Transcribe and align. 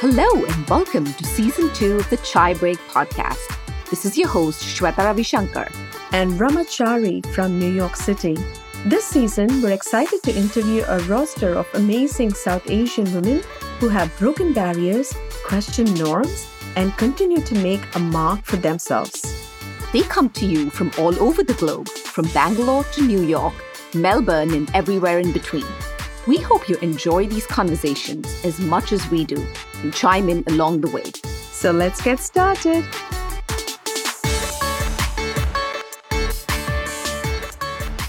Hello 0.00 0.44
and 0.44 0.68
welcome 0.68 1.04
to 1.04 1.24
season 1.24 1.68
two 1.74 1.96
of 1.96 2.08
the 2.08 2.18
Chai 2.18 2.54
Break 2.54 2.78
podcast. 2.86 3.52
This 3.90 4.04
is 4.04 4.16
your 4.16 4.28
host, 4.28 4.62
Shweta 4.62 4.98
Ravishankar. 4.98 5.74
And 6.12 6.34
Ramachari 6.34 7.26
from 7.34 7.58
New 7.58 7.72
York 7.72 7.96
City. 7.96 8.36
This 8.86 9.04
season, 9.04 9.60
we're 9.60 9.72
excited 9.72 10.22
to 10.22 10.32
interview 10.32 10.84
a 10.86 11.00
roster 11.08 11.52
of 11.52 11.66
amazing 11.74 12.32
South 12.32 12.70
Asian 12.70 13.12
women 13.12 13.42
who 13.80 13.88
have 13.88 14.16
broken 14.20 14.52
barriers, 14.52 15.12
questioned 15.44 15.98
norms, 15.98 16.46
and 16.76 16.96
continue 16.96 17.40
to 17.40 17.56
make 17.56 17.82
a 17.96 17.98
mark 17.98 18.44
for 18.44 18.54
themselves. 18.54 19.50
They 19.92 20.02
come 20.02 20.30
to 20.30 20.46
you 20.46 20.70
from 20.70 20.92
all 20.96 21.20
over 21.20 21.42
the 21.42 21.54
globe, 21.54 21.88
from 21.88 22.26
Bangalore 22.26 22.84
to 22.84 23.02
New 23.04 23.22
York, 23.22 23.54
Melbourne, 23.94 24.54
and 24.54 24.70
everywhere 24.76 25.18
in 25.18 25.32
between. 25.32 25.66
We 26.28 26.36
hope 26.36 26.68
you 26.68 26.76
enjoy 26.82 27.26
these 27.26 27.46
conversations 27.46 28.44
as 28.44 28.60
much 28.60 28.92
as 28.92 29.10
we 29.10 29.24
do 29.24 29.44
and 29.82 29.94
chime 29.94 30.28
in 30.28 30.44
along 30.48 30.80
the 30.80 30.90
way. 30.90 31.04
So 31.52 31.70
let's 31.72 32.00
get 32.00 32.20
started. 32.20 32.84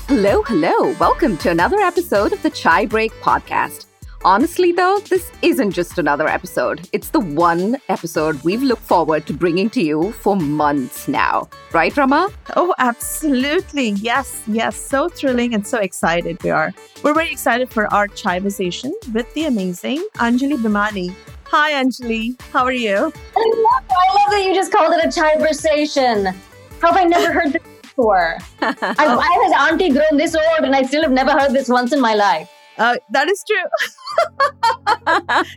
Hello, 0.07 0.41
hello. 0.43 0.93
Welcome 0.99 1.37
to 1.37 1.51
another 1.51 1.77
episode 1.77 2.33
of 2.33 2.41
the 2.41 2.49
Chai 2.49 2.85
Break 2.85 3.11
podcast. 3.21 3.85
Honestly, 4.25 4.73
though, 4.73 4.99
this 5.09 5.31
isn't 5.41 5.71
just 5.71 5.97
another 5.97 6.27
episode. 6.27 6.89
It's 6.91 7.09
the 7.09 7.21
one 7.21 7.77
episode 7.87 8.43
we've 8.43 8.61
looked 8.61 8.81
forward 8.81 9.25
to 9.27 9.33
bringing 9.33 9.69
to 9.69 9.81
you 9.81 10.11
for 10.11 10.35
months 10.35 11.07
now. 11.07 11.47
Right, 11.71 11.95
Rama? 11.95 12.29
Oh, 12.57 12.75
absolutely. 12.79 13.91
Yes, 13.91 14.43
yes. 14.47 14.75
So 14.75 15.07
thrilling 15.07 15.53
and 15.53 15.65
so 15.65 15.77
excited 15.77 16.43
we 16.43 16.49
are. 16.49 16.73
We're 17.01 17.13
very 17.13 17.31
excited 17.31 17.69
for 17.69 17.91
our 17.93 18.09
Chaiversation 18.09 18.91
with 19.13 19.33
the 19.35 19.45
amazing 19.45 20.05
Anjali 20.15 20.57
Bhimani. 20.57 21.15
Hi, 21.51 21.83
Anjali. 21.83 22.39
How 22.51 22.63
are 22.63 22.71
you? 22.71 22.95
I 22.95 22.99
love, 22.99 23.83
I 23.89 24.13
love 24.13 24.29
that 24.29 24.43
you 24.45 24.53
just 24.53 24.71
called 24.71 24.93
it 24.93 25.03
a 25.03 25.07
Chaiversation. 25.07 26.35
How 26.79 26.93
have 26.93 26.97
I 26.97 27.05
never 27.05 27.33
heard 27.33 27.53
this 27.53 27.63
before? 27.81 28.37
I, 28.61 28.75
I 28.83 29.49
has 29.49 29.71
auntie 29.71 29.89
grown 29.89 30.15
this 30.15 30.35
old 30.35 30.63
and 30.63 30.75
I 30.75 30.83
still 30.83 31.01
have 31.01 31.11
never 31.11 31.31
heard 31.31 31.51
this 31.51 31.67
once 31.67 31.91
in 31.91 31.99
my 31.99 32.13
life. 32.13 32.51
Uh, 32.79 32.95
that 33.11 33.29
is 33.29 33.43
true. 33.45 33.57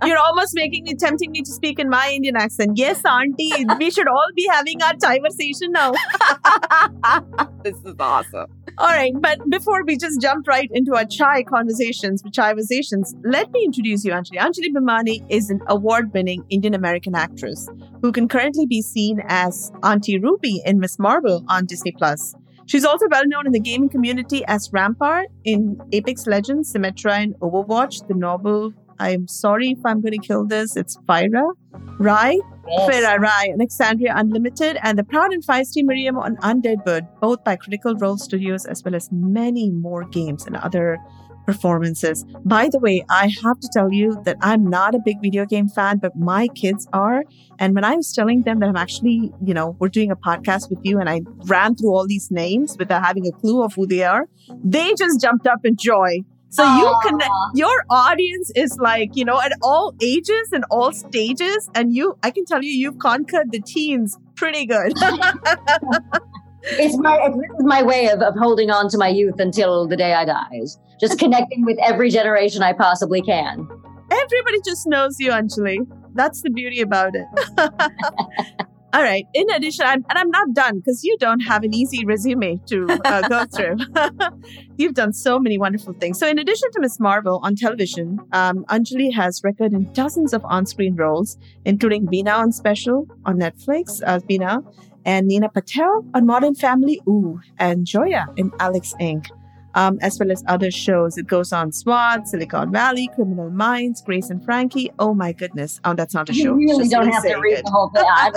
You're 0.08 0.18
almost 0.18 0.52
making 0.54 0.84
me, 0.84 0.94
tempting 0.94 1.30
me 1.30 1.42
to 1.42 1.50
speak 1.52 1.78
in 1.78 1.88
my 1.88 2.10
Indian 2.12 2.36
accent. 2.36 2.72
Yes, 2.74 3.02
auntie, 3.04 3.64
we 3.78 3.90
should 3.92 4.08
all 4.08 4.28
be 4.34 4.48
having 4.50 4.82
our 4.82 4.96
conversation 4.96 5.70
now. 5.70 5.92
this 7.62 7.76
is 7.84 7.94
awesome. 8.00 8.46
All 8.78 8.88
right, 8.88 9.12
but 9.20 9.38
before 9.50 9.84
we 9.84 9.96
just 9.96 10.20
jump 10.20 10.48
right 10.48 10.68
into 10.72 10.96
our 10.96 11.04
chai 11.04 11.44
conversations, 11.44 12.24
conversations, 12.34 13.14
let 13.24 13.50
me 13.52 13.62
introduce 13.64 14.04
you, 14.04 14.10
Anjali. 14.12 14.38
Anjali 14.38 14.72
Bhimani 14.74 15.24
is 15.30 15.48
an 15.50 15.60
award-winning 15.68 16.44
Indian 16.50 16.74
American 16.74 17.14
actress 17.14 17.68
who 18.00 18.10
can 18.10 18.26
currently 18.26 18.66
be 18.66 18.82
seen 18.82 19.20
as 19.28 19.70
Auntie 19.84 20.18
Ruby 20.18 20.60
in 20.64 20.80
Ms. 20.80 20.98
Marvel 20.98 21.44
on 21.48 21.66
Disney 21.66 21.92
Plus. 21.92 22.34
She's 22.72 22.86
also 22.86 23.06
well 23.10 23.26
known 23.26 23.44
in 23.44 23.52
the 23.52 23.60
gaming 23.60 23.90
community 23.90 24.46
as 24.46 24.72
Rampart 24.72 25.26
in 25.44 25.78
Apex 25.92 26.26
Legends, 26.26 26.72
Symmetra, 26.72 27.22
and 27.22 27.34
Overwatch, 27.40 28.08
the 28.08 28.14
novel. 28.14 28.72
I'm 28.98 29.28
sorry 29.28 29.72
if 29.72 29.84
I'm 29.84 30.00
going 30.00 30.18
to 30.18 30.26
kill 30.26 30.46
this. 30.46 30.74
It's 30.74 30.96
Fyra 31.06 31.52
Rai, 31.98 32.40
yes. 32.66 32.90
Fyra 32.90 33.18
Rai, 33.18 33.52
Exandria 33.60 34.14
Unlimited, 34.16 34.78
and 34.82 34.98
the 34.98 35.04
proud 35.04 35.34
and 35.34 35.44
feisty 35.44 35.84
Miriam 35.84 36.16
on 36.16 36.36
UnDeadwood, 36.36 37.06
both 37.20 37.44
by 37.44 37.56
Critical 37.56 37.94
Role 37.96 38.16
Studios, 38.16 38.64
as 38.64 38.82
well 38.82 38.94
as 38.94 39.12
many 39.12 39.68
more 39.68 40.04
games 40.04 40.46
and 40.46 40.56
other 40.56 40.96
performances. 41.44 42.24
By 42.44 42.68
the 42.68 42.78
way, 42.78 43.04
I 43.10 43.32
have 43.42 43.60
to 43.60 43.68
tell 43.72 43.92
you 43.92 44.20
that 44.24 44.36
I'm 44.40 44.68
not 44.68 44.94
a 44.94 44.98
big 45.04 45.20
video 45.20 45.44
game 45.44 45.68
fan, 45.68 45.98
but 45.98 46.16
my 46.16 46.48
kids 46.48 46.88
are. 46.92 47.24
And 47.58 47.74
when 47.74 47.84
I 47.84 47.96
was 47.96 48.12
telling 48.12 48.42
them 48.42 48.60
that 48.60 48.68
I'm 48.68 48.76
actually, 48.76 49.32
you 49.44 49.54
know, 49.54 49.76
we're 49.78 49.88
doing 49.88 50.10
a 50.10 50.16
podcast 50.16 50.70
with 50.70 50.80
you 50.82 50.98
and 50.98 51.08
I 51.08 51.22
ran 51.44 51.74
through 51.74 51.90
all 51.90 52.06
these 52.06 52.30
names 52.30 52.76
without 52.78 53.04
having 53.04 53.26
a 53.26 53.32
clue 53.32 53.62
of 53.62 53.74
who 53.74 53.86
they 53.86 54.04
are, 54.04 54.26
they 54.64 54.94
just 54.94 55.20
jumped 55.20 55.46
up 55.46 55.64
in 55.64 55.76
joy. 55.76 56.18
So 56.50 56.64
Aww. 56.64 56.78
you 56.78 56.98
can, 57.02 57.18
your 57.54 57.84
audience 57.88 58.52
is 58.54 58.76
like, 58.78 59.16
you 59.16 59.24
know, 59.24 59.40
at 59.40 59.52
all 59.62 59.94
ages 60.02 60.50
and 60.52 60.64
all 60.70 60.92
stages. 60.92 61.70
And 61.74 61.94
you, 61.94 62.18
I 62.22 62.30
can 62.30 62.44
tell 62.44 62.62
you, 62.62 62.70
you've 62.70 62.98
conquered 62.98 63.50
the 63.52 63.60
teens 63.60 64.18
pretty 64.36 64.66
good. 64.66 64.92
it's 66.62 66.96
my 66.98 67.18
it's 67.24 67.64
my 67.64 67.82
way 67.82 68.08
of, 68.08 68.20
of 68.20 68.34
holding 68.38 68.70
on 68.70 68.88
to 68.90 68.98
my 68.98 69.08
youth 69.08 69.38
until 69.38 69.86
the 69.86 69.96
day 69.96 70.14
I 70.14 70.24
die. 70.24 70.60
Just 71.00 71.18
connecting 71.18 71.64
with 71.64 71.78
every 71.82 72.10
generation 72.10 72.62
I 72.62 72.72
possibly 72.72 73.22
can. 73.22 73.68
Everybody 74.10 74.58
just 74.64 74.86
knows 74.86 75.18
you, 75.18 75.30
Anjali. 75.30 75.78
That's 76.14 76.42
the 76.42 76.50
beauty 76.50 76.80
about 76.80 77.14
it. 77.14 77.26
All 78.94 79.02
right. 79.02 79.26
In 79.32 79.48
addition, 79.50 79.86
I'm, 79.86 80.04
and 80.10 80.18
I'm 80.18 80.30
not 80.30 80.52
done 80.52 80.78
because 80.78 81.02
you 81.02 81.16
don't 81.18 81.40
have 81.40 81.64
an 81.64 81.72
easy 81.72 82.04
resume 82.04 82.60
to 82.66 82.86
uh, 83.06 83.26
go 83.26 83.46
through. 83.56 83.78
You've 84.76 84.92
done 84.92 85.14
so 85.14 85.38
many 85.38 85.56
wonderful 85.56 85.94
things. 85.94 86.18
So, 86.18 86.28
in 86.28 86.38
addition 86.38 86.70
to 86.72 86.80
Ms. 86.80 87.00
Marvel 87.00 87.40
on 87.42 87.56
television, 87.56 88.18
um, 88.32 88.66
Anjali 88.66 89.14
has 89.14 89.40
record 89.42 89.72
in 89.72 89.90
dozens 89.94 90.34
of 90.34 90.44
on-screen 90.44 90.94
roles, 90.94 91.38
including 91.64 92.06
Veena 92.06 92.36
on 92.36 92.52
Special 92.52 93.06
on 93.24 93.38
Netflix, 93.38 94.02
uh, 94.06 94.18
Veena, 94.20 94.62
and 95.04 95.26
Nina 95.26 95.48
Patel 95.48 96.04
on 96.14 96.26
Modern 96.26 96.54
Family, 96.54 97.00
ooh, 97.08 97.40
and 97.58 97.86
Joya 97.86 98.26
in 98.36 98.50
Alex 98.60 98.94
Inc. 99.00 99.28
Um, 99.74 99.98
as 100.02 100.18
well 100.18 100.30
as 100.30 100.44
other 100.48 100.70
shows. 100.70 101.16
It 101.16 101.26
goes 101.26 101.50
on 101.50 101.72
SWAT, 101.72 102.28
Silicon 102.28 102.70
Valley, 102.70 103.08
Criminal 103.14 103.48
Minds, 103.48 104.02
Grace 104.02 104.28
and 104.28 104.44
Frankie. 104.44 104.90
Oh 104.98 105.14
my 105.14 105.32
goodness. 105.32 105.80
Oh, 105.86 105.94
that's 105.94 106.12
not 106.12 106.28
a 106.28 106.34
you 106.34 106.42
show. 106.42 106.58
You 106.58 106.68
really 106.68 106.88
don't 106.88 107.10
have 107.10 107.22
to 107.22 107.36
read 107.36 107.54
it. 107.54 107.64
the 107.64 107.70
whole 107.70 107.88
thing. 107.88 108.04
I 108.06 108.30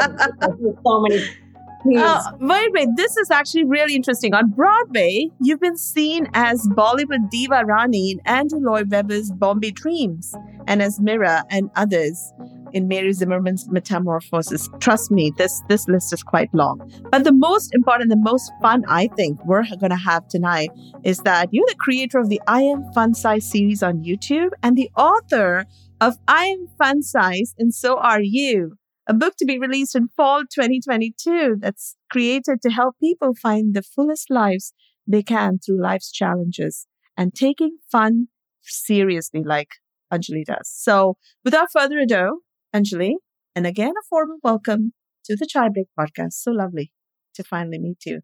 so 0.81 1.01
many 1.01 1.27
uh, 1.97 2.31
wait, 2.39 2.71
wait. 2.71 2.89
This 2.95 3.15
is 3.17 3.29
actually 3.29 3.63
really 3.63 3.95
interesting. 3.95 4.33
On 4.33 4.49
Broadway, 4.49 5.29
you've 5.39 5.59
been 5.59 5.77
seen 5.77 6.27
as 6.33 6.67
Bollywood 6.69 7.29
diva 7.29 7.63
Rani 7.65 8.11
in 8.11 8.21
Andrew 8.25 8.59
Lloyd 8.59 8.89
Webber's 8.89 9.31
Bombay 9.31 9.71
Dreams 9.71 10.33
and 10.67 10.81
as 10.81 10.99
Mira 10.99 11.43
and 11.49 11.69
others 11.75 12.33
in 12.75 12.89
Mary 12.89 13.13
Zimmerman's 13.13 13.67
Metamorphoses. 13.69 14.69
Trust 14.79 15.09
me, 15.09 15.31
this, 15.37 15.63
this 15.69 15.87
list 15.87 16.13
is 16.13 16.21
quite 16.21 16.53
long. 16.53 16.91
But 17.09 17.23
the 17.23 17.31
most 17.31 17.73
important, 17.73 18.09
the 18.09 18.17
most 18.17 18.51
fun 18.61 18.83
I 18.89 19.07
think 19.15 19.43
we're 19.45 19.63
going 19.79 19.91
to 19.91 19.95
have 19.95 20.27
tonight 20.27 20.69
is 21.03 21.19
that 21.19 21.49
you're 21.51 21.65
the 21.67 21.75
creator 21.79 22.19
of 22.19 22.29
the 22.29 22.41
I 22.47 22.61
Am 22.61 22.83
Fun 22.93 23.13
Size 23.13 23.49
series 23.49 23.81
on 23.81 24.03
YouTube 24.03 24.49
and 24.61 24.75
the 24.75 24.91
author 24.97 25.65
of 26.01 26.17
I 26.27 26.45
Am 26.45 26.67
Fun 26.77 27.01
Size 27.01 27.55
and 27.57 27.73
So 27.73 27.97
Are 27.97 28.21
You 28.21 28.73
a 29.07 29.13
book 29.13 29.35
to 29.37 29.45
be 29.45 29.59
released 29.59 29.95
in 29.95 30.09
fall 30.17 30.41
2022 30.41 31.57
that's 31.59 31.95
created 32.11 32.61
to 32.61 32.69
help 32.69 32.95
people 32.99 33.33
find 33.35 33.73
the 33.73 33.83
fullest 33.83 34.29
lives 34.29 34.73
they 35.07 35.21
can 35.21 35.59
through 35.59 35.81
life's 35.81 36.11
challenges 36.11 36.87
and 37.15 37.33
taking 37.33 37.77
fun 37.91 38.27
seriously 38.63 39.43
like 39.45 39.69
Anjali 40.11 40.43
does. 40.43 40.71
So 40.73 41.17
without 41.43 41.71
further 41.71 41.99
ado, 41.99 42.41
Anjali, 42.75 43.13
and 43.55 43.65
again, 43.65 43.91
a 43.91 44.03
formal 44.09 44.37
welcome 44.43 44.91
to 45.23 45.37
the 45.37 45.47
Chai 45.47 45.69
Break 45.69 45.87
podcast. 45.97 46.33
So 46.33 46.51
lovely 46.51 46.91
to 47.35 47.43
finally 47.43 47.79
meet 47.79 48.05
you. 48.05 48.19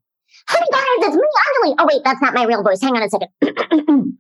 Hey 0.50 0.59
guys, 0.72 1.07
it's 1.07 1.16
me, 1.16 1.22
Anjali. 1.45 1.75
Oh 1.79 1.85
wait, 1.89 2.01
that's 2.03 2.22
not 2.22 2.34
my 2.34 2.44
real 2.44 2.61
voice. 2.61 2.81
Hang 2.81 2.95
on 2.97 3.03
a 3.03 3.09
second. 3.09 3.29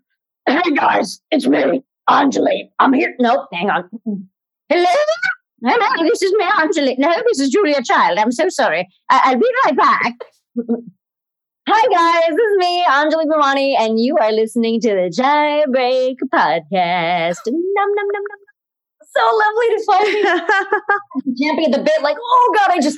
hey 0.47 0.71
guys, 0.73 1.19
it's 1.31 1.47
me, 1.47 1.83
Anjali. 2.09 2.69
I'm 2.79 2.93
here. 2.93 3.13
Nope, 3.19 3.47
hang 3.51 3.69
on. 3.69 3.89
Hello? 4.69 4.85
No, 5.63 5.75
this 6.01 6.21
is 6.21 6.33
me, 6.37 6.45
Anjali. 6.45 6.95
No, 6.97 7.13
this 7.27 7.41
is 7.41 7.49
Julia 7.49 7.83
Child. 7.83 8.17
I'm 8.17 8.31
so 8.31 8.47
sorry. 8.47 8.87
I- 9.09 9.33
will 9.33 9.41
be 9.41 9.49
right 9.65 9.75
back. 9.75 10.13
Hi, 11.67 11.87
guys. 11.93 12.29
This 12.29 12.51
is 12.51 12.57
me, 12.57 12.83
Anjali 12.89 13.25
Bhimani, 13.25 13.75
and 13.77 13.99
you 13.99 14.17
are 14.17 14.31
listening 14.31 14.79
to 14.81 14.89
the 14.91 15.13
Chai 15.13 15.65
Break 15.69 16.19
podcast. 16.33 17.37
Num, 17.47 17.61
num, 17.75 18.07
num, 18.13 18.23
num. 18.29 18.50
So 19.13 19.21
lovely 19.21 19.67
to 19.75 19.83
find 19.85 20.07
you. 20.07 20.23
Jumping 21.45 21.65
at 21.65 21.71
the 21.71 21.83
bit, 21.83 22.01
like, 22.01 22.17
oh, 22.19 22.55
God, 22.57 22.71
I 22.71 22.79
just. 22.79 22.97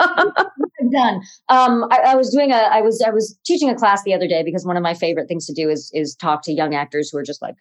I'm 0.80 0.90
done. 0.90 1.22
Um, 1.48 1.86
I, 1.90 1.98
I, 2.08 2.14
was 2.14 2.30
doing 2.30 2.52
a, 2.52 2.56
I 2.56 2.80
was, 2.80 3.02
I 3.06 3.10
was 3.10 3.38
teaching 3.46 3.70
a 3.70 3.74
class 3.74 4.02
the 4.02 4.14
other 4.14 4.28
day 4.28 4.42
because 4.42 4.66
one 4.66 4.76
of 4.76 4.82
my 4.82 4.94
favorite 4.94 5.28
things 5.28 5.46
to 5.46 5.54
do 5.54 5.70
is, 5.70 5.90
is 5.94 6.14
talk 6.14 6.42
to 6.42 6.52
young 6.52 6.74
actors 6.74 7.10
who 7.10 7.18
are 7.18 7.22
just 7.22 7.40
like 7.40 7.54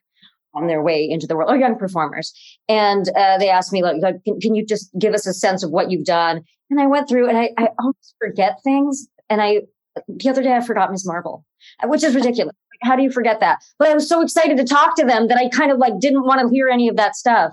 on 0.53 0.67
their 0.67 0.81
way 0.81 1.07
into 1.09 1.27
the 1.27 1.35
world 1.35 1.51
or 1.51 1.55
young 1.55 1.77
performers. 1.77 2.33
And 2.67 3.07
uh, 3.15 3.37
they 3.37 3.49
asked 3.49 3.71
me, 3.71 3.83
like, 3.83 4.01
can, 4.25 4.39
can, 4.39 4.55
you 4.55 4.65
just 4.65 4.89
give 4.99 5.13
us 5.13 5.27
a 5.27 5.33
sense 5.33 5.63
of 5.63 5.71
what 5.71 5.91
you've 5.91 6.05
done? 6.05 6.43
And 6.69 6.81
I 6.81 6.87
went 6.87 7.07
through 7.07 7.29
and 7.29 7.37
I, 7.37 7.51
I 7.57 7.69
almost 7.79 8.15
forget 8.19 8.59
things. 8.63 9.07
And 9.29 9.41
I, 9.41 9.61
the 10.07 10.29
other 10.29 10.43
day, 10.43 10.53
I 10.53 10.61
forgot 10.61 10.91
Ms. 10.91 11.05
Marvel, 11.05 11.45
which 11.85 12.03
is 12.03 12.15
ridiculous. 12.15 12.55
How 12.81 12.95
do 12.95 13.03
you 13.03 13.11
forget 13.11 13.39
that? 13.39 13.59
But 13.79 13.89
I 13.89 13.93
was 13.93 14.07
so 14.07 14.21
excited 14.21 14.57
to 14.57 14.63
talk 14.63 14.95
to 14.97 15.05
them 15.05 15.27
that 15.27 15.37
I 15.37 15.49
kind 15.49 15.71
of 15.71 15.77
like 15.77 15.99
didn't 15.99 16.25
want 16.25 16.41
to 16.41 16.53
hear 16.53 16.67
any 16.69 16.87
of 16.87 16.95
that 16.97 17.15
stuff 17.15 17.51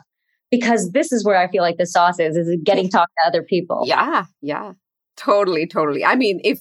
because 0.50 0.93
this 0.93 1.12
is 1.12 1.25
where 1.25 1.37
I 1.37 1.49
feel 1.49 1.62
like 1.62 1.76
the 1.79 1.87
sauce 1.87 2.19
is, 2.19 2.37
is 2.37 2.56
getting 2.65 2.88
talked 2.88 3.12
to 3.23 3.29
other 3.29 3.43
people. 3.43 3.82
Yeah. 3.87 4.26
Yeah. 4.41 4.73
Totally. 5.17 5.67
Totally. 5.67 6.05
I 6.05 6.15
mean, 6.15 6.41
if 6.44 6.61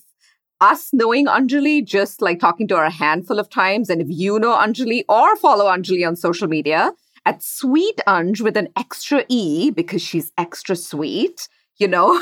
us 0.62 0.90
knowing 0.94 1.28
Anjali, 1.28 1.86
just 1.86 2.22
like 2.22 2.40
talking 2.40 2.68
to 2.70 2.78
her 2.78 2.86
a 2.86 2.90
handful 2.90 3.40
of 3.40 3.50
times. 3.50 3.90
And 3.90 4.02
if 4.02 4.08
you 4.10 4.40
know 4.40 4.56
Anjali 4.56 5.04
or 5.10 5.36
follow 5.36 5.66
Anjali 5.66 6.08
on 6.08 6.16
social 6.16 6.48
media, 6.48 6.92
at 7.26 7.44
Sweet 7.44 8.02
Anj 8.08 8.42
with 8.42 8.58
an 8.58 8.70
extra 8.78 9.26
E 9.30 9.72
because 9.72 10.02
she's 10.02 10.32
extra 10.38 10.76
sweet. 10.76 11.48
You 11.80 11.88
know, 11.88 12.20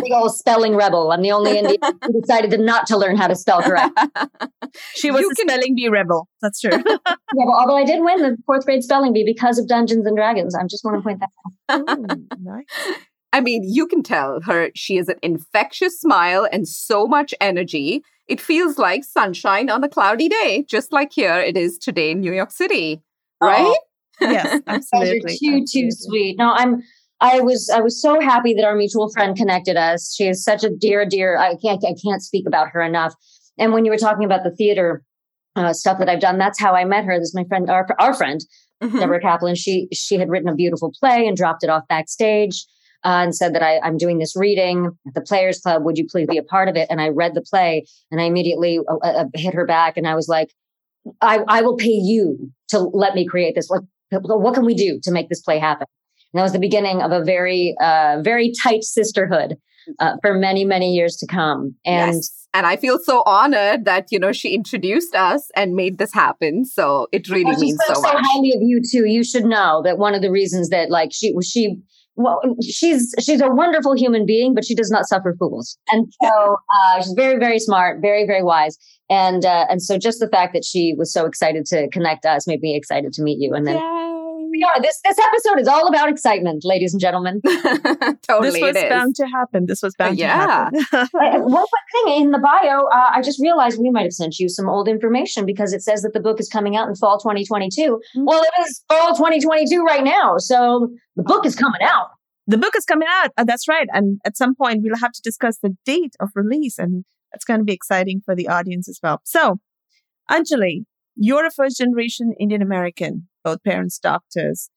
big 0.00 0.12
old 0.12 0.34
spelling 0.34 0.74
rebel. 0.74 1.12
I'm 1.12 1.20
the 1.22 1.30
only 1.32 1.58
Indian 1.58 1.76
who 2.04 2.20
decided 2.20 2.50
to 2.52 2.58
not 2.58 2.86
to 2.86 2.96
learn 2.96 3.16
how 3.16 3.26
to 3.26 3.36
spell 3.36 3.60
correct. 3.62 3.96
she 4.94 5.10
was 5.10 5.20
You 5.20 5.30
a 5.30 5.34
can- 5.34 5.48
spelling 5.48 5.74
bee 5.76 5.88
rebel. 5.88 6.28
That's 6.42 6.60
true. 6.60 6.70
Yeah, 7.34 7.44
but 7.44 7.52
although 7.52 7.76
I 7.76 7.84
did 7.84 8.02
win 8.02 8.22
the 8.22 8.36
fourth 8.46 8.64
grade 8.64 8.82
spelling 8.82 9.12
bee 9.12 9.24
because 9.24 9.58
of 9.58 9.68
Dungeons 9.68 10.06
and 10.06 10.16
Dragons, 10.16 10.54
I 10.54 10.62
just 10.62 10.84
want 10.84 10.96
to 10.96 11.02
point 11.02 11.20
that 11.20 11.28
out. 11.68 11.98
Ooh, 12.00 12.26
nice. 12.40 12.64
I 13.32 13.40
mean, 13.40 13.62
you 13.64 13.86
can 13.86 14.02
tell 14.02 14.40
her 14.42 14.70
she 14.74 14.96
has 14.96 15.08
an 15.08 15.16
infectious 15.22 16.00
smile 16.00 16.48
and 16.50 16.66
so 16.66 17.06
much 17.06 17.34
energy. 17.40 18.02
It 18.28 18.40
feels 18.40 18.78
like 18.78 19.04
sunshine 19.04 19.68
on 19.68 19.84
a 19.84 19.88
cloudy 19.88 20.28
day, 20.28 20.64
just 20.70 20.92
like 20.92 21.12
here 21.12 21.38
it 21.38 21.56
is 21.56 21.76
today 21.78 22.12
in 22.12 22.20
New 22.20 22.32
York 22.32 22.52
City. 22.52 23.02
Right? 23.42 23.60
Oh, 23.66 23.76
Yes, 24.18 24.54
You 24.54 24.60
guys 24.62 24.88
absolutely. 24.94 25.34
are 25.34 25.36
too 25.36 25.64
too 25.70 25.88
sweet. 25.90 26.38
No, 26.38 26.52
I'm. 26.52 26.82
I 27.20 27.40
was 27.40 27.70
I 27.74 27.80
was 27.80 28.00
so 28.00 28.20
happy 28.20 28.54
that 28.54 28.64
our 28.64 28.74
mutual 28.74 29.10
friend 29.10 29.36
connected 29.36 29.76
us. 29.76 30.14
She 30.14 30.28
is 30.28 30.44
such 30.44 30.64
a 30.64 30.70
dear, 30.70 31.06
dear. 31.06 31.38
I 31.38 31.56
can't 31.56 31.82
I 31.84 31.94
can't 32.04 32.22
speak 32.22 32.46
about 32.46 32.68
her 32.70 32.82
enough. 32.82 33.14
And 33.58 33.72
when 33.72 33.84
you 33.84 33.90
were 33.90 33.96
talking 33.96 34.24
about 34.24 34.44
the 34.44 34.50
theater 34.50 35.02
uh, 35.54 35.72
stuff 35.72 35.98
that 35.98 36.08
I've 36.10 36.20
done, 36.20 36.36
that's 36.36 36.60
how 36.60 36.74
I 36.74 36.84
met 36.84 37.04
her. 37.04 37.18
This 37.18 37.28
is 37.28 37.34
my 37.34 37.44
friend, 37.44 37.70
our 37.70 37.86
our 37.98 38.14
friend 38.14 38.40
Mhm. 38.82 39.00
Deborah 39.00 39.20
Kaplan. 39.20 39.54
She 39.54 39.88
she 39.92 40.16
had 40.18 40.28
written 40.28 40.48
a 40.50 40.54
beautiful 40.54 40.92
play 41.00 41.26
and 41.26 41.36
dropped 41.36 41.64
it 41.64 41.70
off 41.70 41.88
backstage. 41.88 42.66
Uh, 43.04 43.22
and 43.22 43.36
said 43.36 43.54
that 43.54 43.62
I, 43.62 43.78
I'm 43.84 43.98
doing 43.98 44.18
this 44.18 44.34
reading 44.34 44.90
at 45.06 45.14
the 45.14 45.20
Players 45.20 45.60
Club. 45.60 45.84
Would 45.84 45.96
you 45.96 46.06
please 46.10 46.26
be 46.28 46.38
a 46.38 46.42
part 46.42 46.68
of 46.68 46.74
it? 46.76 46.88
And 46.90 47.00
I 47.00 47.08
read 47.10 47.34
the 47.34 47.42
play, 47.42 47.84
and 48.10 48.20
I 48.20 48.24
immediately 48.24 48.80
uh, 48.88 48.96
uh, 48.96 49.24
hit 49.34 49.54
her 49.54 49.64
back, 49.64 49.96
and 49.96 50.08
I 50.08 50.16
was 50.16 50.26
like, 50.26 50.52
I, 51.20 51.40
I 51.46 51.62
will 51.62 51.76
pay 51.76 51.90
you 51.90 52.50
to 52.70 52.80
let 52.80 53.14
me 53.14 53.24
create 53.24 53.54
this. 53.54 53.68
What, 53.68 53.82
what 54.10 54.54
can 54.54 54.64
we 54.64 54.74
do 54.74 54.98
to 55.04 55.12
make 55.12 55.28
this 55.28 55.40
play 55.40 55.58
happen? 55.60 55.86
And 56.32 56.38
that 56.38 56.42
was 56.42 56.52
the 56.52 56.58
beginning 56.58 57.02
of 57.02 57.12
a 57.12 57.22
very, 57.24 57.74
uh, 57.80 58.18
very 58.22 58.52
tight 58.62 58.84
sisterhood 58.84 59.56
uh, 59.98 60.16
for 60.22 60.34
many, 60.34 60.64
many 60.64 60.92
years 60.92 61.16
to 61.16 61.26
come. 61.26 61.74
And 61.84 62.16
yes. 62.16 62.32
And 62.54 62.64
I 62.64 62.76
feel 62.76 62.98
so 62.98 63.22
honored 63.26 63.84
that, 63.84 64.06
you 64.10 64.18
know, 64.18 64.32
she 64.32 64.54
introduced 64.54 65.14
us 65.14 65.46
and 65.54 65.74
made 65.74 65.98
this 65.98 66.14
happen. 66.14 66.64
So 66.64 67.06
it 67.12 67.28
really 67.28 67.44
Well, 67.44 67.58
means 67.60 67.78
so 67.86 67.94
so 67.94 68.00
much. 68.00 68.16
highly 68.18 68.52
of 68.52 68.62
you 68.62 68.80
too. 68.80 69.04
You 69.06 69.22
should 69.24 69.44
know 69.44 69.82
that 69.84 69.98
one 69.98 70.14
of 70.14 70.22
the 70.22 70.30
reasons 70.30 70.70
that 70.70 70.88
like 70.90 71.10
she 71.12 71.34
she 71.42 71.76
well 72.14 72.40
she's 72.62 73.14
she's 73.20 73.42
a 73.42 73.50
wonderful 73.50 73.94
human 73.94 74.24
being, 74.24 74.54
but 74.54 74.64
she 74.64 74.74
does 74.74 74.90
not 74.90 75.04
suffer 75.04 75.36
fools. 75.38 75.76
And 75.92 76.06
so 76.22 76.56
uh, 76.56 77.02
she's 77.02 77.12
very 77.12 77.38
very 77.38 77.58
smart, 77.58 78.00
very 78.00 78.26
very 78.26 78.42
wise. 78.42 78.78
And 79.10 79.44
uh, 79.44 79.66
and 79.68 79.82
so 79.82 79.98
just 79.98 80.18
the 80.18 80.28
fact 80.28 80.54
that 80.54 80.64
she 80.64 80.94
was 80.96 81.12
so 81.12 81.26
excited 81.26 81.66
to 81.66 81.90
connect 81.90 82.24
us 82.24 82.46
made 82.46 82.60
me 82.60 82.74
excited 82.74 83.12
to 83.12 83.22
meet 83.22 83.36
you. 83.38 83.52
And 83.52 83.66
then 83.66 83.76
we 84.56 84.62
are. 84.62 84.80
This 84.82 85.00
this 85.04 85.16
episode 85.18 85.60
is 85.60 85.68
all 85.68 85.86
about 85.88 86.08
excitement, 86.08 86.62
ladies 86.64 86.92
and 86.94 87.00
gentlemen. 87.00 87.40
totally, 87.44 88.60
this 88.60 88.60
was 88.60 88.76
it 88.76 88.84
is. 88.84 88.88
bound 88.88 89.14
to 89.16 89.26
happen. 89.26 89.66
This 89.66 89.82
was 89.82 89.94
bound 89.96 90.18
Yeah. 90.18 90.70
to 90.72 90.82
happen. 90.92 91.08
Uh, 91.26 91.38
One 91.40 91.64
quick 91.66 92.04
thing 92.04 92.22
in 92.22 92.30
the 92.30 92.38
bio, 92.38 92.86
uh, 92.86 93.10
I 93.14 93.20
just 93.22 93.40
realized 93.40 93.78
we 93.80 93.90
might 93.90 94.02
have 94.04 94.12
sent 94.12 94.38
you 94.38 94.48
some 94.48 94.68
old 94.68 94.88
information 94.88 95.44
because 95.46 95.72
it 95.72 95.82
says 95.82 96.02
that 96.02 96.12
the 96.12 96.20
book 96.20 96.40
is 96.40 96.48
coming 96.48 96.76
out 96.76 96.88
in 96.88 96.94
fall 96.94 97.18
2022. 97.18 98.00
Well, 98.16 98.42
it 98.42 98.66
is 98.66 98.82
fall 98.88 99.14
2022 99.14 99.82
right 99.82 100.04
now, 100.04 100.38
so 100.38 100.88
the 101.16 101.22
book 101.22 101.44
is 101.46 101.54
coming 101.54 101.82
out. 101.82 102.08
the 102.46 102.58
book 102.58 102.74
is 102.76 102.84
coming 102.84 103.08
out. 103.10 103.30
Uh, 103.36 103.44
that's 103.44 103.66
right. 103.68 103.88
And 103.92 104.20
at 104.24 104.36
some 104.36 104.54
point, 104.54 104.80
we'll 104.82 104.96
have 104.98 105.12
to 105.12 105.20
discuss 105.22 105.58
the 105.62 105.76
date 105.84 106.14
of 106.20 106.30
release. 106.34 106.78
And 106.78 107.04
that's 107.32 107.44
going 107.44 107.60
to 107.60 107.64
be 107.64 107.72
exciting 107.72 108.22
for 108.24 108.34
the 108.36 108.48
audience 108.48 108.88
as 108.88 108.98
well. 109.02 109.20
So, 109.24 109.58
Anjali, 110.30 110.84
you're 111.16 111.46
a 111.46 111.50
first 111.50 111.78
generation 111.78 112.34
Indian 112.38 112.62
American, 112.62 113.28
both 113.46 113.62
parents 113.62 113.98
doctors. 113.98 114.68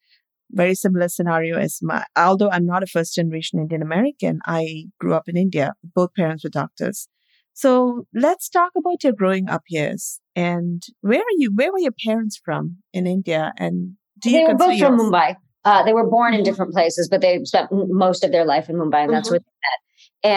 Very 0.51 0.75
similar 0.75 1.07
scenario 1.09 1.57
as 1.57 1.79
my, 1.81 2.05
although 2.15 2.49
I'm 2.51 2.65
not 2.65 2.83
a 2.83 2.87
first 2.87 3.13
generation 3.15 3.59
Indian 3.59 3.81
American, 3.81 4.39
I 4.45 4.85
grew 4.99 5.13
up 5.13 5.27
in 5.27 5.37
India. 5.37 5.73
Both 5.95 6.11
parents 6.15 6.43
were 6.43 6.49
doctors. 6.49 7.07
So 7.53 8.05
let's 8.25 8.47
talk 8.49 8.71
about 8.77 9.03
your 9.03 9.13
growing 9.13 9.49
up 9.49 9.63
years 9.69 10.19
and 10.35 10.81
where 11.01 11.19
are 11.19 11.37
you, 11.37 11.51
where 11.53 11.71
were 11.73 11.79
your 11.87 11.97
parents 12.07 12.39
from 12.43 12.77
in 12.93 13.05
India? 13.05 13.51
And 13.57 13.95
do 14.19 14.29
you 14.31 14.37
They 14.39 14.45
were 14.53 14.57
both 14.57 14.79
from 14.79 14.97
yours- 14.97 15.01
Mumbai. 15.01 15.35
Uh, 15.65 15.83
they 15.83 15.93
were 15.93 16.09
born 16.09 16.33
in 16.33 16.41
different 16.43 16.71
places, 16.71 17.09
but 17.11 17.19
they 17.21 17.43
spent 17.43 17.67
most 18.07 18.23
of 18.23 18.31
their 18.31 18.45
life 18.45 18.69
in 18.69 18.75
Mumbai, 18.77 19.03
and 19.05 19.13
that's 19.13 19.27
Mhm. 19.27 19.31
where 19.33 19.39
they 19.47 19.57
met. 19.67 19.79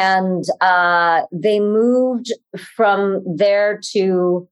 And 0.04 0.44
uh, 0.60 1.22
they 1.46 1.58
moved 1.60 2.28
from 2.76 3.22
there 3.42 3.78
to. 3.92 4.48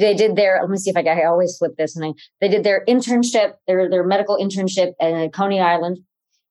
They 0.00 0.14
did 0.14 0.36
their. 0.36 0.58
Let 0.60 0.70
me 0.70 0.78
see 0.78 0.90
if 0.90 0.96
I 0.96 1.02
got. 1.02 1.18
I 1.18 1.24
always 1.24 1.56
flip 1.58 1.72
this, 1.76 1.94
and 1.96 2.04
I, 2.04 2.10
they 2.40 2.48
did 2.48 2.64
their 2.64 2.84
internship, 2.88 3.52
their 3.66 3.88
their 3.90 4.04
medical 4.04 4.36
internship 4.44 4.92
at 5.00 5.32
Coney 5.32 5.60
Island, 5.60 5.98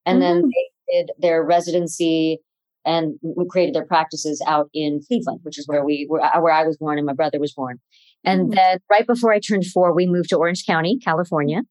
and 0.06 0.22
then 0.22 0.44
Mm. 0.44 0.50
they 0.54 0.98
did 0.98 1.12
their 1.20 1.44
residency 1.44 2.40
and 2.86 3.06
we 3.22 3.46
created 3.50 3.76
their 3.76 3.86
practices 3.86 4.42
out 4.48 4.70
in 4.74 5.02
Cleveland, 5.08 5.42
which 5.44 5.60
is 5.60 5.68
where 5.68 5.84
we 5.84 6.06
where, 6.10 6.22
I- 6.22 6.40
where 6.40 6.54
I 6.54 6.64
was 6.66 6.78
born 6.78 6.98
and 6.98 7.06
my 7.06 7.14
brother 7.14 7.40
was 7.40 7.54
born. 7.54 7.80
And 8.24 8.50
Mm. 8.52 8.56
then 8.56 8.80
right 8.90 9.06
before 9.06 9.32
I 9.34 9.40
turned 9.40 9.66
four, 9.66 9.94
we 9.94 10.08
moved 10.08 10.30
to 10.30 10.38
Orange 10.38 10.66
County, 10.66 10.98
California. 11.04 11.62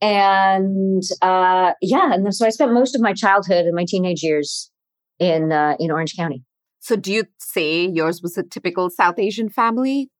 And 0.00 1.02
uh, 1.22 1.72
yeah, 1.82 2.12
and 2.14 2.32
so 2.34 2.46
I 2.46 2.50
spent 2.50 2.72
most 2.72 2.94
of 2.94 3.00
my 3.00 3.12
childhood 3.12 3.66
and 3.66 3.74
my 3.74 3.84
teenage 3.86 4.22
years 4.22 4.70
in 5.18 5.50
uh, 5.52 5.76
in 5.80 5.90
Orange 5.90 6.14
County. 6.16 6.44
So 6.80 6.94
do 6.94 7.12
you 7.12 7.24
say 7.38 7.86
yours 7.86 8.22
was 8.22 8.38
a 8.38 8.44
typical 8.44 8.90
South 8.90 9.18
Asian 9.18 9.48
family? 9.48 10.10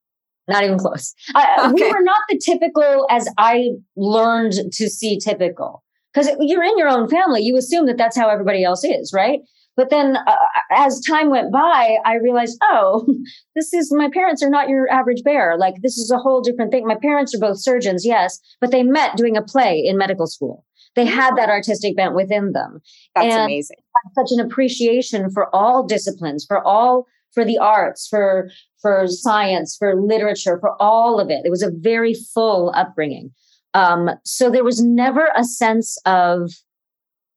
Not 0.48 0.64
even 0.64 0.78
close. 0.78 1.14
I, 1.34 1.70
We 1.72 1.82
were 1.82 2.02
not 2.02 2.20
the 2.28 2.38
typical 2.38 3.06
as 3.10 3.28
I 3.38 3.70
learned 3.96 4.52
to 4.72 4.88
see 4.88 5.18
typical. 5.18 5.84
Because 6.14 6.30
you're 6.40 6.64
in 6.64 6.78
your 6.78 6.88
own 6.88 7.08
family, 7.08 7.42
you 7.42 7.56
assume 7.56 7.86
that 7.86 7.98
that's 7.98 8.16
how 8.16 8.28
everybody 8.28 8.64
else 8.64 8.82
is, 8.82 9.12
right? 9.14 9.40
But 9.76 9.90
then 9.90 10.16
uh, 10.16 10.34
as 10.72 11.00
time 11.02 11.30
went 11.30 11.52
by, 11.52 11.98
I 12.04 12.14
realized, 12.16 12.58
oh, 12.62 13.06
this 13.54 13.72
is 13.72 13.92
my 13.94 14.08
parents 14.12 14.42
are 14.42 14.50
not 14.50 14.68
your 14.68 14.90
average 14.90 15.22
bear. 15.22 15.56
Like, 15.56 15.74
this 15.82 15.96
is 15.98 16.10
a 16.10 16.18
whole 16.18 16.40
different 16.40 16.72
thing. 16.72 16.86
My 16.86 16.96
parents 17.00 17.34
are 17.34 17.38
both 17.38 17.60
surgeons, 17.62 18.04
yes, 18.04 18.40
but 18.60 18.72
they 18.72 18.82
met 18.82 19.16
doing 19.16 19.36
a 19.36 19.42
play 19.42 19.80
in 19.84 19.96
medical 19.96 20.26
school. 20.26 20.64
They 20.96 21.04
had 21.04 21.36
that 21.36 21.50
artistic 21.50 21.94
bent 21.96 22.14
within 22.14 22.52
them. 22.52 22.80
That's 23.14 23.32
And- 23.34 23.44
amazing. 23.44 23.76
such 24.18 24.32
an 24.32 24.40
appreciation 24.40 25.30
for 25.30 25.54
all 25.54 25.84
disciplines, 25.86 26.44
for 26.44 26.66
all 26.66 27.06
for 27.34 27.44
the 27.44 27.58
arts, 27.58 28.08
for 28.08 28.50
for 28.80 29.06
science, 29.08 29.76
for 29.76 30.00
literature, 30.00 30.58
for 30.60 30.80
all 30.80 31.20
of 31.20 31.30
it. 31.30 31.42
It 31.44 31.50
was 31.50 31.62
a 31.62 31.70
very 31.70 32.14
full 32.14 32.72
upbringing. 32.74 33.30
Um, 33.74 34.10
so 34.24 34.50
there 34.50 34.64
was 34.64 34.82
never 34.82 35.28
a 35.36 35.44
sense 35.44 35.98
of 36.06 36.50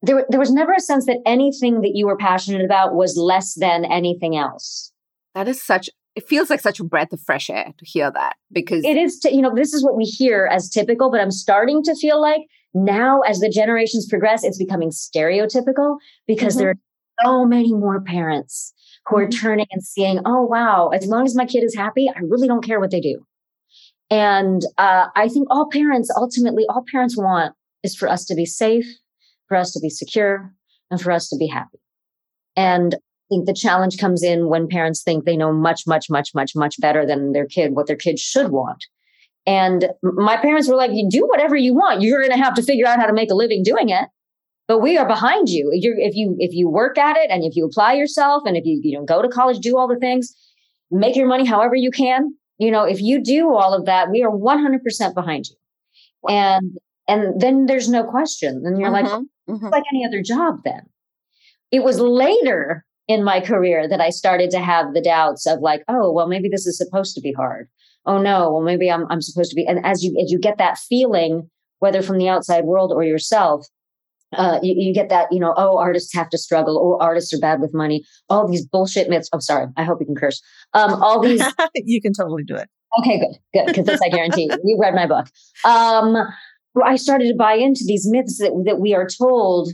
there, 0.03 0.25
there 0.29 0.39
was 0.39 0.51
never 0.51 0.74
a 0.74 0.79
sense 0.79 1.05
that 1.05 1.19
anything 1.25 1.81
that 1.81 1.91
you 1.93 2.07
were 2.07 2.17
passionate 2.17 2.65
about 2.65 2.95
was 2.95 3.17
less 3.17 3.53
than 3.55 3.86
anything 3.86 4.36
else. 4.36 4.91
That 5.36 5.48
is 5.48 5.62
such, 5.63 5.89
it 6.15 6.27
feels 6.27 6.50
like 6.50 6.60
such 6.60 6.79
a 6.79 6.83
breath 6.83 7.13
of 7.13 7.21
fresh 7.21 7.50
air 7.50 7.71
to 7.77 7.86
hear 7.86 8.10
that 8.12 8.36
because 8.51 8.83
It 8.83 8.98
is, 8.98 9.19
t- 9.19 9.33
you 9.36 9.41
know, 9.41 9.53
this 9.53 9.74
is 9.74 9.83
what 9.83 9.95
we 9.95 10.05
hear 10.05 10.50
as 10.51 10.69
typical, 10.69 11.12
but 11.12 11.21
I'm 11.21 11.31
starting 11.31 11.83
to 11.83 11.95
feel 11.95 12.19
like 12.19 12.41
now 12.74 13.21
as 13.21 13.39
the 13.39 13.50
generations 13.50 14.07
progress, 14.10 14.43
it's 14.43 14.57
becoming 14.57 14.89
stereotypical 14.89 15.98
because 16.25 16.55
Mhm. 16.55 16.60
there 16.60 16.69
are 16.69 16.75
so 17.24 17.45
many 17.45 17.74
more 17.74 18.01
parents 18.01 18.74
who 19.08 19.17
are 19.17 19.27
turning 19.27 19.67
and 19.72 19.84
seeing, 19.84 20.20
oh, 20.25 20.43
wow, 20.43 20.89
as 20.89 21.08
long 21.08 21.25
as 21.25 21.36
my 21.36 21.46
kid 21.46 21.63
is 21.63 21.75
happy, 21.75 22.10
I 22.10 22.20
really 22.22 22.48
don't 22.48 22.65
care 22.65 22.79
what 22.79 22.91
they 22.91 23.01
do. 23.01 23.25
And 24.10 24.62
uh, 24.77 25.08
I 25.15 25.27
think 25.27 25.48
all 25.50 25.70
parents, 25.70 26.12
ultimately, 26.15 26.65
all 26.70 26.84
parents 26.91 27.17
want 27.17 27.55
is 27.84 27.96
for 27.96 28.10
us 28.10 28.25
to 28.25 28.36
be 28.36 28.46
safe, 28.46 28.86
for 29.48 29.58
us 29.58 29.72
to 29.72 29.79
be 29.79 29.89
secure, 29.89 30.53
and 30.89 31.01
for 31.01 31.12
us 31.12 31.29
to 31.29 31.38
be 31.38 31.48
happy. 31.48 31.79
And 32.55 32.96
I 32.96 32.98
think 33.29 33.46
the 33.46 33.53
challenge 33.53 33.98
comes 33.98 34.22
in 34.22 34.50
when 34.50 34.67
parents 34.67 35.01
think 35.01 35.24
they 35.24 35.38
know 35.38 35.53
much, 35.53 35.84
much, 35.88 36.10
much, 36.10 36.31
much, 36.36 36.51
much 36.55 36.79
better 36.79 37.05
than 37.05 37.31
their 37.31 37.46
kid, 37.46 37.74
what 37.74 37.88
their 37.88 37.96
kid 37.96 38.20
should 38.20 38.51
want. 38.51 38.86
And 39.48 39.89
my 40.03 40.38
parents 40.38 40.67
were 40.67 40.75
like, 40.75 40.91
you 40.93 41.08
do 41.10 41.25
whatever 41.27 41.55
you 41.55 41.74
want. 41.74 42.01
You're 42.01 42.20
going 42.20 42.38
to 42.38 42.43
have 42.43 42.53
to 42.55 42.62
figure 42.62 42.86
out 42.86 43.00
how 43.00 43.08
to 43.08 43.13
make 43.13 43.31
a 43.31 43.36
living 43.36 43.63
doing 43.63 43.89
it. 43.89 44.08
But 44.68 44.80
we 44.80 44.98
are 44.98 45.08
behind 45.08 45.50
you. 45.50 45.70
You're, 45.74 45.98
if 45.98 46.15
you 46.15 46.36
if 46.39 46.53
you 46.53 46.70
work 46.70 46.98
at 46.98 47.18
it 47.18 47.30
and 47.30 47.44
if 47.44 47.56
you 47.56 47.65
apply 47.65 47.94
yourself 47.94 48.44
and 48.46 48.56
if 48.56 48.65
you 48.65 48.80
you 48.84 48.98
know 48.98 49.06
go 49.06 49.22
to 49.22 49.27
college, 49.27 49.60
do 49.60 49.77
all 49.77 49.88
the 49.88 49.98
things, 50.00 50.34
make 50.91 51.15
your 51.15 51.27
money 51.27 51.46
however 51.46 51.75
you 51.75 51.91
can. 51.91 52.36
You 52.58 52.72
know, 52.72 52.84
if 52.84 53.01
you 53.01 53.22
do 53.24 53.53
all 53.56 53.74
of 53.74 53.86
that, 53.88 54.12
we 54.12 54.24
are 54.24 54.30
100% 54.32 55.13
behind 55.15 55.46
you. 55.50 55.56
And 56.30 56.77
and 57.08 57.41
then 57.41 57.65
there's 57.65 57.89
no 57.89 58.03
question. 58.03 58.62
And 58.65 58.80
you're 58.80 58.91
like, 58.91 59.06
Mhm, 59.06 59.25
mhm. 59.50 59.72
like 59.72 59.84
any 59.91 60.06
other 60.06 60.22
job 60.22 60.60
then. 60.63 60.84
It 61.72 61.84
was 61.84 62.00
later 62.00 62.86
in 63.08 63.24
my 63.24 63.39
career 63.41 63.88
that 63.89 64.00
I 64.00 64.10
started 64.10 64.51
to 64.51 64.60
have 64.60 64.94
the 64.94 65.01
doubts 65.01 65.46
of 65.46 65.60
like, 65.60 65.84
oh, 65.88 66.12
well, 66.12 66.27
maybe 66.27 66.50
this 66.50 66.65
is 66.68 66.77
supposed 66.77 67.15
to 67.15 67.22
be 67.22 67.34
hard. 67.34 67.68
Oh 68.06 68.18
no, 68.20 68.51
well, 68.51 68.62
maybe 68.62 68.89
I'm 68.91 69.06
I'm 69.10 69.22
supposed 69.22 69.50
to 69.51 69.56
be. 69.56 69.65
And 69.65 69.86
as 69.86 70.03
you 70.03 70.15
as 70.24 70.32
you 70.32 70.39
get 70.39 70.58
that 70.60 70.77
feeling, 70.77 71.50
whether 71.80 72.01
from 72.01 72.18
the 72.20 72.30
outside 72.30 72.65
world 72.65 72.91
or 72.94 73.03
yourself, 73.03 73.68
uh, 74.33 74.59
you, 74.61 74.75
you 74.77 74.93
get 74.93 75.09
that, 75.09 75.27
you 75.31 75.39
know, 75.39 75.53
oh, 75.57 75.77
artists 75.77 76.13
have 76.13 76.29
to 76.29 76.38
struggle, 76.38 76.77
or 76.77 77.01
artists 77.01 77.33
are 77.33 77.39
bad 77.39 77.59
with 77.59 77.73
money, 77.73 78.03
all 78.29 78.47
these 78.47 78.65
bullshit 78.65 79.09
myths. 79.09 79.29
Oh, 79.33 79.39
sorry, 79.39 79.67
I 79.77 79.83
hope 79.83 80.00
you 80.00 80.05
can 80.05 80.15
curse. 80.15 80.41
Um, 80.73 81.01
all 81.01 81.19
these 81.23 81.43
you 81.75 82.01
can 82.01 82.13
totally 82.13 82.43
do 82.43 82.55
it. 82.55 82.69
Okay, 83.00 83.19
good, 83.19 83.38
good, 83.53 83.67
because 83.67 83.85
this 83.85 84.01
I 84.01 84.09
guarantee 84.09 84.43
you. 84.43 84.57
You 84.63 84.77
read 84.79 84.93
my 84.93 85.07
book. 85.07 85.27
Um, 85.65 86.15
I 86.83 86.95
started 86.95 87.27
to 87.27 87.35
buy 87.35 87.53
into 87.53 87.83
these 87.85 88.07
myths 88.09 88.38
that, 88.39 88.51
that 88.65 88.79
we 88.79 88.93
are 88.93 89.07
told 89.07 89.71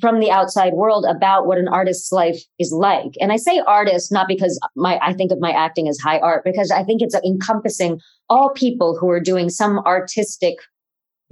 from 0.00 0.20
the 0.20 0.30
outside 0.30 0.74
world 0.74 1.06
about 1.08 1.46
what 1.46 1.58
an 1.58 1.68
artist's 1.68 2.12
life 2.12 2.42
is 2.58 2.72
like. 2.72 3.12
And 3.20 3.32
I 3.32 3.36
say 3.36 3.62
artist 3.66 4.12
not 4.12 4.28
because 4.28 4.58
my 4.76 4.98
I 5.02 5.14
think 5.14 5.32
of 5.32 5.40
my 5.40 5.50
acting 5.50 5.88
as 5.88 5.98
high 5.98 6.18
art, 6.18 6.44
because 6.44 6.70
I 6.70 6.82
think 6.84 7.00
it's 7.00 7.14
encompassing 7.24 8.00
all 8.28 8.50
people 8.50 8.96
who 8.98 9.08
are 9.08 9.20
doing 9.20 9.48
some 9.48 9.78
artistic 9.80 10.56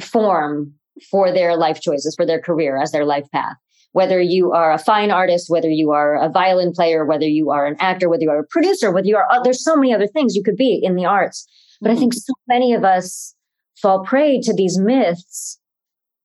form 0.00 0.74
for 1.10 1.32
their 1.32 1.56
life 1.56 1.80
choices, 1.80 2.14
for 2.14 2.26
their 2.26 2.40
career 2.40 2.80
as 2.80 2.92
their 2.92 3.04
life 3.04 3.30
path. 3.32 3.56
Whether 3.92 4.20
you 4.20 4.52
are 4.52 4.72
a 4.72 4.78
fine 4.78 5.10
artist, 5.10 5.48
whether 5.48 5.70
you 5.70 5.90
are 5.92 6.22
a 6.22 6.28
violin 6.28 6.72
player, 6.72 7.04
whether 7.04 7.26
you 7.26 7.50
are 7.50 7.66
an 7.66 7.76
actor, 7.78 8.08
whether 8.08 8.22
you 8.22 8.30
are 8.30 8.40
a 8.40 8.46
producer, 8.46 8.92
whether 8.92 9.06
you 9.06 9.16
are, 9.16 9.26
uh, 9.30 9.40
there's 9.42 9.64
so 9.64 9.74
many 9.74 9.94
other 9.94 10.06
things 10.06 10.34
you 10.34 10.42
could 10.42 10.56
be 10.56 10.78
in 10.82 10.96
the 10.96 11.06
arts. 11.06 11.46
But 11.80 11.90
I 11.90 11.96
think 11.96 12.14
so 12.14 12.34
many 12.48 12.74
of 12.74 12.84
us 12.84 13.34
fall 13.80 14.04
prey 14.04 14.40
to 14.40 14.54
these 14.54 14.78
myths 14.78 15.58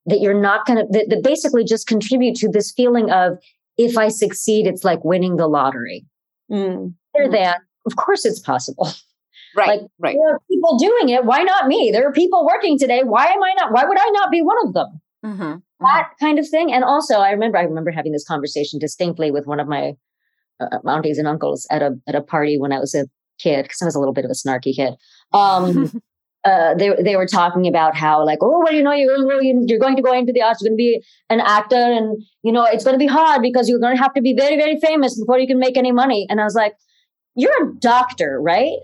that 0.05 0.19
you're 0.19 0.39
not 0.39 0.65
going 0.65 0.79
to, 0.79 0.85
that, 0.91 1.09
that 1.09 1.23
basically 1.23 1.63
just 1.63 1.87
contribute 1.87 2.35
to 2.37 2.49
this 2.49 2.71
feeling 2.71 3.11
of 3.11 3.37
if 3.77 3.97
I 3.97 4.09
succeed, 4.09 4.67
it's 4.67 4.83
like 4.83 5.03
winning 5.03 5.37
the 5.37 5.47
lottery. 5.47 6.05
Mm. 6.51 6.93
Rather 7.17 7.31
than, 7.31 7.55
of 7.85 7.95
course, 7.95 8.25
it's 8.25 8.39
possible. 8.39 8.89
Right. 9.55 9.81
Like, 9.81 9.89
right. 9.99 10.15
There 10.15 10.35
are 10.35 10.39
people 10.49 10.77
doing 10.77 11.09
it. 11.09 11.25
Why 11.25 11.43
not 11.43 11.67
me? 11.67 11.91
There 11.91 12.07
are 12.07 12.11
people 12.11 12.45
working 12.45 12.77
today. 12.77 13.01
Why 13.03 13.25
am 13.25 13.43
I 13.43 13.53
not? 13.57 13.71
Why 13.71 13.85
would 13.85 13.99
I 13.99 14.09
not 14.11 14.31
be 14.31 14.41
one 14.41 14.57
of 14.65 14.73
them? 14.73 15.01
Mm-hmm. 15.25 15.41
mm-hmm. 15.41 15.85
That 15.85 16.09
kind 16.19 16.37
of 16.37 16.47
thing. 16.47 16.71
And 16.71 16.83
also, 16.83 17.15
I 17.15 17.31
remember, 17.31 17.57
I 17.57 17.63
remember 17.63 17.89
having 17.89 18.11
this 18.11 18.27
conversation 18.27 18.77
distinctly 18.77 19.31
with 19.31 19.47
one 19.47 19.59
of 19.59 19.67
my 19.67 19.93
uh, 20.59 20.77
aunties 20.87 21.17
and 21.17 21.27
uncles 21.27 21.65
at 21.71 21.81
a 21.81 21.97
at 22.07 22.13
a 22.13 22.21
party 22.21 22.59
when 22.59 22.71
I 22.71 22.79
was 22.79 22.93
a 22.93 23.07
kid, 23.39 23.63
because 23.63 23.81
I 23.81 23.85
was 23.85 23.95
a 23.95 23.99
little 23.99 24.13
bit 24.13 24.25
of 24.25 24.29
a 24.29 24.35
snarky 24.35 24.75
kid. 24.75 24.93
Um, 25.33 25.91
uh, 26.43 26.73
they 26.75 26.91
they 27.01 27.15
were 27.15 27.27
talking 27.27 27.67
about 27.67 27.95
how 27.95 28.25
like 28.25 28.39
oh 28.41 28.61
well 28.63 28.73
you 28.73 28.81
know 28.81 28.91
you're 28.91 29.41
you're 29.41 29.79
going 29.79 29.95
to 29.95 30.01
go 30.01 30.13
into 30.13 30.33
the 30.33 30.41
arts 30.41 30.61
you're 30.61 30.69
going 30.69 30.77
to 30.77 30.81
be 30.81 31.03
an 31.29 31.39
actor 31.39 31.75
and 31.75 32.21
you 32.43 32.51
know 32.51 32.63
it's 32.63 32.83
going 32.83 32.95
to 32.95 32.99
be 32.99 33.07
hard 33.07 33.41
because 33.41 33.69
you're 33.69 33.79
going 33.79 33.95
to 33.95 34.01
have 34.01 34.13
to 34.13 34.21
be 34.21 34.33
very 34.33 34.57
very 34.57 34.79
famous 34.79 35.19
before 35.19 35.37
you 35.37 35.47
can 35.47 35.59
make 35.59 35.77
any 35.77 35.91
money 35.91 36.25
and 36.29 36.41
I 36.41 36.43
was 36.43 36.55
like 36.55 36.73
you're 37.35 37.69
a 37.69 37.75
doctor 37.75 38.39
right 38.41 38.77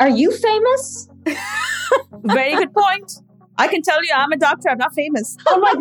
are 0.00 0.08
you 0.08 0.32
famous? 0.32 1.08
Very 2.24 2.54
good 2.56 2.74
point. 2.74 3.20
I 3.56 3.68
can 3.68 3.82
tell 3.82 4.02
you 4.02 4.10
I'm 4.14 4.32
a 4.32 4.36
doctor. 4.36 4.68
I'm 4.68 4.78
not 4.78 4.94
famous. 4.94 5.36
Oh 5.46 5.58
my 5.60 5.74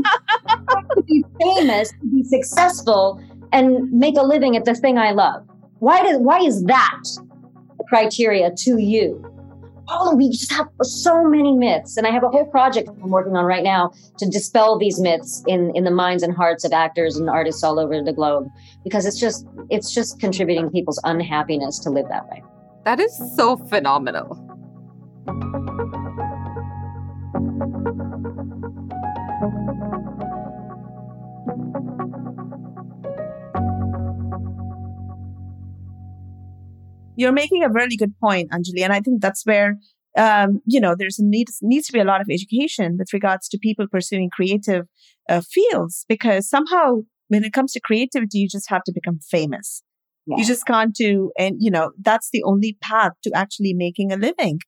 to 0.96 1.04
be 1.04 1.24
famous 1.42 1.90
to 1.90 2.08
be 2.12 2.24
successful 2.24 3.22
and 3.52 3.92
make 3.92 4.18
a 4.18 4.22
living 4.22 4.56
at 4.56 4.66
the 4.66 4.76
thing 4.76 4.98
I 4.98 5.12
love. 5.12 5.48
Why 5.80 6.04
does 6.04 6.18
why 6.18 6.40
is 6.40 6.64
that 6.66 7.04
the 7.78 7.84
criteria 7.86 8.52
to 8.58 8.78
you? 8.78 9.30
All 9.88 10.16
we 10.16 10.30
just 10.30 10.52
have 10.52 10.70
so 10.82 11.26
many 11.26 11.52
myths 11.52 11.98
and 11.98 12.08
i 12.08 12.10
have 12.10 12.24
a 12.24 12.30
whole 12.30 12.46
project 12.46 12.88
i'm 12.88 13.10
working 13.10 13.36
on 13.36 13.44
right 13.44 13.64
now 13.64 13.92
to 14.18 14.26
dispel 14.26 14.80
these 14.80 14.98
myths 14.98 15.44
in 15.46 15.76
in 15.76 15.84
the 15.84 15.92
minds 15.92 16.24
and 16.24 16.34
hearts 16.34 16.64
of 16.64 16.72
actors 16.72 17.18
and 17.18 17.30
artists 17.30 17.66
all 17.66 17.78
over 17.78 18.02
the 18.02 18.14
globe 18.14 18.48
because 18.86 19.06
it's 19.06 19.20
just 19.20 19.46
it's 19.70 19.94
just 19.94 20.22
contributing 20.22 20.70
people's 20.70 21.02
unhappiness 21.04 21.80
to 21.80 21.90
live 21.90 22.08
that 22.08 22.26
way 22.30 22.42
that 22.86 23.00
is 23.00 23.36
so 23.36 23.56
phenomenal 23.58 24.54
you're 37.16 37.32
making 37.32 37.64
a 37.64 37.70
really 37.70 37.96
good 37.96 38.14
point, 38.20 38.52
Anjali. 38.52 38.82
And 38.84 38.94
I 38.94 39.00
think 39.00 39.22
that's 39.22 39.46
where, 39.46 39.78
um, 40.18 40.62
you 40.66 40.80
know, 40.80 40.96
there's 40.98 41.20
a 41.20 41.26
need, 41.26 41.48
needs 41.62 41.88
to 41.88 41.94
be 41.94 42.00
a 42.00 42.06
lot 42.06 42.22
of 42.22 42.28
education 42.32 42.98
with 42.98 43.14
regards 43.14 43.48
to 43.50 43.58
people 43.58 43.88
pursuing 43.88 44.30
creative 44.30 44.86
uh, 45.30 45.42
fields 45.42 46.06
because 46.08 46.50
somehow 46.50 47.02
when 47.28 47.44
it 47.44 47.54
comes 47.54 47.72
to 47.74 47.80
creativity, 47.80 48.40
you 48.40 48.48
just 48.50 48.70
have 48.70 48.84
to 48.84 48.94
become 48.94 49.20
famous. 49.20 49.84
Yeah. 50.26 50.38
You 50.38 50.46
just 50.46 50.66
can't 50.66 50.94
do, 50.96 51.32
and 51.38 51.58
you 51.60 51.70
know, 51.70 51.92
that's 52.02 52.30
the 52.32 52.44
only 52.44 52.78
path 52.82 53.12
to 53.24 53.32
actually 53.36 53.74
making 53.74 54.12
a 54.12 54.18
living. 54.18 54.60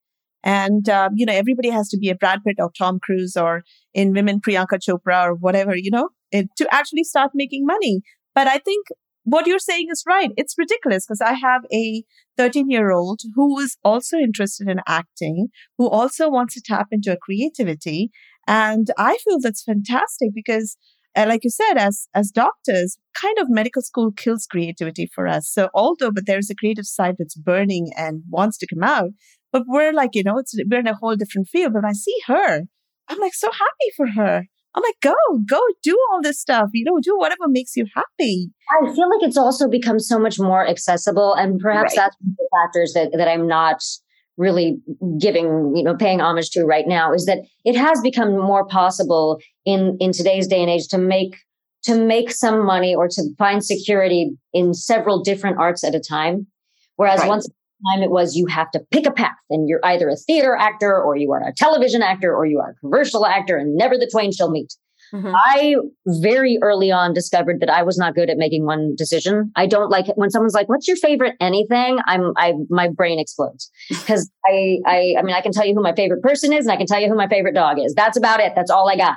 And, 0.45 0.87
um, 0.89 1.13
you 1.15 1.25
know, 1.25 1.33
everybody 1.33 1.71
has 1.71 1.89
to 1.89 1.97
be 1.97 2.09
a 2.09 2.15
Brad 2.15 2.43
Pitt 2.45 2.57
or 2.59 2.69
Tom 2.77 2.99
Cruise 3.01 3.35
or 3.35 3.63
in 3.95 4.13
women, 4.13 4.39
Priyanka 4.39 4.79
Chopra 4.79 5.25
or 5.25 5.33
whatever, 5.33 5.75
you 5.75 5.89
know, 5.89 6.09
it, 6.31 6.49
to 6.57 6.71
actually 6.71 7.03
start 7.03 7.31
making 7.33 7.65
money. 7.65 8.01
But 8.35 8.45
I 8.47 8.59
think 8.59 8.85
what 9.23 9.47
you're 9.47 9.57
saying 9.57 9.87
is 9.91 10.03
right. 10.07 10.29
It's 10.37 10.53
ridiculous 10.55 11.05
because 11.05 11.19
I 11.19 11.33
have 11.33 11.63
a 11.73 12.03
13 12.37 12.69
year 12.69 12.91
old 12.91 13.21
who 13.33 13.59
is 13.59 13.75
also 13.83 14.17
interested 14.17 14.69
in 14.69 14.81
acting, 14.87 15.47
who 15.79 15.89
also 15.89 16.29
wants 16.29 16.53
to 16.53 16.61
tap 16.63 16.87
into 16.91 17.11
a 17.11 17.17
creativity. 17.17 18.11
And 18.47 18.87
I 18.99 19.17
feel 19.23 19.39
that's 19.41 19.63
fantastic 19.63 20.29
because, 20.35 20.77
like 21.15 21.43
you 21.43 21.49
said, 21.49 21.77
as, 21.77 22.07
as 22.13 22.31
doctors, 22.31 22.97
kind 23.19 23.37
of 23.39 23.49
medical 23.49 23.81
school 23.81 24.11
kills 24.11 24.45
creativity 24.45 25.09
for 25.13 25.27
us. 25.27 25.49
So 25.49 25.69
although, 25.73 26.11
but 26.11 26.25
there's 26.25 26.49
a 26.49 26.55
creative 26.55 26.85
side 26.85 27.15
that's 27.17 27.35
burning 27.35 27.91
and 27.95 28.23
wants 28.29 28.57
to 28.59 28.67
come 28.67 28.83
out, 28.83 29.11
but 29.51 29.63
we're 29.67 29.93
like, 29.93 30.11
you 30.13 30.23
know, 30.23 30.37
it's, 30.37 30.53
we're 30.69 30.79
in 30.79 30.87
a 30.87 30.95
whole 30.95 31.15
different 31.15 31.47
field. 31.47 31.73
But 31.73 31.83
when 31.83 31.89
I 31.89 31.93
see 31.93 32.15
her, 32.27 32.61
I'm 33.07 33.19
like 33.19 33.33
so 33.33 33.49
happy 33.51 33.91
for 33.95 34.07
her. 34.07 34.43
I'm 34.75 34.83
like, 34.83 34.95
go, 35.01 35.15
go 35.49 35.61
do 35.83 35.97
all 36.11 36.21
this 36.21 36.39
stuff, 36.39 36.69
you 36.73 36.83
know, 36.83 36.99
do 37.01 37.17
whatever 37.17 37.47
makes 37.47 37.77
you 37.77 37.85
happy. 37.95 38.49
I 38.69 38.93
feel 38.93 39.09
like 39.09 39.21
it's 39.21 39.37
also 39.37 39.69
become 39.69 39.99
so 39.99 40.19
much 40.19 40.37
more 40.37 40.67
accessible. 40.67 41.33
And 41.33 41.59
perhaps 41.59 41.95
right. 41.95 42.03
that's 42.03 42.17
one 42.19 42.31
of 42.31 42.37
the 42.37 42.49
factors 42.61 42.91
that, 42.93 43.17
that 43.17 43.29
I'm 43.29 43.47
not 43.47 43.81
really 44.37 44.77
giving, 45.19 45.73
you 45.75 45.83
know, 45.83 45.95
paying 45.95 46.21
homage 46.21 46.49
to 46.51 46.63
right 46.65 46.87
now 46.87 47.13
is 47.13 47.25
that 47.25 47.39
it 47.63 47.75
has 47.75 48.01
become 48.01 48.37
more 48.37 48.65
possible 48.65 49.39
in, 49.65 49.97
in 49.99 50.11
today's 50.11 50.47
day 50.47 50.61
and 50.61 50.69
age 50.69 50.87
to 50.89 50.97
make 50.97 51.37
to 51.83 52.03
make 52.03 52.31
some 52.31 52.65
money 52.65 52.95
or 52.95 53.07
to 53.07 53.21
find 53.37 53.63
security 53.63 54.31
in 54.53 54.73
several 54.73 55.21
different 55.21 55.59
arts 55.59 55.83
at 55.83 55.93
a 55.93 55.99
time. 55.99 56.47
Whereas 56.95 57.19
right. 57.19 57.29
once 57.29 57.47
time 57.91 58.01
it 58.01 58.09
was 58.09 58.35
you 58.35 58.47
have 58.47 58.71
to 58.71 58.79
pick 58.91 59.05
a 59.05 59.11
path 59.11 59.35
and 59.49 59.67
you're 59.67 59.83
either 59.83 60.09
a 60.09 60.15
theater 60.15 60.55
actor 60.55 60.99
or 60.99 61.15
you 61.15 61.31
are 61.31 61.47
a 61.47 61.53
television 61.53 62.01
actor 62.01 62.33
or 62.33 62.45
you 62.45 62.59
are 62.59 62.71
a 62.71 62.75
commercial 62.75 63.25
actor 63.25 63.57
and 63.57 63.75
never 63.75 63.97
the 63.97 64.09
twain 64.11 64.31
shall 64.31 64.49
meet. 64.49 64.73
Mm-hmm. 65.13 65.33
I 65.35 65.75
very 66.07 66.57
early 66.61 66.91
on 66.91 67.13
discovered 67.13 67.59
that 67.59 67.69
I 67.69 67.83
was 67.83 67.97
not 67.97 68.15
good 68.15 68.29
at 68.29 68.37
making 68.37 68.65
one 68.65 68.95
decision. 68.95 69.51
I 69.55 69.67
don't 69.67 69.89
like 69.89 70.09
it 70.09 70.17
when 70.17 70.29
someone's 70.29 70.53
like, 70.53 70.69
"What's 70.69 70.87
your 70.87 70.97
favorite 70.97 71.35
anything?" 71.39 71.99
I'm 72.07 72.33
I 72.37 72.53
my 72.69 72.87
brain 72.87 73.19
explodes 73.19 73.69
because 73.89 74.29
I 74.45 74.77
I 74.85 75.15
I 75.19 75.21
mean 75.21 75.35
I 75.35 75.41
can 75.41 75.51
tell 75.51 75.65
you 75.65 75.75
who 75.75 75.81
my 75.81 75.95
favorite 75.95 76.21
person 76.21 76.53
is 76.53 76.65
and 76.65 76.73
I 76.73 76.77
can 76.77 76.87
tell 76.87 76.99
you 76.99 77.07
who 77.07 77.15
my 77.15 77.27
favorite 77.27 77.55
dog 77.55 77.79
is. 77.79 77.93
That's 77.93 78.17
about 78.17 78.39
it. 78.39 78.53
That's 78.55 78.71
all 78.71 78.89
I 78.89 78.97
got. 78.97 79.15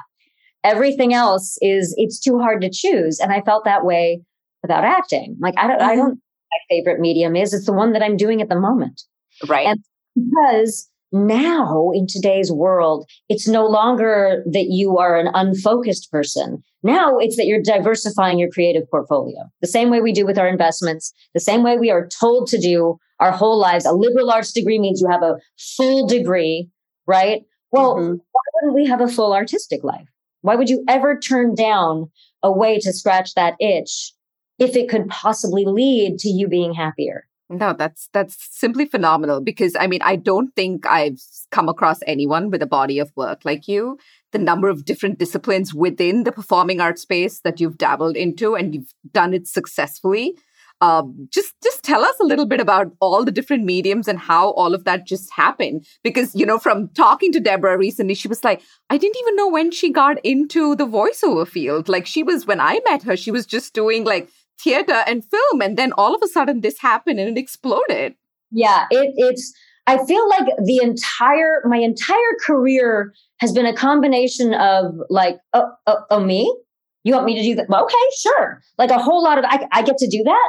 Everything 0.65 1.15
else 1.15 1.57
is 1.63 1.95
it's 1.97 2.21
too 2.21 2.39
hard 2.39 2.61
to 2.63 2.71
choose, 2.71 3.21
and 3.21 3.33
I 3.33 3.41
felt 3.43 3.65
that 3.65 3.85
way 3.85 4.23
about 4.65 4.85
acting. 4.85 5.37
Like 5.41 5.55
I 5.57 5.67
don't 5.67 5.79
mm-hmm. 5.79 5.91
I 5.91 5.97
don't 5.97 6.21
my 6.51 6.59
favorite 6.69 7.01
medium 7.01 7.37
is. 7.37 7.53
It's 7.53 7.67
the 7.67 7.73
one 7.73 7.93
that 7.93 8.03
I'm 8.03 8.17
doing 8.17 8.41
at 8.41 8.49
the 8.49 8.59
moment. 8.59 9.03
Right. 9.47 9.67
And 9.67 9.81
because 10.15 10.89
now 11.13 11.91
in 11.95 12.07
today's 12.07 12.53
world, 12.53 13.09
it's 13.29 13.49
no 13.49 13.67
longer 13.67 14.43
that 14.47 14.67
you 14.69 14.99
are 14.99 15.19
an 15.19 15.29
unfocused 15.35 16.11
person. 16.11 16.63
Now 16.83 17.19
it's 17.19 17.37
that 17.37 17.47
you're 17.47 17.63
diversifying 17.63 18.39
your 18.39 18.51
creative 18.51 18.89
portfolio 18.91 19.45
the 19.61 19.67
same 19.67 19.91
way 19.91 20.01
we 20.01 20.13
do 20.13 20.27
with 20.27 20.39
our 20.39 20.49
investments, 20.49 21.13
the 21.35 21.41
same 21.41 21.63
way 21.63 21.77
we 21.77 21.91
are 21.91 22.09
told 22.21 22.47
to 22.49 22.59
do 22.59 22.99
our 23.21 23.33
whole 23.33 23.59
lives. 23.59 23.85
A 23.85 23.93
liberal 23.93 24.31
arts 24.31 24.53
degree 24.53 24.79
means 24.79 25.01
you 25.01 25.11
have 25.11 25.23
a 25.23 25.39
full 25.77 26.07
degree, 26.07 26.69
right? 27.07 27.43
Well, 27.73 27.97
mm-hmm. 27.97 28.17
why 28.33 28.43
wouldn't 28.55 28.75
we 28.75 28.87
have 28.87 29.01
a 29.01 29.09
full 29.09 29.33
artistic 29.33 29.83
life? 29.83 30.07
Why 30.43 30.55
would 30.55 30.71
you 30.71 30.85
ever 30.89 31.19
turn 31.19 31.55
down 31.55 32.11
a 32.43 32.53
way 32.53 32.79
to 32.79 32.93
scratch 32.93 33.35
that 33.35 33.55
itch 33.61 34.13
if 34.59 34.77
it 34.77 34.89
could 34.89 35.09
possibly 35.09 35.65
lead 35.65 36.19
to 36.19 36.29
you 36.29 36.49
being 36.49 36.75
happier. 36.75 37.27
No, 37.51 37.73
that's 37.73 38.09
that's 38.13 38.37
simply 38.51 38.85
phenomenal 38.85 39.41
because 39.41 39.75
I 39.75 39.87
mean 39.87 40.03
I 40.03 40.17
don't 40.17 40.55
think 40.55 40.87
I've 40.87 41.21
come 41.51 41.69
across 41.69 41.99
anyone 42.07 42.51
with 42.51 42.63
a 42.63 42.67
body 42.67 42.99
of 42.99 43.11
work 43.17 43.45
like 43.45 43.67
you. 43.67 43.99
The 44.33 44.39
number 44.39 44.69
of 44.69 44.85
different 44.85 45.19
disciplines 45.19 45.73
within 45.73 46.25
the 46.25 46.33
performing 46.33 46.81
arts 46.81 47.03
space 47.03 47.41
that 47.41 47.59
you've 47.59 47.79
dabbled 47.79 48.17
into 48.17 48.55
and 48.55 48.75
you've 48.75 48.93
done 49.13 49.33
it 49.33 49.47
successfully. 49.47 50.35
Um, 50.81 51.29
just 51.33 51.55
just 51.63 51.83
tell 51.83 52.05
us 52.05 52.21
a 52.21 52.25
little 52.25 52.47
bit 52.47 52.61
about 52.61 52.93
all 53.01 53.25
the 53.25 53.33
different 53.33 53.65
mediums 53.65 54.07
and 54.07 54.19
how 54.19 54.51
all 54.51 54.75
of 54.75 54.85
that 54.85 55.07
just 55.07 55.33
happened. 55.33 55.87
Because 56.05 56.35
you 56.35 56.45
know, 56.47 56.59
from 56.59 56.89
talking 56.89 57.33
to 57.33 57.41
Deborah 57.41 57.79
recently, 57.79 58.15
she 58.15 58.29
was 58.29 58.45
like, 58.45 58.63
I 58.91 58.99
didn't 58.99 59.17
even 59.21 59.37
know 59.37 59.49
when 59.49 59.71
she 59.71 59.91
got 59.91 60.25
into 60.25 60.77
the 60.77 60.87
voiceover 60.87 61.49
field. 61.49 61.89
Like 61.89 62.07
she 62.07 62.23
was 62.23 62.47
when 62.47 62.61
I 62.61 62.79
met 62.85 63.03
her, 63.05 63.17
she 63.17 63.31
was 63.31 63.47
just 63.47 63.75
doing 63.75 64.05
like 64.05 64.29
theater 64.63 65.03
and 65.07 65.25
film 65.25 65.63
and 65.63 65.77
then 65.77 65.93
all 65.93 66.15
of 66.15 66.21
a 66.23 66.29
sudden 66.29 66.61
this 66.61 66.79
happened 66.81 67.19
and 67.19 67.37
it 67.37 67.41
exploded. 67.41 68.15
Yeah 68.51 68.87
it, 68.91 69.13
it's 69.17 69.53
i 69.87 70.05
feel 70.05 70.29
like 70.29 70.47
the 70.65 70.81
entire 70.83 71.63
my 71.67 71.79
entire 71.79 72.35
career 72.45 73.13
has 73.41 73.53
been 73.53 73.67
a 73.67 73.75
combination 73.75 74.55
of 74.55 74.95
like 75.11 75.37
oh, 75.55 75.71
oh, 75.87 75.99
oh 76.11 76.21
me? 76.21 76.55
You 77.05 77.15
want 77.15 77.27
me 77.27 77.37
to 77.37 77.43
do 77.43 77.55
that 77.57 77.71
okay 77.71 78.07
sure. 78.21 78.61
Like 78.77 78.91
a 78.91 78.99
whole 78.99 79.23
lot 79.23 79.39
of 79.39 79.45
i, 79.47 79.67
I 79.73 79.83
get 79.83 79.99
to 79.99 80.09
do 80.09 80.23
that? 80.25 80.49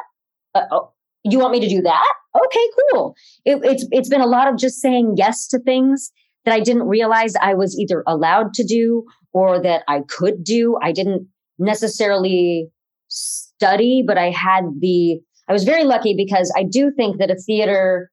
Uh, 0.56 0.66
oh, 0.72 0.94
you 1.24 1.40
want 1.40 1.52
me 1.52 1.60
to 1.60 1.70
do 1.70 1.82
that? 1.82 2.14
Okay 2.36 2.68
cool. 2.92 3.16
It, 3.46 3.60
it's 3.64 3.88
it's 3.92 4.10
been 4.10 4.22
a 4.22 4.28
lot 4.28 4.48
of 4.48 4.58
just 4.58 4.82
saying 4.82 5.16
yes 5.18 5.48
to 5.48 5.60
things 5.60 6.12
that 6.46 6.54
I 6.54 6.60
didn't 6.60 6.88
realize 6.88 7.34
I 7.36 7.54
was 7.54 7.78
either 7.78 8.04
allowed 8.08 8.54
to 8.56 8.64
do 8.64 9.06
or 9.34 9.62
that 9.62 9.84
I 9.88 10.02
could 10.08 10.44
do. 10.44 10.78
I 10.82 10.92
didn't 10.92 11.28
necessarily 11.58 12.70
study, 13.10 14.04
but 14.06 14.18
I 14.18 14.30
had 14.30 14.64
the, 14.80 15.20
I 15.48 15.54
was 15.54 15.64
very 15.64 15.84
lucky 15.84 16.14
because 16.16 16.54
I 16.56 16.64
do 16.64 16.92
think 16.96 17.18
that 17.18 17.32
a 17.32 17.36
theater 17.36 18.10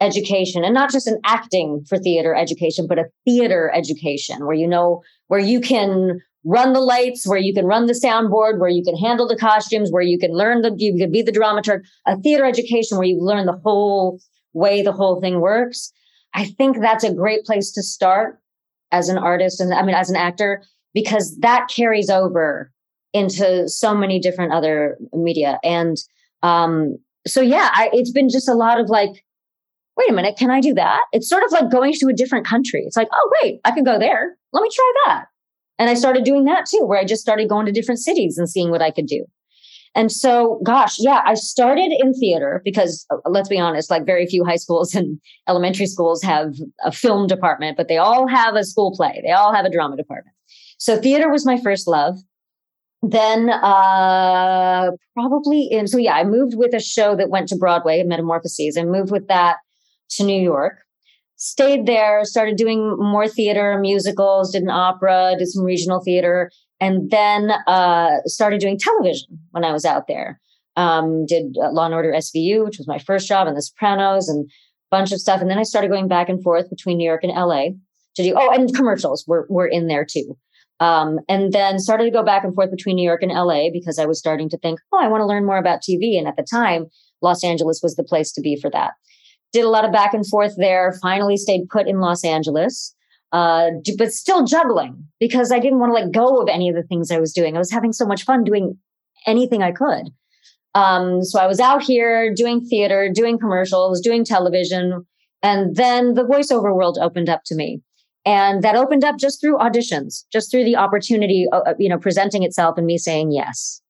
education 0.00 0.64
and 0.64 0.74
not 0.74 0.92
just 0.92 1.06
an 1.06 1.20
acting 1.24 1.84
for 1.88 1.98
theater 1.98 2.34
education, 2.34 2.86
but 2.88 2.98
a 2.98 3.06
theater 3.24 3.70
education 3.74 4.46
where 4.46 4.54
you 4.54 4.66
know, 4.66 5.02
where 5.26 5.40
you 5.40 5.60
can 5.60 6.20
run 6.44 6.72
the 6.72 6.80
lights, 6.80 7.26
where 7.26 7.38
you 7.38 7.52
can 7.52 7.66
run 7.66 7.86
the 7.86 7.92
soundboard, 7.92 8.58
where 8.58 8.70
you 8.70 8.82
can 8.82 8.96
handle 8.96 9.26
the 9.26 9.36
costumes, 9.36 9.90
where 9.90 10.02
you 10.02 10.18
can 10.18 10.32
learn 10.32 10.62
the, 10.62 10.72
you 10.78 10.96
can 10.96 11.10
be 11.10 11.20
the 11.20 11.32
dramaturg, 11.32 11.80
a 12.06 12.16
theater 12.18 12.44
education 12.44 12.96
where 12.96 13.06
you 13.06 13.20
learn 13.20 13.46
the 13.46 13.60
whole 13.64 14.20
way 14.52 14.82
the 14.82 14.92
whole 14.92 15.20
thing 15.20 15.40
works. 15.40 15.92
I 16.34 16.46
think 16.46 16.80
that's 16.80 17.04
a 17.04 17.12
great 17.12 17.44
place 17.44 17.72
to 17.72 17.82
start 17.82 18.38
as 18.92 19.08
an 19.08 19.18
artist 19.18 19.60
and 19.60 19.74
I 19.74 19.82
mean, 19.82 19.94
as 19.94 20.10
an 20.10 20.16
actor, 20.16 20.62
because 20.94 21.36
that 21.40 21.68
carries 21.68 22.08
over 22.08 22.70
into 23.12 23.68
so 23.68 23.94
many 23.94 24.18
different 24.18 24.52
other 24.52 24.98
media. 25.12 25.58
And, 25.62 25.96
um, 26.42 26.96
so 27.26 27.40
yeah, 27.40 27.70
I, 27.72 27.90
it's 27.92 28.12
been 28.12 28.28
just 28.28 28.48
a 28.48 28.54
lot 28.54 28.80
of 28.80 28.88
like, 28.88 29.24
wait 29.96 30.10
a 30.10 30.12
minute, 30.12 30.36
can 30.36 30.50
I 30.50 30.60
do 30.60 30.74
that? 30.74 31.00
It's 31.12 31.28
sort 31.28 31.42
of 31.44 31.52
like 31.52 31.70
going 31.70 31.92
to 31.94 32.06
a 32.06 32.12
different 32.12 32.46
country. 32.46 32.84
It's 32.86 32.96
like, 32.96 33.08
oh, 33.12 33.32
wait, 33.42 33.60
I 33.64 33.72
can 33.72 33.84
go 33.84 33.98
there. 33.98 34.36
Let 34.52 34.62
me 34.62 34.70
try 34.72 34.92
that. 35.06 35.24
And 35.78 35.90
I 35.90 35.94
started 35.94 36.24
doing 36.24 36.44
that 36.44 36.66
too, 36.66 36.84
where 36.84 36.98
I 36.98 37.04
just 37.04 37.22
started 37.22 37.48
going 37.48 37.66
to 37.66 37.72
different 37.72 38.00
cities 38.00 38.38
and 38.38 38.48
seeing 38.48 38.70
what 38.70 38.82
I 38.82 38.90
could 38.90 39.06
do. 39.06 39.24
And 39.94 40.12
so, 40.12 40.60
gosh, 40.64 40.96
yeah, 40.98 41.22
I 41.24 41.34
started 41.34 41.92
in 41.98 42.14
theater 42.14 42.60
because 42.64 43.06
uh, 43.10 43.16
let's 43.28 43.48
be 43.48 43.58
honest, 43.58 43.90
like 43.90 44.06
very 44.06 44.26
few 44.26 44.44
high 44.44 44.56
schools 44.56 44.94
and 44.94 45.20
elementary 45.48 45.86
schools 45.86 46.22
have 46.22 46.54
a 46.84 46.92
film 46.92 47.26
department, 47.26 47.76
but 47.76 47.88
they 47.88 47.96
all 47.96 48.28
have 48.28 48.54
a 48.54 48.64
school 48.64 48.94
play. 48.94 49.20
They 49.24 49.32
all 49.32 49.52
have 49.52 49.64
a 49.64 49.70
drama 49.70 49.96
department. 49.96 50.34
So 50.78 51.00
theater 51.00 51.30
was 51.30 51.44
my 51.44 51.58
first 51.60 51.88
love. 51.88 52.16
Then, 53.02 53.50
uh, 53.50 54.90
probably 55.14 55.68
in, 55.70 55.86
so 55.86 55.98
yeah, 55.98 56.14
I 56.14 56.24
moved 56.24 56.54
with 56.56 56.74
a 56.74 56.80
show 56.80 57.14
that 57.14 57.30
went 57.30 57.48
to 57.48 57.56
Broadway, 57.56 58.02
Metamorphoses. 58.02 58.76
I 58.76 58.84
moved 58.84 59.12
with 59.12 59.28
that 59.28 59.58
to 60.16 60.24
New 60.24 60.40
York, 60.40 60.78
stayed 61.36 61.86
there, 61.86 62.24
started 62.24 62.56
doing 62.56 62.96
more 62.98 63.28
theater, 63.28 63.78
musicals, 63.80 64.52
did 64.52 64.62
an 64.62 64.70
opera, 64.70 65.36
did 65.38 65.46
some 65.46 65.64
regional 65.64 66.02
theater, 66.02 66.50
and 66.80 67.10
then 67.10 67.52
uh, 67.66 68.18
started 68.26 68.60
doing 68.60 68.78
television 68.78 69.38
when 69.52 69.64
I 69.64 69.72
was 69.72 69.84
out 69.84 70.08
there. 70.08 70.40
Um, 70.76 71.26
did 71.26 71.56
uh, 71.60 71.70
Law 71.72 71.86
and 71.86 71.94
Order 71.94 72.12
SVU, 72.12 72.64
which 72.64 72.78
was 72.78 72.86
my 72.86 72.98
first 72.98 73.26
job, 73.26 73.48
and 73.48 73.56
The 73.56 73.62
Sopranos, 73.62 74.28
and 74.28 74.46
a 74.46 74.96
bunch 74.96 75.10
of 75.12 75.20
stuff. 75.20 75.40
And 75.40 75.50
then 75.50 75.58
I 75.58 75.64
started 75.64 75.88
going 75.90 76.08
back 76.08 76.28
and 76.28 76.42
forth 76.42 76.70
between 76.70 76.98
New 76.98 77.08
York 77.08 77.24
and 77.24 77.32
LA 77.32 77.70
to 78.14 78.22
do. 78.22 78.34
Oh, 78.36 78.50
and 78.52 78.72
commercials 78.74 79.24
were 79.26 79.46
were 79.48 79.66
in 79.66 79.88
there 79.88 80.04
too. 80.08 80.36
Um, 80.80 81.18
and 81.28 81.52
then 81.52 81.80
started 81.80 82.04
to 82.04 82.10
go 82.12 82.22
back 82.22 82.44
and 82.44 82.54
forth 82.54 82.70
between 82.70 82.94
New 82.96 83.04
York 83.04 83.22
and 83.22 83.32
LA 83.32 83.68
because 83.72 83.98
I 83.98 84.06
was 84.06 84.18
starting 84.18 84.48
to 84.50 84.58
think, 84.58 84.78
oh, 84.92 85.00
I 85.02 85.08
want 85.08 85.22
to 85.22 85.26
learn 85.26 85.44
more 85.44 85.58
about 85.58 85.80
TV. 85.80 86.16
And 86.16 86.28
at 86.28 86.36
the 86.36 86.46
time, 86.48 86.86
Los 87.20 87.42
Angeles 87.42 87.80
was 87.82 87.96
the 87.96 88.04
place 88.04 88.30
to 88.32 88.40
be 88.40 88.56
for 88.60 88.70
that 88.70 88.92
did 89.52 89.64
a 89.64 89.70
lot 89.70 89.84
of 89.84 89.92
back 89.92 90.14
and 90.14 90.26
forth 90.26 90.54
there, 90.56 90.98
finally 91.00 91.36
stayed 91.36 91.68
put 91.70 91.88
in 91.88 92.00
Los 92.00 92.24
Angeles, 92.24 92.94
uh, 93.32 93.68
but 93.96 94.12
still 94.12 94.44
juggling 94.44 95.04
because 95.20 95.52
I 95.52 95.58
didn't 95.58 95.78
want 95.78 95.90
to 95.90 95.94
let 95.94 96.12
go 96.12 96.40
of 96.40 96.48
any 96.48 96.68
of 96.68 96.74
the 96.74 96.82
things 96.82 97.10
I 97.10 97.20
was 97.20 97.32
doing. 97.32 97.56
I 97.56 97.58
was 97.58 97.70
having 97.70 97.92
so 97.92 98.06
much 98.06 98.24
fun 98.24 98.44
doing 98.44 98.78
anything 99.26 99.62
I 99.62 99.72
could. 99.72 100.10
Um, 100.74 101.24
so 101.24 101.40
I 101.40 101.46
was 101.46 101.60
out 101.60 101.82
here 101.82 102.32
doing 102.34 102.60
theater, 102.60 103.10
doing 103.12 103.38
commercials, 103.38 104.00
doing 104.00 104.24
television. 104.24 105.06
And 105.42 105.76
then 105.76 106.14
the 106.14 106.24
voiceover 106.24 106.74
world 106.74 106.98
opened 107.00 107.28
up 107.28 107.42
to 107.46 107.54
me. 107.54 107.80
And 108.28 108.62
that 108.62 108.76
opened 108.76 109.04
up 109.04 109.16
just 109.16 109.40
through 109.40 109.56
auditions, 109.56 110.24
just 110.30 110.50
through 110.50 110.64
the 110.64 110.76
opportunity, 110.76 111.46
of, 111.50 111.62
you 111.78 111.88
know, 111.88 111.96
presenting 111.96 112.42
itself 112.42 112.76
and 112.76 112.86
me 112.86 112.98
saying 112.98 113.32
yes. 113.32 113.80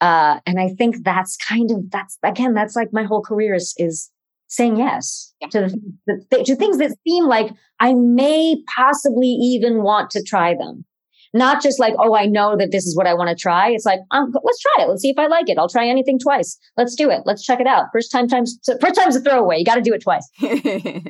Uh, 0.00 0.40
and 0.44 0.58
I 0.58 0.70
think 0.70 1.04
that's 1.04 1.36
kind 1.36 1.70
of, 1.70 1.88
that's 1.92 2.18
again, 2.24 2.52
that's 2.52 2.74
like 2.74 2.92
my 2.92 3.04
whole 3.04 3.22
career 3.22 3.54
is, 3.54 3.74
is 3.78 4.10
saying 4.48 4.78
yes 4.78 5.32
yeah. 5.40 5.48
to, 5.50 5.60
the, 6.08 6.24
the, 6.32 6.42
to 6.42 6.56
things 6.56 6.78
that 6.78 6.96
seem 7.06 7.26
like 7.26 7.52
I 7.78 7.94
may 7.94 8.60
possibly 8.74 9.28
even 9.28 9.84
want 9.84 10.10
to 10.10 10.22
try 10.22 10.56
them. 10.56 10.84
Not 11.36 11.62
just 11.62 11.78
like, 11.78 11.94
oh, 11.98 12.16
I 12.16 12.24
know 12.24 12.56
that 12.56 12.72
this 12.72 12.86
is 12.86 12.96
what 12.96 13.06
I 13.06 13.12
want 13.12 13.28
to 13.28 13.34
try. 13.34 13.68
It's 13.70 13.84
like, 13.84 14.00
um, 14.10 14.32
let's 14.42 14.58
try 14.58 14.84
it. 14.84 14.88
Let's 14.88 15.02
see 15.02 15.10
if 15.10 15.18
I 15.18 15.26
like 15.26 15.50
it. 15.50 15.58
I'll 15.58 15.68
try 15.68 15.86
anything 15.86 16.18
twice. 16.18 16.58
Let's 16.78 16.94
do 16.94 17.10
it. 17.10 17.22
Let's 17.26 17.44
check 17.44 17.60
it 17.60 17.66
out. 17.66 17.84
First 17.92 18.10
time, 18.10 18.26
times 18.26 18.58
first 18.80 18.94
time's 18.94 19.16
a 19.16 19.20
throwaway. 19.20 19.58
You 19.58 19.64
got 19.66 19.74
to 19.74 19.82
do 19.82 19.92
it 19.92 20.02
twice. 20.02 20.26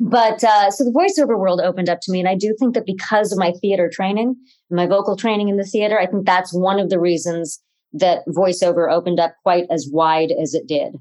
but 0.00 0.42
uh, 0.42 0.70
so 0.72 0.82
the 0.82 0.90
voiceover 0.90 1.38
world 1.38 1.60
opened 1.60 1.88
up 1.88 2.00
to 2.02 2.12
me, 2.12 2.18
and 2.18 2.28
I 2.28 2.34
do 2.34 2.52
think 2.58 2.74
that 2.74 2.86
because 2.86 3.30
of 3.30 3.38
my 3.38 3.52
theater 3.60 3.88
training, 3.92 4.34
my 4.68 4.86
vocal 4.86 5.16
training 5.16 5.48
in 5.48 5.58
the 5.58 5.64
theater, 5.64 5.96
I 5.96 6.06
think 6.06 6.26
that's 6.26 6.52
one 6.52 6.80
of 6.80 6.90
the 6.90 6.98
reasons 6.98 7.62
that 7.92 8.22
voiceover 8.28 8.92
opened 8.92 9.20
up 9.20 9.34
quite 9.44 9.66
as 9.70 9.88
wide 9.92 10.32
as 10.32 10.54
it 10.54 10.66
did. 10.66 10.96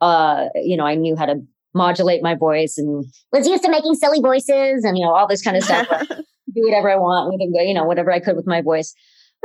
Uh, 0.00 0.46
you 0.56 0.76
know, 0.76 0.84
I 0.84 0.96
knew 0.96 1.14
how 1.14 1.26
to 1.26 1.36
modulate 1.74 2.24
my 2.24 2.34
voice 2.34 2.74
and 2.76 3.04
was 3.32 3.46
used 3.46 3.62
to 3.62 3.70
making 3.70 3.94
silly 3.94 4.20
voices 4.20 4.84
and 4.84 4.98
you 4.98 5.04
know 5.04 5.14
all 5.14 5.28
this 5.28 5.42
kind 5.42 5.56
of 5.56 5.62
stuff. 5.62 5.86
do 6.54 6.62
whatever 6.62 6.90
I 6.90 6.96
want 6.96 7.32
with 7.32 7.40
you 7.66 7.74
know 7.74 7.84
whatever 7.84 8.10
I 8.10 8.20
could 8.20 8.36
with 8.36 8.46
my 8.46 8.62
voice. 8.62 8.94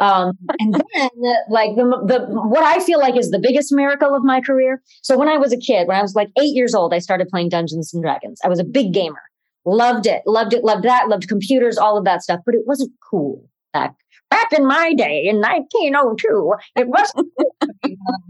Um, 0.02 0.38
and 0.60 0.74
then 0.74 1.10
like 1.50 1.76
the 1.76 1.84
the 2.06 2.26
what 2.30 2.63
I 2.63 2.80
feel 2.80 3.00
like 3.00 3.17
is 3.17 3.32
the 3.32 3.39
biggest 3.39 3.74
miracle 3.74 4.15
of 4.15 4.24
my 4.24 4.39
career. 4.41 4.82
So 5.02 5.17
when 5.17 5.28
I 5.28 5.38
was 5.38 5.52
a 5.52 5.58
kid, 5.58 5.88
when 5.88 5.98
I 5.98 6.02
was 6.02 6.15
like 6.15 6.30
eight 6.39 6.56
years 6.56 6.74
old, 6.74 6.93
I 6.93 7.00
started 7.00 7.28
playing 7.28 7.50
Dungeons 7.50 7.93
and 7.93 8.02
Dragons. 8.02 8.39
I 8.43 8.48
was 8.48 8.60
a 8.60 8.63
big 8.63 8.93
gamer, 8.93 9.22
loved 9.65 10.06
it, 10.06 10.24
loved 10.26 10.54
it, 10.54 10.63
loved 10.63 10.84
that, 10.84 11.10
loved 11.10 11.28
computers, 11.28 11.78
all 11.78 11.98
of 11.98 12.06
that 12.06 12.24
stuff. 12.24 12.39
But 12.45 12.56
it 12.56 12.62
wasn't 12.65 12.91
cool 13.10 13.50
back 13.74 13.95
back 14.30 14.54
in 14.54 14.65
my 14.65 14.93
day 14.93 15.26
in 15.26 15.38
1902 15.38 16.54
it 16.76 16.88
wasn't 16.88 17.28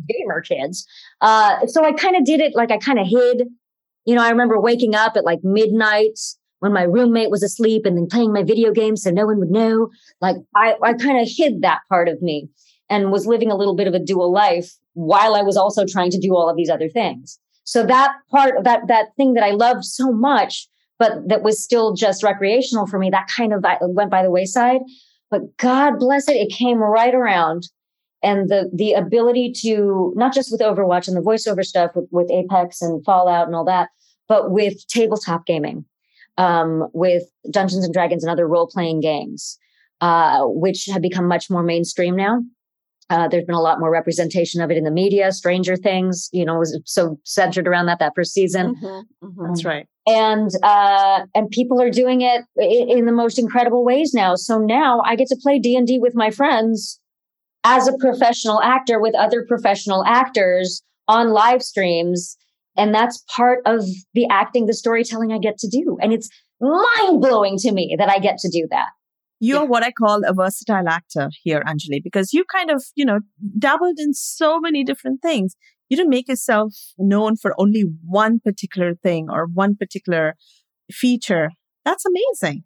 gamer 0.09 0.41
kids 0.41 0.85
uh, 1.21 1.65
so 1.65 1.85
i 1.85 1.93
kind 1.93 2.17
of 2.17 2.25
did 2.25 2.41
it 2.41 2.53
like 2.55 2.71
i 2.71 2.77
kind 2.77 2.99
of 2.99 3.07
hid 3.07 3.47
you 4.09 4.15
know, 4.15 4.23
I 4.23 4.29
remember 4.29 4.59
waking 4.59 4.95
up 4.95 5.15
at 5.15 5.23
like 5.23 5.43
midnight 5.43 6.17
when 6.59 6.73
my 6.73 6.83
roommate 6.83 7.31
was 7.31 7.43
asleep 7.43 7.85
and 7.85 7.97
then 7.97 8.07
playing 8.07 8.33
my 8.33 8.43
video 8.43 8.71
games 8.71 9.03
so 9.03 9.11
no 9.11 9.25
one 9.25 9.39
would 9.39 9.51
know. 9.51 9.89
Like 10.21 10.37
I, 10.55 10.75
I 10.83 10.93
kind 10.93 11.21
of 11.21 11.27
hid 11.29 11.61
that 11.61 11.79
part 11.89 12.07
of 12.07 12.21
me 12.21 12.49
and 12.89 13.11
was 13.11 13.27
living 13.27 13.51
a 13.51 13.55
little 13.55 13.75
bit 13.75 13.87
of 13.87 13.93
a 13.93 13.99
dual 13.99 14.31
life 14.31 14.73
while 14.93 15.35
I 15.35 15.41
was 15.41 15.57
also 15.57 15.85
trying 15.85 16.11
to 16.11 16.19
do 16.19 16.35
all 16.35 16.49
of 16.49 16.57
these 16.57 16.69
other 16.69 16.89
things. 16.89 17.39
So 17.63 17.85
that 17.85 18.13
part 18.31 18.57
of 18.57 18.63
that, 18.63 18.87
that 18.87 19.15
thing 19.15 19.33
that 19.33 19.43
I 19.43 19.51
loved 19.51 19.85
so 19.85 20.11
much, 20.11 20.67
but 20.97 21.27
that 21.27 21.43
was 21.43 21.63
still 21.63 21.93
just 21.93 22.23
recreational 22.23 22.87
for 22.87 22.97
me, 22.97 23.09
that 23.11 23.29
kind 23.35 23.53
of 23.53 23.63
uh, 23.63 23.77
went 23.81 24.09
by 24.09 24.23
the 24.23 24.31
wayside. 24.31 24.81
But 25.29 25.55
God 25.57 25.99
bless 25.99 26.27
it, 26.27 26.35
it 26.35 26.51
came 26.51 26.79
right 26.79 27.13
around 27.13 27.67
and 28.21 28.49
the 28.49 28.69
the 28.73 28.93
ability 28.93 29.53
to 29.61 30.13
not 30.15 30.33
just 30.33 30.51
with 30.51 30.61
Overwatch 30.61 31.07
and 31.07 31.15
the 31.15 31.21
voiceover 31.21 31.63
stuff 31.63 31.91
with, 31.95 32.07
with 32.11 32.29
Apex 32.31 32.81
and 32.81 33.03
Fallout 33.05 33.47
and 33.47 33.55
all 33.55 33.65
that, 33.65 33.89
but 34.27 34.51
with 34.51 34.85
tabletop 34.87 35.45
gaming, 35.45 35.85
um, 36.39 36.87
with 36.93 37.23
Dungeons 37.51 37.83
and 37.83 37.93
Dragons 37.93 38.23
and 38.23 38.31
other 38.31 38.47
role 38.47 38.65
playing 38.65 39.01
games, 39.01 39.59
uh, 40.01 40.39
which 40.45 40.87
have 40.91 41.01
become 41.01 41.27
much 41.27 41.49
more 41.49 41.61
mainstream 41.61 42.15
now. 42.15 42.39
Uh, 43.09 43.27
there's 43.27 43.43
been 43.43 43.55
a 43.55 43.61
lot 43.61 43.79
more 43.79 43.91
representation 43.91 44.61
of 44.61 44.71
it 44.71 44.77
in 44.77 44.83
the 44.83 44.91
media. 44.91 45.31
Stranger 45.31 45.75
Things, 45.75 46.29
you 46.31 46.45
know, 46.45 46.59
was 46.59 46.79
so 46.85 47.19
centered 47.25 47.67
around 47.67 47.87
that 47.87 47.99
that 47.99 48.13
first 48.15 48.33
season. 48.33 48.75
Mm-hmm, 48.75 49.25
mm-hmm. 49.25 49.47
That's 49.47 49.65
right. 49.65 49.87
And 50.07 50.49
uh, 50.63 51.25
and 51.35 51.49
people 51.49 51.81
are 51.81 51.89
doing 51.89 52.21
it 52.21 52.45
in, 52.55 52.99
in 52.99 53.05
the 53.05 53.11
most 53.11 53.37
incredible 53.37 53.83
ways 53.83 54.13
now. 54.13 54.35
So 54.35 54.59
now 54.59 55.01
I 55.05 55.15
get 55.15 55.27
to 55.29 55.37
play 55.41 55.59
D 55.59 55.75
and 55.75 55.87
D 55.87 55.99
with 55.99 56.15
my 56.15 56.29
friends 56.29 56.99
as 57.63 57.87
a 57.87 57.97
professional 57.97 58.61
actor 58.61 59.01
with 59.01 59.15
other 59.15 59.43
professional 59.45 60.05
actors 60.05 60.83
on 61.07 61.31
live 61.31 61.63
streams 61.63 62.37
and 62.79 62.95
that's 62.95 63.23
part 63.35 63.59
of 63.65 63.83
the 64.13 64.25
acting, 64.31 64.65
the 64.65 64.73
storytelling 64.73 65.31
I 65.31 65.37
get 65.37 65.57
to 65.59 65.67
do. 65.67 65.97
And 66.01 66.13
it's 66.13 66.29
mind 66.61 67.21
blowing 67.21 67.57
to 67.59 67.71
me 67.71 67.95
that 67.99 68.09
I 68.09 68.19
get 68.19 68.37
to 68.39 68.49
do 68.49 68.67
that. 68.71 68.87
You're 69.41 69.65
what 69.65 69.83
I 69.83 69.91
call 69.91 70.21
a 70.25 70.33
versatile 70.33 70.89
actor 70.89 71.29
here, 71.43 71.63
Anjali, 71.65 72.03
because 72.03 72.33
you 72.33 72.43
kind 72.45 72.69
of, 72.69 72.83
you 72.95 73.05
know, 73.05 73.19
dabbled 73.57 73.97
in 73.97 74.13
so 74.13 74.59
many 74.59 74.83
different 74.83 75.21
things. 75.21 75.55
You 75.87 75.97
didn't 75.97 76.09
make 76.09 76.27
yourself 76.27 76.73
known 76.97 77.35
for 77.37 77.53
only 77.57 77.85
one 78.05 78.39
particular 78.39 78.95
thing 78.95 79.27
or 79.29 79.47
one 79.53 79.75
particular 79.75 80.35
feature. 80.91 81.51
That's 81.85 82.03
amazing. 82.05 82.63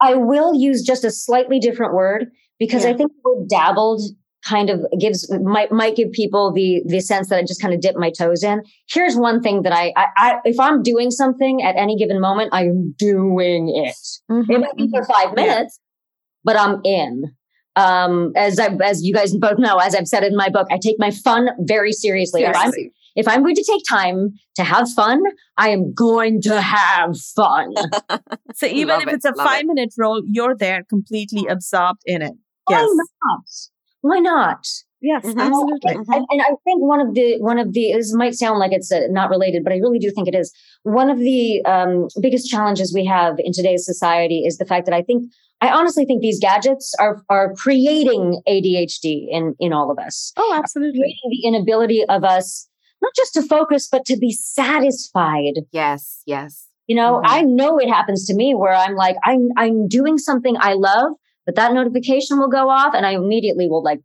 I 0.00 0.14
will 0.14 0.54
use 0.54 0.82
just 0.82 1.04
a 1.04 1.10
slightly 1.10 1.58
different 1.58 1.94
word 1.94 2.26
because 2.58 2.84
yeah. 2.84 2.90
I 2.90 2.94
think 2.94 3.12
we 3.24 3.46
dabbled 3.48 4.02
kind 4.44 4.70
of 4.70 4.84
gives 4.98 5.30
might 5.42 5.70
might 5.70 5.96
give 5.96 6.12
people 6.12 6.52
the 6.52 6.82
the 6.86 7.00
sense 7.00 7.28
that 7.28 7.38
I 7.38 7.42
just 7.42 7.60
kind 7.60 7.74
of 7.74 7.80
dip 7.80 7.96
my 7.96 8.10
toes 8.10 8.42
in. 8.42 8.62
Here's 8.88 9.16
one 9.16 9.42
thing 9.42 9.62
that 9.62 9.72
I, 9.72 9.92
I, 9.96 10.06
I 10.16 10.38
if 10.44 10.58
I'm 10.58 10.82
doing 10.82 11.10
something 11.10 11.62
at 11.62 11.76
any 11.76 11.96
given 11.96 12.20
moment, 12.20 12.50
I 12.52 12.64
am 12.64 12.94
doing 12.98 13.68
it. 13.74 13.96
Mm-hmm. 14.30 14.50
It 14.50 14.60
might 14.60 14.76
be 14.76 14.88
for 14.90 15.04
five 15.04 15.34
minutes, 15.34 15.78
yeah. 15.78 16.40
but 16.44 16.58
I'm 16.58 16.80
in. 16.84 17.34
Um, 17.76 18.32
as 18.36 18.58
I 18.58 18.68
as 18.82 19.02
you 19.02 19.14
guys 19.14 19.34
both 19.36 19.58
know, 19.58 19.78
as 19.78 19.94
I've 19.94 20.08
said 20.08 20.24
in 20.24 20.36
my 20.36 20.48
book, 20.48 20.66
I 20.70 20.78
take 20.78 20.96
my 20.98 21.10
fun 21.10 21.48
very 21.60 21.92
seriously. 21.92 22.42
seriously. 22.42 22.84
If 22.84 22.86
I'm 22.86 22.90
if 23.16 23.28
I'm 23.28 23.42
going 23.42 23.56
to 23.56 23.64
take 23.64 23.82
time 23.88 24.32
to 24.56 24.64
have 24.64 24.90
fun, 24.90 25.22
I 25.56 25.70
am 25.70 25.92
going 25.92 26.40
to 26.42 26.60
have 26.60 27.18
fun. 27.18 27.74
so 28.54 28.66
even 28.66 28.88
Love 28.88 29.02
if 29.02 29.08
it, 29.08 29.14
it's 29.14 29.24
a 29.24 29.32
love 29.34 29.46
five 29.46 29.62
it. 29.62 29.66
minute 29.66 29.94
role, 29.98 30.22
you're 30.26 30.56
there 30.56 30.84
completely 30.84 31.46
absorbed 31.46 32.02
in 32.06 32.22
it. 32.22 32.34
Yes. 32.68 33.70
Why 34.02 34.18
not? 34.18 34.66
Yes, 35.02 35.24
Mhm. 35.24 35.40
absolutely. 35.40 35.92
And, 35.94 36.26
and 36.30 36.42
I 36.42 36.50
think 36.64 36.82
one 36.82 37.00
of 37.00 37.14
the 37.14 37.40
one 37.40 37.58
of 37.58 37.72
the 37.72 37.92
this 37.94 38.14
might 38.14 38.34
sound 38.34 38.58
like 38.58 38.72
it's 38.72 38.92
uh, 38.92 39.00
not 39.10 39.30
related, 39.30 39.64
but 39.64 39.72
I 39.72 39.76
really 39.76 39.98
do 39.98 40.10
think 40.10 40.28
it 40.28 40.34
is. 40.34 40.52
One 40.82 41.08
of 41.10 41.18
the 41.18 41.64
um, 41.64 42.08
biggest 42.20 42.50
challenges 42.50 42.92
we 42.94 43.04
have 43.06 43.36
in 43.38 43.52
today's 43.52 43.84
society 43.86 44.44
is 44.44 44.58
the 44.58 44.66
fact 44.66 44.84
that 44.86 44.94
I 44.94 45.02
think 45.02 45.32
I 45.62 45.70
honestly 45.70 46.04
think 46.04 46.20
these 46.20 46.38
gadgets 46.38 46.94
are 46.98 47.22
are 47.30 47.54
creating 47.54 48.42
ADHD 48.46 49.26
in 49.30 49.54
in 49.58 49.72
all 49.72 49.90
of 49.90 49.98
us, 49.98 50.32
Oh, 50.36 50.52
absolutely. 50.54 51.00
creating 51.00 51.30
the 51.30 51.48
inability 51.48 52.04
of 52.06 52.22
us 52.24 52.68
not 53.02 53.12
just 53.16 53.32
to 53.34 53.42
focus 53.42 53.88
but 53.90 54.04
to 54.04 54.16
be 54.18 54.32
satisfied. 54.32 55.54
Yes, 55.72 56.22
yes. 56.26 56.66
You 56.86 56.96
know, 56.96 57.16
Mhm. 57.22 57.22
I 57.24 57.42
know 57.42 57.78
it 57.78 57.88
happens 57.88 58.26
to 58.26 58.34
me 58.34 58.54
where 58.54 58.74
I'm 58.74 58.96
like 58.96 59.16
I'm 59.24 59.48
I'm 59.56 59.88
doing 59.88 60.18
something 60.18 60.56
I 60.58 60.74
love, 60.74 61.12
but 61.50 61.56
that 61.56 61.74
notification 61.74 62.38
will 62.38 62.48
go 62.48 62.70
off, 62.70 62.94
and 62.94 63.04
I 63.04 63.12
immediately 63.14 63.66
will 63.68 63.82
like 63.82 64.00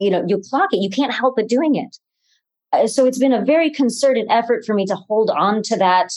you 0.00 0.10
know, 0.10 0.24
you 0.26 0.42
clock 0.50 0.70
it. 0.72 0.78
You 0.78 0.90
can't 0.90 1.12
help 1.14 1.36
but 1.36 1.48
doing 1.48 1.76
it. 1.76 1.96
Uh, 2.72 2.88
So 2.88 3.06
it's 3.06 3.18
been 3.20 3.32
a 3.32 3.44
very 3.44 3.70
concerted 3.70 4.26
effort 4.28 4.64
for 4.66 4.74
me 4.74 4.84
to 4.86 4.96
hold 4.96 5.30
on 5.30 5.62
to 5.64 5.76
that 5.76 6.08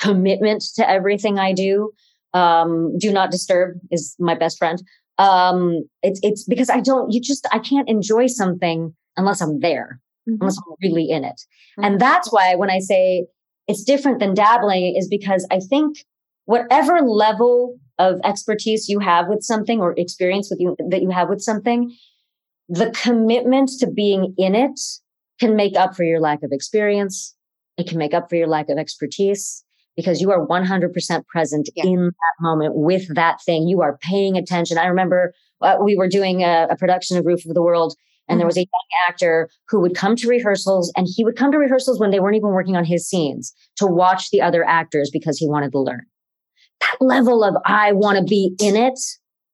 commitment 0.00 0.62
to 0.76 0.88
everything 0.88 1.38
I 1.38 1.52
do. 1.52 1.90
Um, 2.32 2.96
do 2.98 3.12
not 3.12 3.30
disturb 3.30 3.78
is 3.90 4.14
my 4.18 4.34
best 4.34 4.56
friend. 4.56 4.82
Um, 5.18 5.86
it's 6.02 6.20
it's 6.22 6.44
because 6.44 6.70
I 6.70 6.80
don't. 6.80 7.10
You 7.12 7.20
just 7.20 7.46
I 7.52 7.58
can't 7.58 7.88
enjoy 7.90 8.26
something 8.26 8.94
unless 9.18 9.42
I'm 9.42 9.60
there, 9.60 10.00
Mhm. 10.28 10.38
unless 10.40 10.56
I'm 10.58 10.74
really 10.82 11.10
in 11.10 11.22
it. 11.24 11.38
Mhm. 11.78 11.84
And 11.86 12.00
that's 12.00 12.32
why 12.32 12.54
when 12.54 12.70
I 12.70 12.78
say 12.78 13.26
it's 13.68 13.84
different 13.84 14.18
than 14.20 14.32
dabbling, 14.34 14.96
is 14.96 15.08
because 15.08 15.46
I 15.50 15.60
think 15.60 15.90
whatever 16.46 17.00
level 17.02 17.76
of 17.98 18.20
expertise 18.24 18.88
you 18.88 18.98
have 18.98 19.26
with 19.28 19.42
something 19.42 19.80
or 19.80 19.94
experience 19.96 20.48
with 20.50 20.60
you 20.60 20.76
that 20.90 21.02
you 21.02 21.10
have 21.10 21.28
with 21.28 21.40
something, 21.40 21.94
the 22.68 22.90
commitment 22.90 23.70
to 23.80 23.86
being 23.90 24.34
in 24.36 24.54
it 24.54 24.78
can 25.40 25.56
make 25.56 25.76
up 25.76 25.94
for 25.94 26.02
your 26.04 26.20
lack 26.20 26.42
of 26.42 26.50
experience. 26.52 27.34
It 27.76 27.88
can 27.88 27.98
make 27.98 28.14
up 28.14 28.28
for 28.28 28.36
your 28.36 28.48
lack 28.48 28.68
of 28.68 28.78
expertise 28.78 29.62
because 29.96 30.20
you 30.20 30.30
are 30.30 30.46
100% 30.46 31.26
present 31.26 31.68
Yeah. 31.74 31.84
in 31.86 32.04
that 32.06 32.34
moment 32.40 32.74
with 32.74 33.14
that 33.14 33.38
thing. 33.44 33.66
You 33.68 33.80
are 33.82 33.98
paying 34.02 34.36
attention. 34.36 34.78
I 34.78 34.86
remember 34.86 35.32
uh, 35.62 35.76
we 35.82 35.96
were 35.96 36.08
doing 36.08 36.42
a, 36.42 36.66
a 36.70 36.76
production 36.76 37.16
of 37.16 37.24
Roof 37.24 37.46
of 37.46 37.54
the 37.54 37.62
World, 37.62 37.94
and 38.28 38.38
there 38.38 38.46
was 38.46 38.56
a 38.58 38.60
young 38.60 39.08
actor 39.08 39.48
who 39.68 39.80
would 39.80 39.94
come 39.94 40.16
to 40.16 40.28
rehearsals, 40.28 40.92
and 40.96 41.06
he 41.08 41.24
would 41.24 41.36
come 41.36 41.52
to 41.52 41.58
rehearsals 41.58 41.98
when 42.00 42.10
they 42.10 42.20
weren't 42.20 42.36
even 42.36 42.50
working 42.50 42.76
on 42.76 42.84
his 42.84 43.08
scenes 43.08 43.54
to 43.76 43.86
watch 43.86 44.30
the 44.30 44.42
other 44.42 44.64
actors 44.66 45.10
because 45.10 45.38
he 45.38 45.48
wanted 45.48 45.72
to 45.72 45.80
learn. 45.80 46.04
That 46.92 47.04
level 47.04 47.42
of 47.44 47.56
I 47.64 47.92
want 47.92 48.18
to 48.18 48.24
be 48.24 48.54
in 48.60 48.76
it, 48.76 48.98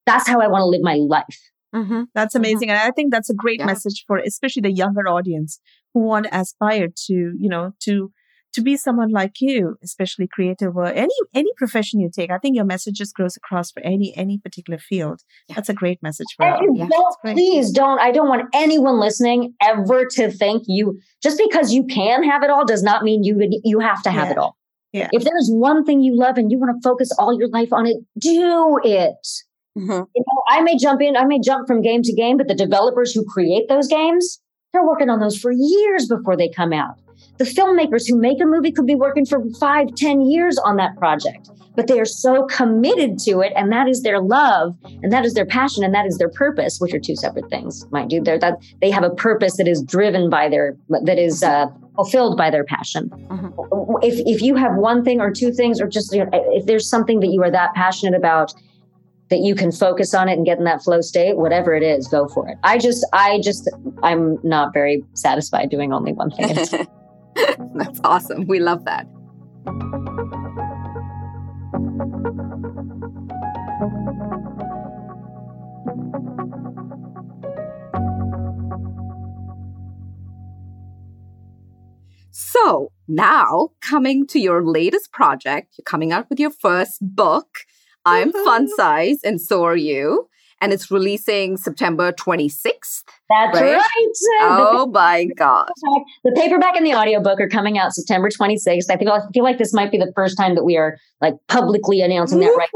that's 0.07 0.29
how 0.29 0.41
I 0.41 0.49
want 0.49 0.63
to 0.63 0.67
live 0.67 0.83
my 0.83 0.95
life. 0.97 1.39
Mm-hmm. 1.75 2.03
That's 2.15 2.35
amazing. 2.35 2.69
And 2.71 2.79
I 2.79 2.91
think 2.91 3.13
that's 3.13 3.31
a 3.31 3.35
great 3.35 3.61
Yeah. 3.61 3.67
message 3.67 4.05
for 4.07 4.19
especially 4.19 4.63
the 4.63 4.73
younger 4.73 5.09
audience 5.09 5.59
who 5.95 6.01
want 6.01 6.27
to 6.27 6.37
aspire 6.39 6.89
to, 7.07 7.15
you 7.15 7.49
know, 7.49 7.73
to 7.85 8.13
to 8.55 8.61
be 8.61 8.77
someone 8.77 9.09
like 9.11 9.37
you, 9.41 9.77
especially 9.83 10.29
creative 10.31 10.77
or 10.77 10.85
any 10.85 11.15
any 11.35 11.49
profession 11.57 12.01
you 12.01 12.11
take. 12.15 12.31
I 12.31 12.37
think 12.37 12.55
your 12.55 12.67
message 12.67 12.97
just 12.97 13.17
goes 13.17 13.35
across 13.35 13.71
for 13.71 13.81
any 13.83 14.13
any 14.15 14.37
particular 14.39 14.79
field. 14.79 15.21
Yeah. 15.49 15.55
That's 15.55 15.71
a 15.71 15.75
great 15.75 16.03
message 16.03 16.27
for 16.37 16.45
And 16.45 16.55
all. 16.57 16.63
you 16.63 16.73
Yeah, 16.77 16.89
don't, 16.91 17.17
please 17.35 17.71
don't. 17.71 17.99
I 17.99 18.11
don't 18.11 18.29
want 18.29 18.45
anyone 18.53 19.01
listening 19.01 19.55
ever 19.63 20.05
to 20.17 20.31
think 20.31 20.65
you 20.67 21.01
just 21.23 21.41
because 21.43 21.73
you 21.73 21.85
can 21.87 22.23
have 22.25 22.43
it 22.43 22.51
all 22.51 22.67
does 22.67 22.83
not 22.83 23.03
mean 23.03 23.25
you 23.25 23.39
you 23.65 23.79
have 23.81 24.03
to 24.03 24.11
have 24.11 24.31
it 24.31 24.37
all. 24.37 24.59
Yeah. 24.93 25.09
If 25.13 25.25
there's 25.25 25.49
one 25.51 25.85
thing 25.85 26.03
you 26.03 26.17
love 26.17 26.37
and 26.37 26.51
you 26.51 26.59
want 26.59 26.77
to 26.77 26.89
focus 26.89 27.11
all 27.19 27.37
your 27.39 27.49
life 27.49 27.73
on 27.73 27.87
it, 27.87 27.97
do 28.19 28.79
it. 28.85 29.27
Mm-hmm. 29.79 29.91
You 29.91 30.25
know, 30.27 30.43
I 30.49 30.61
may 30.61 30.77
jump 30.77 31.01
in, 31.01 31.17
I 31.17 31.25
may 31.25 31.41
jump 31.41 31.67
from 31.67 31.81
game 31.81 32.03
to 32.03 32.13
game, 32.13 32.37
but 32.37 32.49
the 32.49 32.55
developers 32.55 33.13
who 33.13 33.25
create 33.25 33.69
those 33.69 33.89
games, 33.89 34.39
they're 34.73 34.87
working 34.87 35.09
on 35.09 35.19
those 35.19 35.39
for 35.39 35.51
years 35.51 36.07
before 36.07 36.37
they 36.37 36.49
come 36.49 36.73
out. 36.75 36.97
The 37.39 37.45
filmmakers 37.45 38.07
who 38.07 38.19
make 38.19 38.41
a 38.43 38.45
movie 38.45 38.71
could 38.71 38.87
be 38.87 38.95
working 38.95 39.25
for 39.25 39.43
five, 39.59 39.95
ten 39.97 40.21
years 40.21 40.59
on 40.59 40.77
that 40.77 40.97
project, 40.97 41.49
but 41.75 41.87
they 41.87 41.99
are 41.99 42.05
so 42.05 42.45
committed 42.45 43.19
to 43.21 43.41
it, 43.41 43.53
and 43.57 43.73
that 43.73 43.89
is 43.89 44.03
their 44.03 44.21
love, 44.21 44.77
and 45.03 45.11
that 45.11 45.25
is 45.25 45.33
their 45.33 45.47
passion, 45.47 45.83
and 45.83 45.95
that 45.95 46.05
is 46.05 46.19
their 46.19 46.29
purpose, 46.29 46.79
which 46.79 46.93
are 46.93 46.99
two 46.99 47.17
separate 47.17 47.49
things, 47.49 47.87
mind 47.91 48.13
you. 48.13 48.23
They're, 48.23 48.39
that 48.39 48.59
they 48.83 48.91
have 48.91 49.05
a 49.05 49.11
purpose 49.11 49.57
that 49.57 49.67
is 49.67 49.83
driven 49.83 50.29
by 50.29 50.51
their, 50.51 50.77
that 50.91 51.19
is 51.19 51.43
uh, 51.43 51.67
fulfilled 51.97 52.37
by 52.37 52.51
their 52.51 52.65
passion. 52.65 53.11
If 54.03 54.21
if 54.27 54.43
you 54.43 54.55
have 54.57 54.77
one 54.77 55.05
thing 55.05 55.21
or 55.21 55.31
two 55.31 55.53
things, 55.53 55.81
or 55.81 55.87
just 55.87 56.13
you 56.13 56.25
know, 56.25 56.31
if 56.33 56.67
there's 56.67 56.89
something 56.89 57.21
that 57.21 57.29
you 57.29 57.43
are 57.43 57.51
that 57.51 57.75
passionate 57.75 58.17
about, 58.17 58.53
that 59.33 59.41
you 59.41 59.55
can 59.55 59.73
focus 59.73 60.13
on 60.13 60.29
it 60.29 60.35
and 60.35 60.45
get 60.45 60.59
in 60.59 60.65
that 60.65 60.83
flow 60.83 61.01
state, 61.01 61.39
whatever 61.39 61.75
it 61.75 61.83
is, 61.83 62.07
go 62.07 62.29
for 62.29 62.49
it. 62.49 62.59
I 62.65 62.77
just, 62.77 63.07
I 63.15 63.41
just, 63.41 63.71
I'm 64.03 64.39
not 64.43 64.75
very 64.75 65.03
satisfied 65.15 65.71
doing 65.71 65.93
only 65.93 66.13
one 66.13 66.31
thing. 66.31 66.55
That's 67.75 68.01
awesome. 68.05 68.47
We 68.47 68.61
love 68.61 68.85
that. 68.85 69.07
So 82.65 82.93
now 83.09 83.71
coming 83.81 84.27
to 84.29 84.39
your 84.39 84.65
latest 84.65 85.13
project, 85.13 85.75
you're 85.79 85.85
coming 85.85 86.13
out 86.13 86.29
with 86.31 86.39
your 86.39 86.51
first 86.51 86.99
book. 87.01 87.49
I'm 88.05 88.33
fun 88.33 88.69
size 88.69 89.19
and 89.25 89.41
so 89.41 89.65
are 89.65 89.77
you. 89.77 90.29
And 90.61 90.73
it's 90.73 90.93
releasing 90.93 91.57
September 91.57 92.13
26th. 92.13 93.03
That's 93.29 93.61
Right? 93.61 93.77
right. 93.77 94.13
Oh 94.43 94.87
my 94.93 95.25
God. 95.37 95.71
The 96.23 96.33
paperback 96.37 96.77
and 96.77 96.87
the 96.87 96.95
audiobook 96.95 97.41
are 97.41 97.49
coming 97.49 97.79
out 97.79 97.93
September 97.93 98.29
26th. 98.29 98.89
I 98.89 98.97
think 98.97 99.11
I 99.11 99.19
feel 99.35 99.43
like 99.43 99.59
this 99.59 99.75
might 99.75 99.91
be 99.91 99.99
the 99.99 100.13
first 100.15 100.37
time 100.37 100.55
that 100.55 100.65
we 100.65 100.77
are 100.77 100.99
like 101.21 101.35
publicly 101.49 102.01
announcing 102.01 102.39
that 102.41 102.55
right 102.57 102.69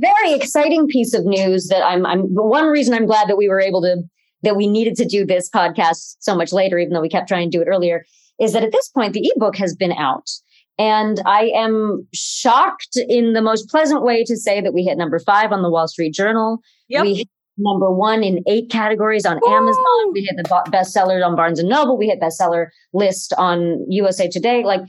very 0.00 0.32
exciting 0.32 0.86
piece 0.88 1.12
of 1.12 1.24
news 1.26 1.68
that 1.68 1.84
I'm 1.84 2.06
I'm 2.06 2.34
the 2.34 2.42
one 2.42 2.66
reason 2.68 2.94
I'm 2.94 3.06
glad 3.06 3.28
that 3.28 3.36
we 3.36 3.48
were 3.48 3.60
able 3.60 3.82
to 3.82 4.02
that 4.42 4.56
we 4.56 4.66
needed 4.66 4.94
to 4.96 5.04
do 5.04 5.24
this 5.26 5.50
podcast 5.50 6.16
so 6.20 6.34
much 6.34 6.52
later, 6.52 6.78
even 6.78 6.92
though 6.94 7.00
we 7.00 7.08
kept 7.08 7.28
trying 7.28 7.50
to 7.50 7.56
do 7.58 7.62
it 7.62 7.66
earlier, 7.68 8.04
is 8.40 8.52
that 8.52 8.62
at 8.62 8.72
this 8.72 8.88
point 8.88 9.12
the 9.12 9.32
ebook 9.34 9.56
has 9.56 9.74
been 9.74 9.92
out. 9.92 10.28
And 10.76 11.20
I 11.24 11.52
am 11.54 12.06
shocked 12.12 12.96
in 13.08 13.32
the 13.32 13.42
most 13.42 13.68
pleasant 13.68 14.02
way 14.02 14.24
to 14.24 14.36
say 14.36 14.60
that 14.60 14.74
we 14.74 14.82
hit 14.82 14.98
number 14.98 15.20
five 15.20 15.52
on 15.52 15.62
the 15.62 15.70
Wall 15.70 15.86
Street 15.86 16.12
Journal. 16.12 16.58
Yep. 16.88 17.02
We 17.02 17.14
hit 17.14 17.28
number 17.56 17.92
one 17.92 18.24
in 18.24 18.42
eight 18.48 18.70
categories 18.70 19.24
on 19.24 19.38
Woo! 19.40 19.52
Amazon. 19.52 20.12
We 20.12 20.22
hit 20.22 20.36
the 20.36 20.42
bestseller 20.72 21.24
on 21.24 21.36
Barnes 21.36 21.60
and 21.60 21.68
Noble. 21.68 21.96
We 21.96 22.08
hit 22.08 22.20
bestseller 22.20 22.66
list 22.92 23.32
on 23.38 23.84
USA 23.88 24.28
Today. 24.28 24.64
Like 24.64 24.82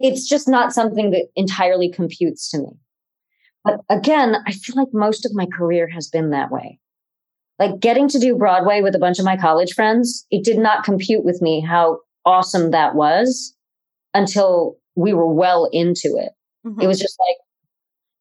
it's 0.00 0.28
just 0.28 0.48
not 0.48 0.72
something 0.72 1.10
that 1.10 1.26
entirely 1.36 1.90
computes 1.90 2.50
to 2.50 2.58
me. 2.58 2.70
But 3.64 3.80
again, 3.90 4.36
I 4.46 4.52
feel 4.52 4.76
like 4.76 4.88
most 4.92 5.26
of 5.26 5.34
my 5.34 5.46
career 5.46 5.88
has 5.88 6.08
been 6.08 6.30
that 6.30 6.50
way. 6.50 6.78
Like 7.58 7.80
getting 7.80 8.08
to 8.08 8.18
do 8.18 8.36
Broadway 8.36 8.82
with 8.82 8.94
a 8.94 9.00
bunch 9.00 9.18
of 9.18 9.24
my 9.24 9.36
college 9.36 9.72
friends, 9.72 10.26
it 10.30 10.44
did 10.44 10.58
not 10.58 10.84
compute 10.84 11.24
with 11.24 11.42
me 11.42 11.60
how 11.60 11.98
awesome 12.24 12.70
that 12.70 12.94
was 12.94 13.54
until 14.14 14.76
we 14.96 15.12
were 15.12 15.32
well 15.32 15.68
into 15.72 16.16
it. 16.16 16.32
Mhm. 16.66 16.82
It 16.82 16.86
was 16.86 16.98
just 16.98 17.16
like, 17.28 17.36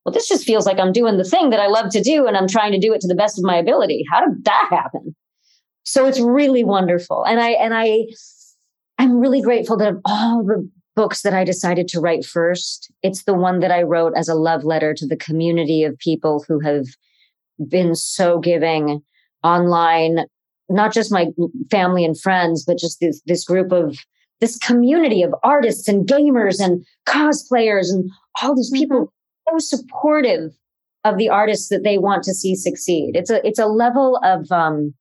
well, 0.05 0.13
this 0.13 0.27
just 0.27 0.45
feels 0.45 0.65
like 0.65 0.79
I'm 0.79 0.93
doing 0.93 1.17
the 1.17 1.23
thing 1.23 1.49
that 1.49 1.59
I 1.59 1.67
love 1.67 1.89
to 1.91 2.01
do 2.01 2.27
and 2.27 2.37
I'm 2.37 2.47
trying 2.47 2.71
to 2.71 2.79
do 2.79 2.93
it 2.93 3.01
to 3.01 3.07
the 3.07 3.15
best 3.15 3.37
of 3.37 3.43
my 3.43 3.57
ability. 3.57 4.05
How 4.11 4.25
did 4.25 4.45
that 4.45 4.67
happen? 4.69 5.15
So 5.83 6.05
it's 6.05 6.19
really 6.19 6.63
wonderful. 6.63 7.25
And 7.25 7.39
I 7.39 7.51
and 7.51 7.73
I 7.73 8.07
I'm 8.99 9.19
really 9.19 9.41
grateful 9.41 9.77
that 9.77 9.89
of 9.89 10.01
all 10.05 10.43
the 10.43 10.69
books 10.95 11.21
that 11.21 11.33
I 11.33 11.43
decided 11.43 11.87
to 11.89 11.99
write 11.99 12.25
first, 12.25 12.91
it's 13.03 13.23
the 13.23 13.33
one 13.33 13.59
that 13.59 13.71
I 13.71 13.83
wrote 13.83 14.13
as 14.15 14.27
a 14.27 14.33
love 14.35 14.63
letter 14.63 14.93
to 14.95 15.05
the 15.05 15.15
community 15.15 15.83
of 15.83 15.97
people 15.99 16.43
who 16.47 16.59
have 16.59 16.85
been 17.67 17.95
so 17.95 18.39
giving 18.39 19.01
online, 19.43 20.25
not 20.69 20.93
just 20.93 21.11
my 21.11 21.27
family 21.71 22.03
and 22.03 22.19
friends, 22.19 22.63
but 22.65 22.77
just 22.77 22.99
this 22.99 23.21
this 23.25 23.43
group 23.43 23.71
of 23.71 23.97
this 24.39 24.57
community 24.57 25.23
of 25.23 25.33
artists 25.43 25.87
and 25.87 26.07
gamers 26.07 26.59
and 26.59 26.85
cosplayers 27.07 27.89
and 27.89 28.09
all 28.41 28.55
these 28.55 28.71
people 28.71 29.11
so 29.49 29.57
supportive 29.57 30.51
of 31.03 31.17
the 31.17 31.29
artists 31.29 31.69
that 31.69 31.83
they 31.83 31.97
want 31.97 32.23
to 32.23 32.33
see 32.33 32.55
succeed. 32.55 33.15
It's 33.15 33.29
a 33.29 33.45
it's 33.47 33.59
a 33.59 33.67
level 33.67 34.19
of 34.23 34.51
um, 34.51 34.93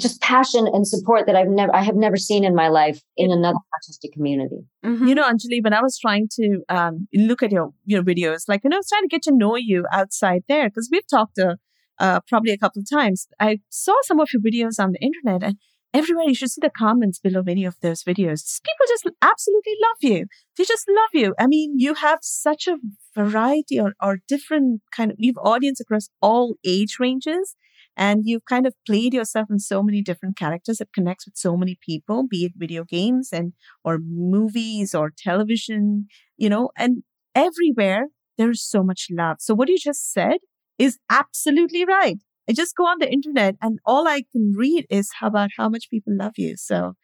just 0.00 0.20
passion 0.20 0.66
and 0.66 0.86
support 0.86 1.26
that 1.26 1.36
I've 1.36 1.48
never 1.48 1.74
I 1.74 1.82
have 1.82 1.96
never 1.96 2.16
seen 2.16 2.44
in 2.44 2.54
my 2.54 2.68
life 2.68 3.00
in 3.16 3.30
another 3.30 3.58
artistic 3.74 4.12
community. 4.12 4.66
Mhm. 4.84 5.08
You 5.08 5.14
know, 5.14 5.24
Anjali, 5.24 5.62
when 5.62 5.72
I 5.72 5.80
was 5.80 5.98
trying 5.98 6.28
to 6.40 6.62
um, 6.68 7.08
look 7.14 7.42
at 7.42 7.52
your 7.52 7.72
your 7.84 8.02
videos, 8.02 8.42
like 8.48 8.62
you 8.64 8.70
know, 8.70 8.76
I 8.76 8.78
was 8.78 8.88
trying 8.88 9.02
to 9.02 9.08
get 9.08 9.22
to 9.22 9.32
know 9.34 9.56
you 9.56 9.86
outside 9.92 10.42
there 10.48 10.68
because 10.68 10.88
we've 10.90 11.06
talked 11.08 11.38
uh, 11.38 11.56
uh, 11.98 12.20
probably 12.28 12.52
a 12.52 12.58
couple 12.58 12.80
of 12.80 12.90
times. 12.90 13.26
I 13.40 13.60
saw 13.68 13.94
some 14.02 14.20
of 14.20 14.28
your 14.32 14.42
videos 14.42 14.82
on 14.82 14.92
the 14.92 15.00
internet, 15.00 15.42
and 15.42 15.56
everywhere 15.92 16.26
you 16.26 16.34
should 16.34 16.50
see 16.50 16.60
the 16.62 16.70
comments 16.70 17.18
below 17.18 17.42
many 17.42 17.64
of 17.64 17.76
those 17.80 18.02
videos. 18.02 18.60
People 18.62 18.86
just 18.88 19.08
absolutely 19.22 19.74
love 19.82 19.96
you. 20.02 20.26
They 20.56 20.64
just 20.64 20.86
love 20.88 21.10
you. 21.12 21.34
I 21.38 21.46
mean, 21.46 21.78
you 21.78 21.94
have 21.94 22.18
such 22.22 22.66
a 22.66 22.76
variety 23.14 23.80
or, 23.80 23.94
or 24.02 24.18
different 24.28 24.82
kind 24.94 25.10
of, 25.10 25.16
you've 25.18 25.38
audience 25.38 25.80
across 25.80 26.08
all 26.20 26.56
age 26.64 26.98
ranges 27.00 27.56
and 27.96 28.22
you've 28.24 28.44
kind 28.44 28.66
of 28.66 28.74
played 28.86 29.14
yourself 29.14 29.48
in 29.50 29.58
so 29.58 29.82
many 29.82 30.02
different 30.02 30.36
characters 30.36 30.78
that 30.78 30.92
connects 30.92 31.26
with 31.26 31.36
so 31.36 31.56
many 31.56 31.78
people 31.80 32.26
be 32.28 32.44
it 32.44 32.52
video 32.56 32.84
games 32.84 33.30
and 33.32 33.52
or 33.84 33.98
movies 33.98 34.94
or 34.94 35.12
television 35.16 36.06
you 36.36 36.48
know 36.48 36.70
and 36.76 37.02
everywhere 37.34 38.08
there's 38.36 38.62
so 38.62 38.82
much 38.82 39.06
love 39.10 39.36
so 39.40 39.54
what 39.54 39.68
you 39.68 39.78
just 39.78 40.12
said 40.12 40.38
is 40.78 40.98
absolutely 41.10 41.84
right 41.84 42.18
i 42.48 42.52
just 42.52 42.76
go 42.76 42.84
on 42.84 42.98
the 42.98 43.10
internet 43.10 43.56
and 43.60 43.78
all 43.84 44.06
i 44.06 44.22
can 44.32 44.52
read 44.56 44.86
is 44.90 45.10
about 45.22 45.50
how 45.56 45.68
much 45.68 45.90
people 45.90 46.14
love 46.16 46.34
you 46.36 46.56
so 46.56 46.94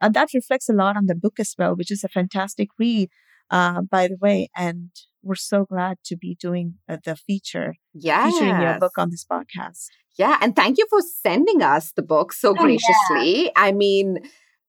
and 0.00 0.14
that 0.14 0.28
reflects 0.34 0.68
a 0.68 0.72
lot 0.72 0.96
on 0.96 1.06
the 1.06 1.14
book 1.14 1.38
as 1.38 1.54
well 1.58 1.74
which 1.74 1.90
is 1.90 2.04
a 2.04 2.08
fantastic 2.08 2.68
read 2.78 3.08
uh, 3.50 3.80
by 3.80 4.06
the 4.06 4.16
way 4.20 4.48
and 4.56 4.90
we're 5.22 5.34
so 5.34 5.64
glad 5.64 5.96
to 6.04 6.16
be 6.16 6.36
doing 6.40 6.74
uh, 6.88 6.98
the 7.04 7.16
feature 7.16 7.74
yes. 7.94 8.32
featuring 8.32 8.60
your 8.60 8.78
book 8.78 8.92
on 8.98 9.10
this 9.10 9.24
podcast 9.24 9.88
yeah, 10.18 10.36
and 10.42 10.54
thank 10.54 10.78
you 10.78 10.86
for 10.90 11.00
sending 11.00 11.62
us 11.62 11.92
the 11.92 12.02
book 12.02 12.32
so 12.32 12.52
graciously. 12.52 12.82
Oh, 13.10 13.42
yeah. 13.44 13.50
I 13.54 13.70
mean, 13.70 14.18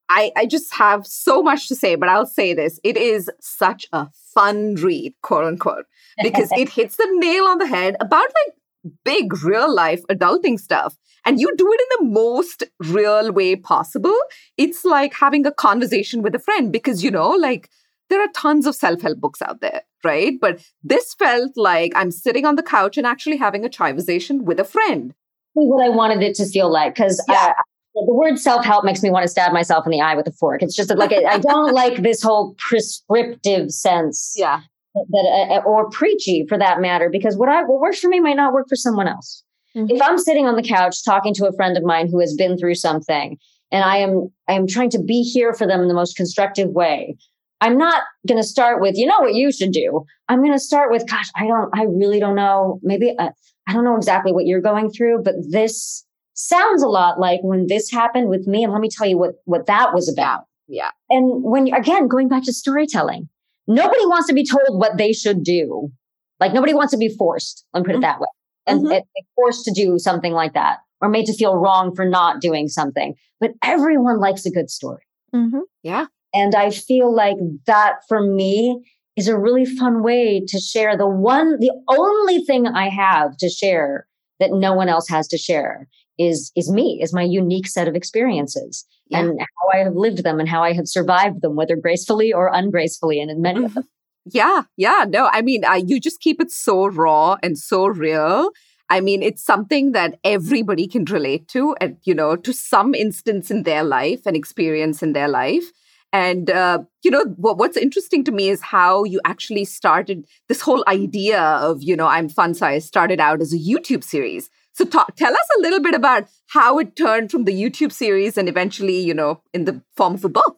I, 0.10 0.32
I 0.36 0.45
just 0.48 0.74
have 0.76 1.06
so 1.06 1.43
much 1.43 1.67
to 1.67 1.76
say, 1.76 1.95
but 1.95 2.10
I'll 2.10 2.26
say 2.26 2.54
this. 2.54 2.80
It 2.84 2.98
is 2.98 3.30
such 3.39 3.86
a 3.93 4.08
fun 4.34 4.76
read, 4.76 5.13
quote 5.22 5.45
unquote, 5.45 5.86
because 6.22 6.52
it 6.54 6.69
hits 6.74 6.98
the 6.98 7.08
nail 7.19 7.45
on 7.45 7.60
the 7.60 7.67
head 7.67 7.95
about 8.00 8.24
like 8.24 8.93
big 9.06 9.43
real 9.43 9.74
life 9.74 10.02
adulting 10.10 10.60
stuff. 10.60 10.98
And 11.26 11.39
you 11.39 11.54
do 11.58 11.72
it 11.72 11.82
in 11.82 12.08
the 12.08 12.12
most 12.12 12.63
real 12.80 13.32
way 13.32 13.56
possible. 13.56 14.17
It's 14.58 14.84
like 14.84 15.13
having 15.13 15.45
a 15.45 15.52
conversation 15.52 16.22
with 16.24 16.34
a 16.34 16.39
friend 16.39 16.72
because, 16.72 17.04
you 17.04 17.12
know, 17.12 17.30
like 17.30 17.69
there 18.10 18.22
are 18.22 18.30
tons 18.34 18.65
of 18.65 18.76
self 18.76 19.02
help 19.02 19.19
books 19.19 19.41
out 19.41 19.62
there, 19.62 19.84
right? 20.04 20.34
But 20.41 20.65
this 20.84 21.13
felt 21.13 21.52
like 21.56 21.91
I'm 21.95 22.10
sitting 22.10 22.45
on 22.45 22.56
the 22.56 22.63
couch 22.63 22.98
and 22.98 23.06
actually 23.06 23.38
having 23.38 23.63
a 23.63 23.69
conversation 23.69 24.45
with 24.45 24.60
a 24.60 24.63
friend 24.63 25.13
what 25.54 25.84
I 25.84 25.89
wanted 25.89 26.22
it 26.22 26.36
to 26.36 26.45
feel 26.45 26.72
like 26.72 26.95
because 26.95 27.24
yeah. 27.28 27.54
The 27.95 28.13
word 28.13 28.39
self 28.39 28.63
help 28.63 28.86
makes 28.86 29.02
me 29.02 29.10
want 29.10 29.23
to 29.23 29.28
stab 29.28 29.52
myself 29.52 29.86
in 29.86 29.91
the 29.91 30.02
eye 30.02 30.15
with 30.15 30.28
a 30.28 30.32
fork. 30.32 30.62
It's 30.62 30.75
just 30.75 30.93
like 30.95 31.12
I 31.12 31.39
don't 31.39 31.73
like 31.73 32.02
this 32.02 32.21
whole 32.21 32.56
prescriptive 32.58 33.71
sense. 33.71 34.34
Yeah. 34.36 34.62
That 34.95 35.47
uh, 35.52 35.54
uh, 35.56 35.62
or 35.65 35.89
preachy 35.89 36.45
for 36.49 36.58
that 36.58 36.82
matter, 36.82 37.10
because 37.12 37.38
what 37.38 37.47
I 37.47 37.62
what 37.63 37.80
works 37.80 37.99
for 37.99 38.10
me 38.10 38.19
might 38.19 38.36
not 38.36 38.54
work 38.54 38.67
for 38.67 38.75
someone 38.75 39.08
else. 39.08 39.43
Mm-hmm. 39.75 39.95
If 39.95 40.02
I'm 40.02 40.17
sitting 40.17 40.47
on 40.47 40.56
the 40.56 40.63
couch 40.63 41.06
talking 41.06 41.34
to 41.36 41.47
a 41.47 41.54
friend 41.54 41.78
of 41.78 41.84
mine 41.84 42.10
who 42.10 42.19
has 42.19 42.34
been 42.36 42.58
through 42.58 42.75
something, 42.75 43.38
and 43.71 43.84
I 43.84 43.97
am 43.97 44.30
I 44.47 44.54
am 44.54 44.67
trying 44.67 44.89
to 44.91 45.02
be 45.02 45.21
here 45.21 45.54
for 45.54 45.67
them 45.67 45.82
in 45.82 45.88
the 45.88 45.93
most 45.93 46.17
constructive 46.17 46.69
way, 46.69 47.15
I'm 47.62 47.78
not 47.78 48.04
going 48.28 48.41
to 48.41 48.47
start 48.47 48.82
with, 48.82 48.95
you 48.97 49.06
know 49.06 49.19
what 49.19 49.34
you 49.34 49.52
should 49.52 49.71
do. 49.71 50.06
I'm 50.28 50.39
going 50.39 50.54
to 50.54 50.60
start 50.60 50.91
with, 50.91 51.08
gosh, 51.10 51.30
I 51.36 51.45
don't, 51.45 51.69
I 51.78 51.84
really 51.84 52.19
don't 52.19 52.36
know. 52.36 52.80
Maybe 52.82 53.13
uh, 53.17 53.30
I 53.67 53.73
don't 53.73 53.84
know 53.84 53.97
exactly 53.97 54.32
what 54.32 54.45
you're 54.45 54.62
going 54.62 54.89
through, 54.89 55.23
but 55.23 55.36
this 55.49 56.06
sounds 56.39 56.82
a 56.82 56.88
lot 56.88 57.19
like 57.19 57.41
when 57.43 57.67
this 57.67 57.91
happened 57.91 58.30
with 58.30 58.47
me. 58.47 58.63
And 58.63 58.71
let 58.71 58.82
me 58.82 58.89
tell 58.89 59.08
you 59.08 59.17
what, 59.17 59.36
what 59.45 59.65
that 59.67 59.93
was 59.93 60.12
about. 60.12 60.45
Yeah. 60.67 60.91
And 61.10 61.43
when, 61.43 61.73
again, 61.73 62.08
going 62.08 62.30
back 62.30 62.43
to 62.43 62.54
storytelling, 62.54 63.28
nobody 63.67 64.06
wants 64.06 64.28
to 64.28 64.34
be 64.34 64.45
told 64.45 64.80
what 64.80 64.97
they 64.97 65.12
should 65.12 65.43
do. 65.43 65.91
Like 66.39 66.54
nobody 66.54 66.73
wants 66.73 66.91
to 66.91 66.97
be 66.97 67.10
forced. 67.10 67.65
Let 67.73 67.82
me 67.82 67.86
put 67.86 67.91
mm-hmm. 67.91 68.04
it 68.04 68.08
that 68.08 68.21
way. 68.21 68.28
And, 68.67 68.82
mm-hmm. 68.82 68.91
and 68.91 69.04
forced 69.36 69.65
to 69.65 69.71
do 69.71 69.99
something 69.99 70.32
like 70.32 70.54
that 70.54 70.78
or 71.02 71.10
made 71.10 71.25
to 71.25 71.34
feel 71.34 71.56
wrong 71.56 71.93
for 71.95 72.06
not 72.06 72.39
doing 72.39 72.67
something. 72.67 73.15
But 73.39 73.52
everyone 73.63 74.19
likes 74.19 74.45
a 74.45 74.52
good 74.52 74.69
story. 74.69 75.04
Mm-hmm. 75.36 75.62
Yeah. 75.84 76.06
And 76.34 76.56
I 76.56 76.69
feel 76.69 77.13
like 77.13 77.38
that 77.65 77.95
for 78.08 78.21
me 78.21 78.86
is 79.17 79.28
a 79.28 79.38
really 79.38 79.65
fun 79.65 80.04
way 80.04 80.41
to 80.47 80.60
share 80.60 80.95
the 80.95 81.08
one, 81.08 81.58
the 81.60 81.71
only 81.89 82.45
thing 82.45 82.67
I 82.67 82.89
have 82.89 83.36
to 83.38 83.49
share 83.49 84.08
that 84.39 84.52
no 84.52 84.73
one 84.73 84.88
else 84.88 85.10
has 85.10 85.28
to 85.30 85.38
share 85.38 85.88
is 86.19 86.51
is 86.55 86.69
me, 86.71 86.99
is 87.01 87.13
my 87.13 87.23
unique 87.23 87.67
set 87.67 87.88
of 87.88 87.95
experiences 87.95 88.86
yeah. 89.08 89.19
and 89.19 89.39
how 89.39 89.79
I 89.79 89.84
have 89.84 89.95
lived 89.95 90.23
them 90.23 90.39
and 90.39 90.47
how 90.47 90.62
I 90.62 90.73
have 90.73 90.88
survived 90.88 91.41
them, 91.41 91.55
whether 91.55 91.75
gracefully 91.75 92.32
or 92.34 92.51
ungracefully, 92.53 93.19
and 93.19 93.32
in 93.32 93.41
many 93.41 93.65
of 93.65 93.73
them. 93.73 93.86
Yeah, 94.25 94.63
yeah, 94.77 95.05
no, 95.08 95.29
I 95.32 95.41
mean, 95.41 95.65
uh, 95.65 95.82
you 95.84 95.99
just 95.99 96.19
keep 96.19 96.39
it 96.39 96.51
so 96.51 96.88
raw 96.88 97.38
and 97.41 97.58
so 97.58 97.88
real. 97.88 98.51
I 98.89 98.99
mean, 99.01 99.23
it's 99.23 99.43
something 99.43 99.93
that 99.93 100.19
everybody 100.23 100.88
can 100.88 101.05
relate 101.05 101.47
to, 101.49 101.75
and 101.79 101.97
you 102.03 102.13
know, 102.13 102.36
to 102.36 102.53
some 102.53 102.93
instance 102.93 103.49
in 103.49 103.63
their 103.63 103.84
life 103.84 104.21
and 104.25 104.36
experience 104.36 105.01
in 105.01 105.13
their 105.13 105.27
life. 105.27 105.71
And, 106.12 106.49
uh, 106.49 106.79
you 107.03 107.12
know, 107.12 107.23
what, 107.38 107.58
what's 107.58 107.77
interesting 107.77 108.23
to 108.23 108.32
me 108.32 108.49
is 108.49 108.62
how 108.62 109.03
you 109.03 109.21
actually 109.25 109.65
started 109.65 110.25
this 110.47 110.60
whole 110.60 110.84
idea 110.88 111.39
of, 111.39 111.84
you 111.84 111.95
know, 111.95 112.08
I'm 112.08 112.29
fun 112.29 112.55
size 112.55 112.86
started 112.86 113.19
out 113.19 113.41
as 113.41 113.53
a 113.53 113.60
YouTube 113.60 114.03
series. 114.03 114.49
So 114.80 114.86
talk, 114.86 115.13
tell 115.18 115.34
us 115.34 115.48
a 115.58 115.62
little 115.62 115.82
bit 115.82 115.94
about 115.94 116.30
how 116.52 116.80
it 116.80 116.96
turned 116.96 117.32
from 117.32 117.44
the 117.44 117.52
YouTube 117.52 117.92
series 117.92 118.38
and 118.38 118.48
eventually, 118.48 118.98
you 118.98 119.13
know, 119.13 119.42
in 119.54 119.65
the 119.65 119.82
form 119.98 120.13
of 120.13 120.24
a 120.24 120.30
book. 120.30 120.58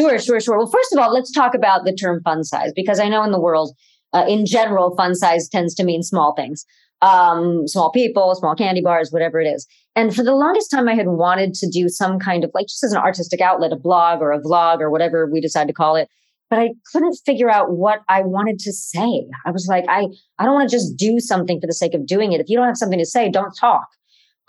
Sure, 0.00 0.18
sure, 0.18 0.40
sure. 0.40 0.58
Well, 0.58 0.66
first 0.66 0.92
of 0.92 0.98
all, 0.98 1.14
let's 1.14 1.30
talk 1.30 1.54
about 1.54 1.84
the 1.84 1.94
term 1.94 2.22
fun 2.24 2.42
size 2.42 2.72
because 2.74 2.98
I 2.98 3.08
know 3.08 3.22
in 3.22 3.30
the 3.30 3.40
world, 3.40 3.76
uh, 4.12 4.24
in 4.28 4.46
general, 4.46 4.96
fun 4.96 5.14
size 5.14 5.48
tends 5.48 5.76
to 5.76 5.84
mean 5.84 6.02
small 6.02 6.34
things 6.34 6.66
um, 7.02 7.68
small 7.68 7.92
people, 7.92 8.34
small 8.34 8.56
candy 8.56 8.80
bars, 8.80 9.12
whatever 9.12 9.40
it 9.40 9.46
is. 9.46 9.66
And 9.94 10.14
for 10.16 10.24
the 10.24 10.34
longest 10.34 10.70
time, 10.70 10.88
I 10.88 10.94
had 10.94 11.06
wanted 11.06 11.54
to 11.54 11.68
do 11.70 11.88
some 11.88 12.18
kind 12.18 12.42
of 12.42 12.50
like 12.52 12.66
just 12.66 12.82
as 12.82 12.92
an 12.92 12.98
artistic 12.98 13.40
outlet, 13.40 13.72
a 13.72 13.76
blog 13.76 14.22
or 14.22 14.32
a 14.32 14.40
vlog 14.40 14.80
or 14.80 14.90
whatever 14.90 15.30
we 15.30 15.40
decide 15.40 15.68
to 15.68 15.74
call 15.74 15.94
it. 15.94 16.08
But 16.48 16.60
I 16.60 16.70
couldn't 16.92 17.18
figure 17.26 17.50
out 17.50 17.72
what 17.72 18.02
I 18.08 18.22
wanted 18.22 18.60
to 18.60 18.72
say. 18.72 19.26
I 19.44 19.50
was 19.50 19.66
like, 19.68 19.84
I, 19.88 20.06
I 20.38 20.44
don't 20.44 20.54
want 20.54 20.70
to 20.70 20.76
just 20.76 20.96
do 20.96 21.18
something 21.18 21.60
for 21.60 21.66
the 21.66 21.74
sake 21.74 21.92
of 21.92 22.06
doing 22.06 22.32
it. 22.32 22.40
If 22.40 22.48
you 22.48 22.56
don't 22.56 22.66
have 22.66 22.76
something 22.76 22.98
to 22.98 23.06
say, 23.06 23.28
don't 23.28 23.52
talk. 23.52 23.86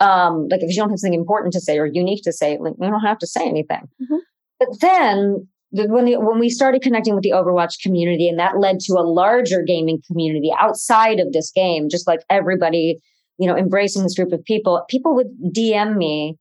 Um, 0.00 0.46
like 0.48 0.62
if 0.62 0.70
you 0.70 0.76
don't 0.76 0.90
have 0.90 1.00
something 1.00 1.18
important 1.18 1.52
to 1.54 1.60
say 1.60 1.76
or 1.76 1.86
unique 1.86 2.22
to 2.22 2.32
say, 2.32 2.56
like 2.58 2.74
you 2.80 2.88
don't 2.88 3.00
have 3.00 3.18
to 3.18 3.26
say 3.26 3.48
anything. 3.48 3.88
Mm-hmm. 4.00 4.16
But 4.60 4.80
then 4.80 5.48
when 5.72 6.04
the, 6.04 6.16
when 6.16 6.38
we 6.38 6.50
started 6.50 6.82
connecting 6.82 7.14
with 7.14 7.24
the 7.24 7.30
Overwatch 7.30 7.82
community, 7.82 8.28
and 8.28 8.38
that 8.38 8.58
led 8.58 8.80
to 8.80 8.94
a 8.94 9.02
larger 9.02 9.62
gaming 9.62 10.00
community 10.06 10.52
outside 10.58 11.20
of 11.20 11.32
this 11.32 11.50
game, 11.50 11.88
just 11.88 12.06
like 12.06 12.20
everybody, 12.30 13.00
you 13.38 13.46
know, 13.46 13.56
embracing 13.56 14.02
this 14.02 14.14
group 14.14 14.32
of 14.32 14.42
people, 14.44 14.84
people 14.88 15.14
would 15.14 15.28
DM 15.54 15.96
me 15.96 16.38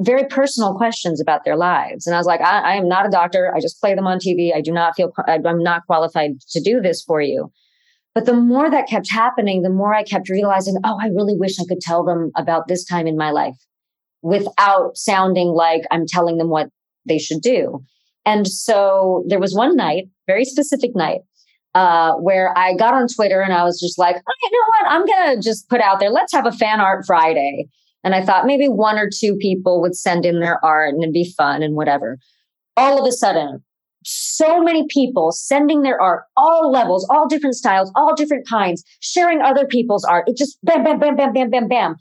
very 0.00 0.24
personal 0.26 0.74
questions 0.74 1.20
about 1.20 1.44
their 1.44 1.56
lives, 1.56 2.06
and 2.06 2.14
I 2.14 2.18
was 2.18 2.26
like, 2.26 2.40
I, 2.40 2.60
I 2.60 2.74
am 2.74 2.88
not 2.88 3.06
a 3.06 3.10
doctor. 3.10 3.52
I 3.54 3.60
just 3.60 3.80
play 3.80 3.94
them 3.94 4.06
on 4.06 4.18
TV. 4.18 4.54
I 4.54 4.60
do 4.60 4.72
not 4.72 4.94
feel 4.96 5.12
I'm 5.26 5.62
not 5.62 5.86
qualified 5.86 6.40
to 6.50 6.60
do 6.60 6.80
this 6.80 7.02
for 7.02 7.20
you. 7.20 7.50
But 8.14 8.26
the 8.26 8.34
more 8.34 8.70
that 8.70 8.88
kept 8.88 9.10
happening, 9.10 9.62
the 9.62 9.70
more 9.70 9.94
I 9.94 10.02
kept 10.02 10.28
realizing, 10.28 10.74
oh, 10.84 10.98
I 11.00 11.06
really 11.06 11.36
wish 11.36 11.60
I 11.60 11.64
could 11.68 11.80
tell 11.80 12.04
them 12.04 12.30
about 12.36 12.66
this 12.66 12.84
time 12.84 13.06
in 13.06 13.16
my 13.16 13.30
life 13.30 13.54
without 14.22 14.96
sounding 14.96 15.48
like 15.48 15.82
I'm 15.90 16.06
telling 16.06 16.38
them 16.38 16.48
what 16.48 16.68
they 17.06 17.18
should 17.18 17.40
do. 17.40 17.80
And 18.26 18.46
so 18.46 19.24
there 19.28 19.38
was 19.38 19.54
one 19.54 19.76
night, 19.76 20.04
very 20.26 20.44
specific 20.44 20.94
night, 20.94 21.20
uh, 21.74 22.14
where 22.14 22.56
I 22.58 22.74
got 22.74 22.94
on 22.94 23.06
Twitter 23.08 23.40
and 23.40 23.52
I 23.52 23.62
was 23.62 23.80
just 23.80 23.98
like, 23.98 24.16
you 24.16 24.50
know 24.50 24.66
what? 24.66 24.90
I'm 24.90 25.06
going 25.06 25.36
to 25.36 25.42
just 25.42 25.68
put 25.68 25.80
out 25.80 26.00
there, 26.00 26.10
let's 26.10 26.32
have 26.32 26.46
a 26.46 26.52
fan 26.52 26.80
art 26.80 27.04
Friday. 27.06 27.68
And 28.08 28.14
I 28.14 28.24
thought 28.24 28.46
maybe 28.46 28.70
one 28.70 28.96
or 28.96 29.10
two 29.14 29.36
people 29.36 29.82
would 29.82 29.94
send 29.94 30.24
in 30.24 30.40
their 30.40 30.64
art 30.64 30.94
and 30.94 31.02
it'd 31.02 31.12
be 31.12 31.30
fun 31.36 31.62
and 31.62 31.76
whatever. 31.76 32.16
All 32.74 32.98
of 32.98 33.06
a 33.06 33.12
sudden, 33.12 33.62
so 34.02 34.62
many 34.62 34.86
people 34.88 35.30
sending 35.30 35.82
their 35.82 36.00
art, 36.00 36.24
all 36.34 36.70
levels, 36.72 37.06
all 37.10 37.28
different 37.28 37.54
styles, 37.54 37.92
all 37.94 38.14
different 38.14 38.48
kinds, 38.48 38.82
sharing 39.00 39.42
other 39.42 39.66
people's 39.66 40.04
art. 40.04 40.26
It 40.26 40.38
just 40.38 40.56
bam, 40.62 40.84
bam, 40.84 40.98
bam, 40.98 41.16
bam, 41.16 41.34
bam, 41.34 41.50
bam, 41.50 41.68
bam. 41.68 41.96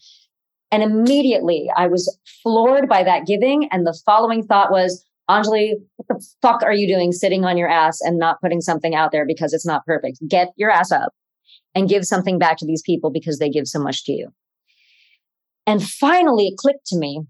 And 0.72 0.82
immediately 0.82 1.70
I 1.76 1.88
was 1.88 2.17
floored 2.41 2.88
by 2.88 3.04
that 3.04 3.28
giving. 3.28 3.67
And 3.74 3.86
the 3.86 4.00
following 4.06 4.46
thought 4.46 4.72
was, 4.72 5.04
Anjali, 5.30 5.74
what 5.98 6.08
the 6.08 6.26
fuck 6.41 6.63
are 6.63 6.72
you 6.72 6.88
doing 6.88 7.12
sitting 7.12 7.43
on 7.43 7.58
your 7.58 7.67
ass 7.67 8.00
and 8.00 8.17
not 8.17 8.39
putting 8.39 8.62
something 8.62 8.96
out 8.96 9.12
there 9.12 9.26
because 9.26 9.52
it's 9.52 9.65
not 9.65 9.86
perfect? 9.86 10.20
Get 10.26 10.54
your 10.56 10.72
ass 10.72 10.89
up 10.89 11.12
and 11.76 11.89
give 11.89 12.06
something 12.06 12.39
back 12.39 12.56
to 12.60 12.65
these 12.65 12.82
people 12.82 13.12
because 13.12 13.39
they 13.39 13.50
give 13.50 13.67
so 13.67 13.80
much 13.80 14.06
to 14.06 14.13
you. 14.13 14.32
And 15.67 15.84
finally, 15.84 16.47
it 16.47 16.58
clicked 16.58 16.88
to 16.88 16.97
me 16.97 17.23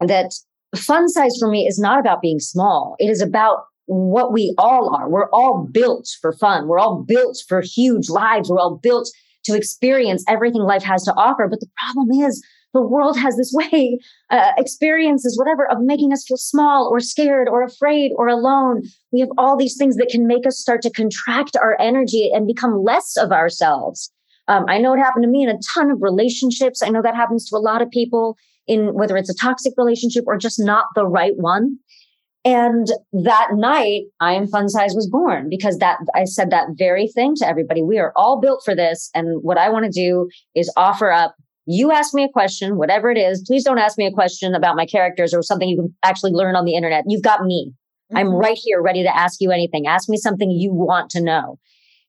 that 0.00 0.32
fun 0.76 1.08
size 1.08 1.36
for 1.40 1.50
me 1.50 1.66
is 1.66 1.78
not 1.78 1.98
about 1.98 2.20
being 2.20 2.38
small. 2.38 2.94
It 2.98 3.06
is 3.06 3.22
about 3.22 3.64
what 3.86 4.32
we 4.32 4.54
all 4.58 4.94
are. 4.94 5.08
We're 5.08 5.30
all 5.30 5.66
built 5.72 6.08
for 6.20 6.32
fun. 6.32 6.68
We're 6.68 6.78
all 6.78 7.02
built 7.02 7.38
for 7.48 7.62
huge 7.62 8.10
lives. 8.10 8.50
We're 8.50 8.58
all 8.58 8.78
built 8.82 9.10
to 9.44 9.56
experience 9.56 10.24
everything 10.28 10.62
life 10.62 10.82
has 10.82 11.04
to 11.04 11.14
offer. 11.14 11.48
But 11.48 11.60
the 11.60 11.68
problem 11.78 12.10
is, 12.10 12.44
the 12.74 12.82
world 12.82 13.16
has 13.16 13.36
this 13.36 13.52
way, 13.72 13.98
uh, 14.30 14.52
experiences, 14.58 15.38
whatever, 15.38 15.66
of 15.70 15.78
making 15.80 16.12
us 16.12 16.26
feel 16.26 16.36
small 16.36 16.88
or 16.92 17.00
scared 17.00 17.48
or 17.48 17.62
afraid 17.62 18.12
or 18.16 18.28
alone. 18.28 18.82
We 19.12 19.20
have 19.20 19.30
all 19.38 19.56
these 19.56 19.76
things 19.78 19.96
that 19.96 20.08
can 20.10 20.26
make 20.26 20.46
us 20.46 20.58
start 20.58 20.82
to 20.82 20.90
contract 20.90 21.56
our 21.56 21.80
energy 21.80 22.30
and 22.34 22.46
become 22.46 22.84
less 22.84 23.16
of 23.16 23.32
ourselves. 23.32 24.12
Um, 24.48 24.64
I 24.68 24.78
know 24.78 24.94
it 24.94 24.98
happened 24.98 25.24
to 25.24 25.30
me 25.30 25.42
in 25.42 25.48
a 25.48 25.58
ton 25.74 25.90
of 25.90 25.98
relationships. 26.00 26.82
I 26.82 26.88
know 26.88 27.02
that 27.02 27.16
happens 27.16 27.48
to 27.48 27.56
a 27.56 27.58
lot 27.58 27.82
of 27.82 27.90
people. 27.90 28.36
in 28.68 28.94
whether 28.94 29.16
it's 29.16 29.30
a 29.30 29.34
toxic 29.34 29.74
relationship 29.76 30.24
or 30.26 30.36
just 30.36 30.58
not 30.58 30.86
the 30.96 31.06
right 31.06 31.36
one. 31.36 31.78
And 32.44 32.88
that 33.12 33.48
night, 33.52 34.04
I 34.20 34.34
am 34.34 34.46
fun 34.46 34.68
size 34.68 34.94
was 34.94 35.08
born 35.08 35.48
because 35.48 35.78
that 35.78 35.98
I 36.14 36.24
said 36.24 36.50
that 36.50 36.68
very 36.76 37.08
thing 37.08 37.34
to 37.36 37.46
everybody. 37.46 37.82
We 37.82 37.98
are 37.98 38.12
all 38.14 38.40
built 38.40 38.62
for 38.64 38.74
this. 38.74 39.10
And 39.14 39.42
what 39.42 39.58
I 39.58 39.68
want 39.68 39.84
to 39.84 39.90
do 39.90 40.28
is 40.54 40.72
offer 40.76 41.10
up 41.10 41.34
you 41.66 41.90
ask 41.90 42.14
me 42.14 42.22
a 42.22 42.28
question, 42.28 42.76
whatever 42.76 43.10
it 43.10 43.18
is. 43.18 43.42
Please 43.44 43.64
don't 43.64 43.78
ask 43.78 43.98
me 43.98 44.06
a 44.06 44.12
question 44.12 44.54
about 44.54 44.76
my 44.76 44.86
characters 44.86 45.34
or 45.34 45.42
something 45.42 45.68
you 45.68 45.76
can 45.76 45.94
actually 46.04 46.30
learn 46.30 46.54
on 46.54 46.64
the 46.64 46.74
internet. 46.74 47.04
You've 47.08 47.22
got 47.22 47.44
me. 47.44 47.72
Mm-hmm. 48.12 48.18
I'm 48.18 48.28
right 48.28 48.56
here 48.56 48.80
ready 48.80 49.02
to 49.02 49.14
ask 49.14 49.40
you 49.40 49.50
anything. 49.50 49.86
Ask 49.86 50.08
me 50.08 50.16
something 50.16 50.50
you 50.50 50.72
want 50.72 51.10
to 51.10 51.20
know. 51.20 51.58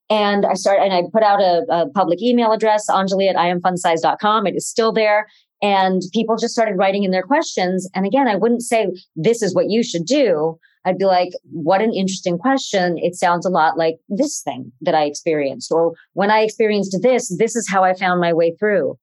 And 0.10 0.46
I 0.46 0.54
started 0.54 0.84
and 0.84 0.94
I 0.94 1.04
put 1.12 1.24
out 1.24 1.42
a, 1.42 1.66
a 1.70 1.90
public 1.90 2.22
email 2.22 2.52
address, 2.52 2.90
Anjali 2.90 3.30
at 3.30 3.36
iamfunsize.com. 3.36 4.48
It 4.48 4.56
is 4.56 4.68
still 4.68 4.94
there. 4.94 5.28
And 5.62 6.02
people 6.14 6.38
just 6.38 6.54
started 6.54 6.78
writing 6.78 7.04
in 7.04 7.12
their 7.12 7.24
questions. 7.24 7.90
And 7.94 8.06
again, 8.06 8.28
I 8.28 8.36
wouldn't 8.36 8.62
say 8.62 8.88
this 9.16 9.42
is 9.42 9.56
what 9.56 9.70
you 9.70 9.84
should 9.84 10.06
do. 10.06 10.58
I'd 10.86 10.98
be 10.98 11.06
like, 11.06 11.32
what 11.52 11.82
an 11.82 11.94
interesting 11.94 12.38
question. 12.38 12.98
It 12.98 13.16
sounds 13.16 13.46
a 13.46 13.50
lot 13.50 13.78
like 13.78 13.98
this 14.08 14.42
thing 14.42 14.72
that 14.82 14.96
I 14.96 15.04
experienced. 15.04 15.72
Or 15.72 15.94
when 16.14 16.32
I 16.32 16.40
experienced 16.40 16.98
this, 17.02 17.36
this 17.38 17.56
is 17.56 17.68
how 17.68 17.84
I 17.84 17.94
found 17.94 18.22
my 18.22 18.32
way 18.32 18.56
through. 18.58 18.98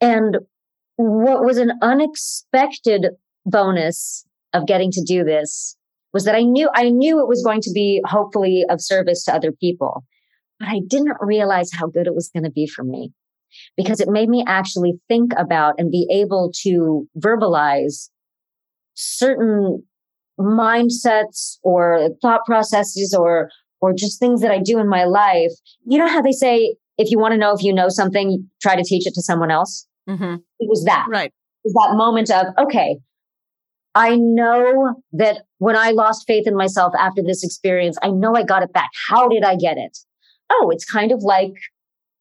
And 0.00 0.38
what 0.96 1.44
was 1.44 1.56
an 1.56 1.72
unexpected 1.82 3.06
bonus 3.44 4.24
of 4.52 4.66
getting 4.66 4.92
to 4.92 5.02
do 5.02 5.24
this 5.24 5.76
was 6.12 6.24
that 6.24 6.34
I 6.34 6.42
knew 6.42 6.68
I 6.74 6.90
knew 6.90 7.20
it 7.20 7.28
was 7.28 7.42
going 7.42 7.60
to 7.62 7.70
be 7.72 8.02
hopefully 8.04 8.64
of 8.68 8.80
service 8.80 9.24
to 9.24 9.34
other 9.34 9.52
people, 9.52 10.04
I 10.60 10.80
didn't 10.86 11.16
realize 11.20 11.70
how 11.72 11.86
good 11.86 12.06
it 12.06 12.14
was 12.14 12.30
going 12.32 12.44
to 12.44 12.50
be 12.50 12.66
for 12.66 12.84
me 12.84 13.12
because 13.76 14.00
it 14.00 14.08
made 14.08 14.28
me 14.28 14.44
actually 14.46 14.94
think 15.08 15.32
about 15.38 15.74
and 15.78 15.90
be 15.90 16.06
able 16.10 16.52
to 16.62 17.08
verbalize 17.18 18.10
certain 18.94 19.82
mindsets 20.38 21.58
or 21.62 22.10
thought 22.22 22.44
processes 22.44 23.14
or 23.18 23.50
or 23.82 23.94
just 23.94 24.20
things 24.20 24.42
that 24.42 24.50
I 24.50 24.58
do 24.58 24.78
in 24.78 24.88
my 24.88 25.04
life. 25.04 25.52
You 25.86 25.98
know 25.98 26.08
how 26.08 26.20
they 26.20 26.32
say 26.32 26.76
if 26.98 27.10
you 27.10 27.18
want 27.18 27.32
to 27.32 27.38
know 27.38 27.54
if 27.54 27.62
you 27.62 27.72
know 27.72 27.88
something, 27.88 28.46
try 28.60 28.76
to 28.76 28.84
teach 28.84 29.06
it 29.06 29.14
to 29.14 29.22
someone 29.22 29.50
else. 29.50 29.86
Mm-hmm. 30.08 30.34
It 30.58 30.68
was 30.68 30.84
that. 30.84 31.06
Right. 31.08 31.32
It 31.64 31.72
was 31.72 31.72
that 31.72 31.96
moment 31.96 32.30
of, 32.30 32.46
okay, 32.58 32.98
I 33.94 34.16
know 34.16 34.96
that 35.12 35.42
when 35.58 35.76
I 35.76 35.90
lost 35.92 36.26
faith 36.26 36.46
in 36.46 36.54
myself 36.54 36.92
after 36.98 37.22
this 37.22 37.42
experience, 37.42 37.96
I 38.02 38.10
know 38.10 38.34
I 38.36 38.42
got 38.42 38.62
it 38.62 38.72
back. 38.72 38.90
How 39.08 39.28
did 39.28 39.44
I 39.44 39.56
get 39.56 39.78
it? 39.78 39.96
Oh, 40.50 40.70
it's 40.72 40.84
kind 40.84 41.12
of 41.12 41.22
like 41.22 41.54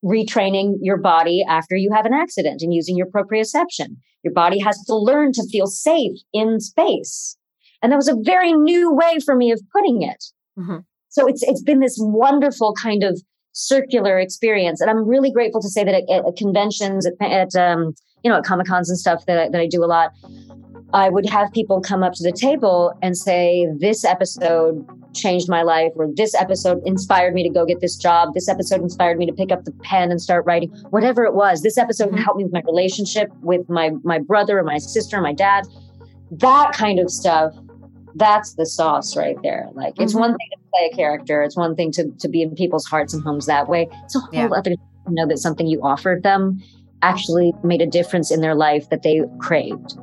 retraining 0.04 0.76
your 0.82 0.98
body 0.98 1.44
after 1.48 1.76
you 1.76 1.92
have 1.94 2.06
an 2.06 2.14
accident 2.14 2.62
and 2.62 2.74
using 2.74 2.96
your 2.96 3.08
proprioception. 3.08 3.98
Your 4.24 4.34
body 4.34 4.60
has 4.60 4.82
to 4.86 4.96
learn 4.96 5.34
to 5.34 5.48
feel 5.52 5.68
safe 5.68 6.18
in 6.34 6.60
space. 6.60 7.38
And 7.82 7.92
that 7.92 7.98
was 7.98 8.08
a 8.08 8.16
very 8.22 8.54
new 8.54 8.94
way 8.94 9.20
for 9.24 9.36
me 9.36 9.52
of 9.52 9.62
putting 9.74 10.02
it. 10.02 10.24
Mm-hmm. 10.58 10.78
So 11.10 11.28
it's 11.28 11.42
it's 11.44 11.64
been 11.64 11.80
this 11.80 11.98
wonderful 12.00 12.74
kind 12.74 13.04
of 13.04 13.22
circular 13.54 14.20
experience. 14.20 14.80
And 14.80 14.90
I'm 14.90 15.08
really 15.08 15.32
grateful 15.32 15.62
to 15.62 15.70
say 15.70 15.84
that 15.84 15.96
at, 15.96 16.26
at 16.26 16.36
conventions, 16.38 17.08
at, 17.08 17.14
at 17.22 17.56
um, 17.56 17.94
you 18.24 18.30
know, 18.30 18.38
at 18.38 18.44
Comic 18.44 18.68
Cons 18.68 18.90
and 18.90 19.00
stuff 19.00 19.26
that, 19.26 19.52
that 19.52 19.62
I 19.62 19.68
do 19.68 19.84
a 19.84 19.88
lot, 19.88 20.12
I 20.94 21.10
would 21.10 21.30
have 21.30 21.52
people 21.52 21.82
come 21.82 22.04
up 22.04 22.14
to 22.14 22.24
the 22.24 22.32
table 22.32 22.94
and 23.02 23.18
say, 23.18 23.68
This 23.78 24.04
episode 24.04 24.88
changed 25.14 25.50
my 25.50 25.62
life, 25.62 25.92
or 25.96 26.08
this 26.14 26.34
episode 26.34 26.82
inspired 26.86 27.34
me 27.34 27.44
to 27.44 27.50
go 27.50 27.66
get 27.66 27.80
this 27.80 27.96
job. 27.96 28.34
This 28.34 28.48
episode 28.48 28.82
inspired 28.82 29.18
me 29.18 29.26
to 29.26 29.34
pick 29.34 29.52
up 29.52 29.66
the 29.66 29.72
pen 29.84 30.12
and 30.12 30.22
start 30.22 30.46
writing, 30.46 30.70
whatever 30.90 31.26
it 31.26 31.34
was. 31.34 31.62
This 31.62 31.78
episode 31.78 32.10
mm-hmm. 32.10 32.18
helped 32.18 32.38
me 32.38 32.44
with 32.44 32.54
my 32.54 32.64
relationship 32.66 33.30
with 33.42 33.70
my, 33.70 33.92
my 34.04 34.20
brother 34.20 34.58
and 34.58 34.66
my 34.66 34.78
sister 34.78 35.18
and 35.18 35.24
my 35.24 35.34
dad. 35.34 35.68
That 36.32 36.74
kind 36.74 37.00
of 37.00 37.10
stuff 37.10 37.54
that's 38.16 38.54
the 38.56 38.66
sauce 38.66 39.16
right 39.16 39.38
there. 39.44 39.70
Like 39.74 39.94
it's 40.00 40.14
mm-hmm. 40.14 40.22
one 40.22 40.32
thing 40.32 40.48
to 40.52 40.60
play 40.74 40.90
a 40.92 40.96
character, 40.96 41.44
it's 41.44 41.56
one 41.56 41.76
thing 41.76 41.92
to 41.94 42.12
to 42.20 42.28
be 42.28 42.42
in 42.42 42.56
people's 42.56 42.86
hearts 42.86 43.14
and 43.14 43.24
homes 43.24 43.46
that 43.46 43.68
way. 43.68 43.88
It's 44.04 44.16
a 44.16 44.20
whole 44.20 44.30
yeah. 44.34 44.48
other 44.48 44.72
to 44.72 44.78
know 45.08 45.28
that 45.28 45.38
something 45.38 45.68
you 45.68 45.82
offered 45.82 46.24
them 46.24 46.62
actually 47.02 47.54
made 47.64 47.82
a 47.82 47.88
difference 47.88 48.32
in 48.32 48.42
their 48.42 48.56
life 48.56 48.90
that 48.90 49.04
they 49.04 49.22
craved. 49.40 49.98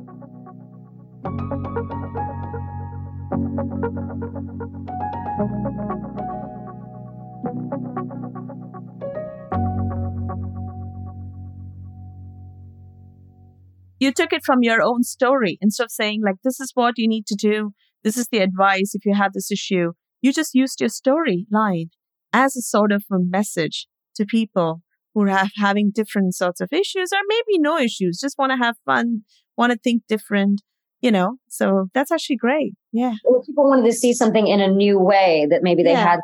You 13.99 14.13
took 14.13 14.31
it 14.31 14.43
from 14.45 14.59
your 14.61 14.81
own 14.81 15.03
story 15.03 15.57
instead 15.59 15.85
of 15.85 15.91
saying, 15.91 16.21
like, 16.23 16.35
this 16.43 16.59
is 16.59 16.71
what 16.75 16.97
you 16.97 17.07
need 17.07 17.25
to 17.27 17.35
do 17.35 17.71
this 18.03 18.17
is 18.17 18.29
the 18.29 18.39
advice 18.39 18.93
if 18.93 19.05
you 19.05 19.13
have 19.13 19.33
this 19.33 19.51
issue. 19.51 19.91
You 20.21 20.31
just 20.31 20.55
used 20.55 20.79
your 20.79 20.89
storyline 20.89 21.89
as 22.31 22.55
a 22.55 22.61
sort 22.61 22.91
of 22.91 23.03
a 23.11 23.17
message 23.19 23.87
to 24.15 24.25
people 24.25 24.81
who 25.13 25.27
are 25.27 25.47
having 25.57 25.91
different 25.93 26.35
sorts 26.35 26.61
of 26.61 26.69
issues 26.71 27.11
or 27.11 27.19
maybe 27.27 27.59
no 27.59 27.77
issues, 27.77 28.19
just 28.21 28.37
want 28.37 28.51
to 28.51 28.57
have 28.57 28.75
fun, 28.85 29.23
want 29.57 29.73
to 29.73 29.77
think 29.77 30.03
different, 30.07 30.61
you 31.01 31.11
know? 31.11 31.37
So 31.47 31.87
that's 31.93 32.11
actually 32.11 32.37
great. 32.37 32.73
Yeah. 32.91 33.13
Well, 33.23 33.43
people 33.45 33.69
wanted 33.69 33.85
to 33.85 33.93
see 33.93 34.13
something 34.13 34.47
in 34.47 34.61
a 34.61 34.67
new 34.67 34.99
way 34.99 35.47
that 35.49 35.63
maybe 35.63 35.83
they 35.83 35.91
yeah. 35.91 36.03
had 36.03 36.19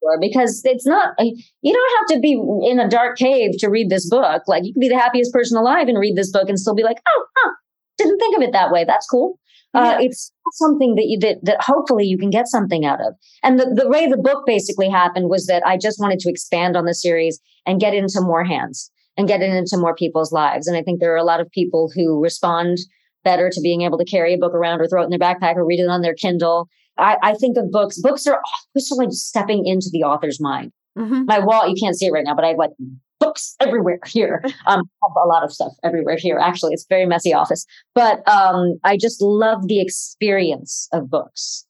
before 0.00 0.18
because 0.20 0.62
it's 0.64 0.86
not, 0.86 1.14
you 1.18 1.72
don't 1.72 1.98
have 1.98 2.16
to 2.16 2.20
be 2.20 2.32
in 2.68 2.78
a 2.80 2.88
dark 2.88 3.18
cave 3.18 3.52
to 3.58 3.68
read 3.68 3.90
this 3.90 4.08
book. 4.08 4.42
Like 4.46 4.64
you 4.64 4.72
can 4.72 4.80
be 4.80 4.88
the 4.88 4.98
happiest 4.98 5.32
person 5.32 5.56
alive 5.56 5.88
and 5.88 5.98
read 5.98 6.16
this 6.16 6.30
book 6.30 6.48
and 6.48 6.58
still 6.58 6.74
be 6.74 6.82
like, 6.82 6.98
oh, 7.06 7.24
huh, 7.36 7.52
didn't 7.98 8.18
think 8.18 8.36
of 8.36 8.42
it 8.42 8.52
that 8.52 8.70
way. 8.70 8.84
That's 8.84 9.06
cool. 9.06 9.38
Uh, 9.74 9.96
it's 9.98 10.30
something 10.52 10.94
that 10.94 11.06
you 11.06 11.18
that, 11.18 11.38
that 11.42 11.60
hopefully 11.60 12.04
you 12.04 12.16
can 12.16 12.30
get 12.30 12.46
something 12.46 12.84
out 12.84 13.00
of. 13.00 13.14
And 13.42 13.58
the, 13.58 13.66
the 13.74 13.88
way 13.88 14.06
the 14.06 14.16
book 14.16 14.44
basically 14.46 14.88
happened 14.88 15.28
was 15.28 15.46
that 15.46 15.66
I 15.66 15.76
just 15.76 15.98
wanted 15.98 16.20
to 16.20 16.30
expand 16.30 16.76
on 16.76 16.84
the 16.84 16.94
series 16.94 17.40
and 17.66 17.80
get 17.80 17.92
into 17.92 18.20
more 18.20 18.44
hands 18.44 18.92
and 19.16 19.26
get 19.26 19.42
it 19.42 19.52
into 19.52 19.76
more 19.76 19.96
people's 19.96 20.30
lives. 20.30 20.68
And 20.68 20.76
I 20.76 20.82
think 20.82 21.00
there 21.00 21.12
are 21.12 21.16
a 21.16 21.24
lot 21.24 21.40
of 21.40 21.50
people 21.50 21.90
who 21.92 22.22
respond 22.22 22.78
better 23.24 23.50
to 23.50 23.60
being 23.60 23.82
able 23.82 23.98
to 23.98 24.04
carry 24.04 24.34
a 24.34 24.38
book 24.38 24.54
around 24.54 24.80
or 24.80 24.86
throw 24.86 25.02
it 25.02 25.04
in 25.04 25.10
their 25.10 25.18
backpack 25.18 25.56
or 25.56 25.64
read 25.64 25.80
it 25.80 25.88
on 25.88 26.02
their 26.02 26.14
Kindle. 26.14 26.68
I, 26.98 27.16
I 27.22 27.34
think 27.34 27.56
of 27.56 27.70
books. 27.70 28.00
Books 28.00 28.26
are 28.26 28.40
just 28.76 28.96
like 28.96 29.08
stepping 29.10 29.66
into 29.66 29.88
the 29.92 30.04
author's 30.04 30.40
mind. 30.40 30.72
Mm-hmm. 30.96 31.24
My 31.26 31.40
wall, 31.40 31.68
you 31.68 31.74
can't 31.80 31.96
see 31.96 32.06
it 32.06 32.12
right 32.12 32.24
now, 32.24 32.34
but 32.34 32.44
I 32.44 32.48
have 32.48 32.58
like 32.58 32.70
books 33.18 33.56
everywhere 33.60 33.98
here. 34.06 34.42
Um, 34.66 34.82
a 35.02 35.26
lot 35.26 35.42
of 35.42 35.52
stuff 35.52 35.72
everywhere 35.82 36.16
here. 36.16 36.38
Actually, 36.38 36.74
it's 36.74 36.86
very 36.88 37.06
messy 37.06 37.32
office, 37.32 37.66
but 37.94 38.26
um, 38.28 38.78
I 38.84 38.96
just 38.96 39.20
love 39.20 39.66
the 39.66 39.80
experience 39.80 40.88
of 40.92 41.10
books, 41.10 41.66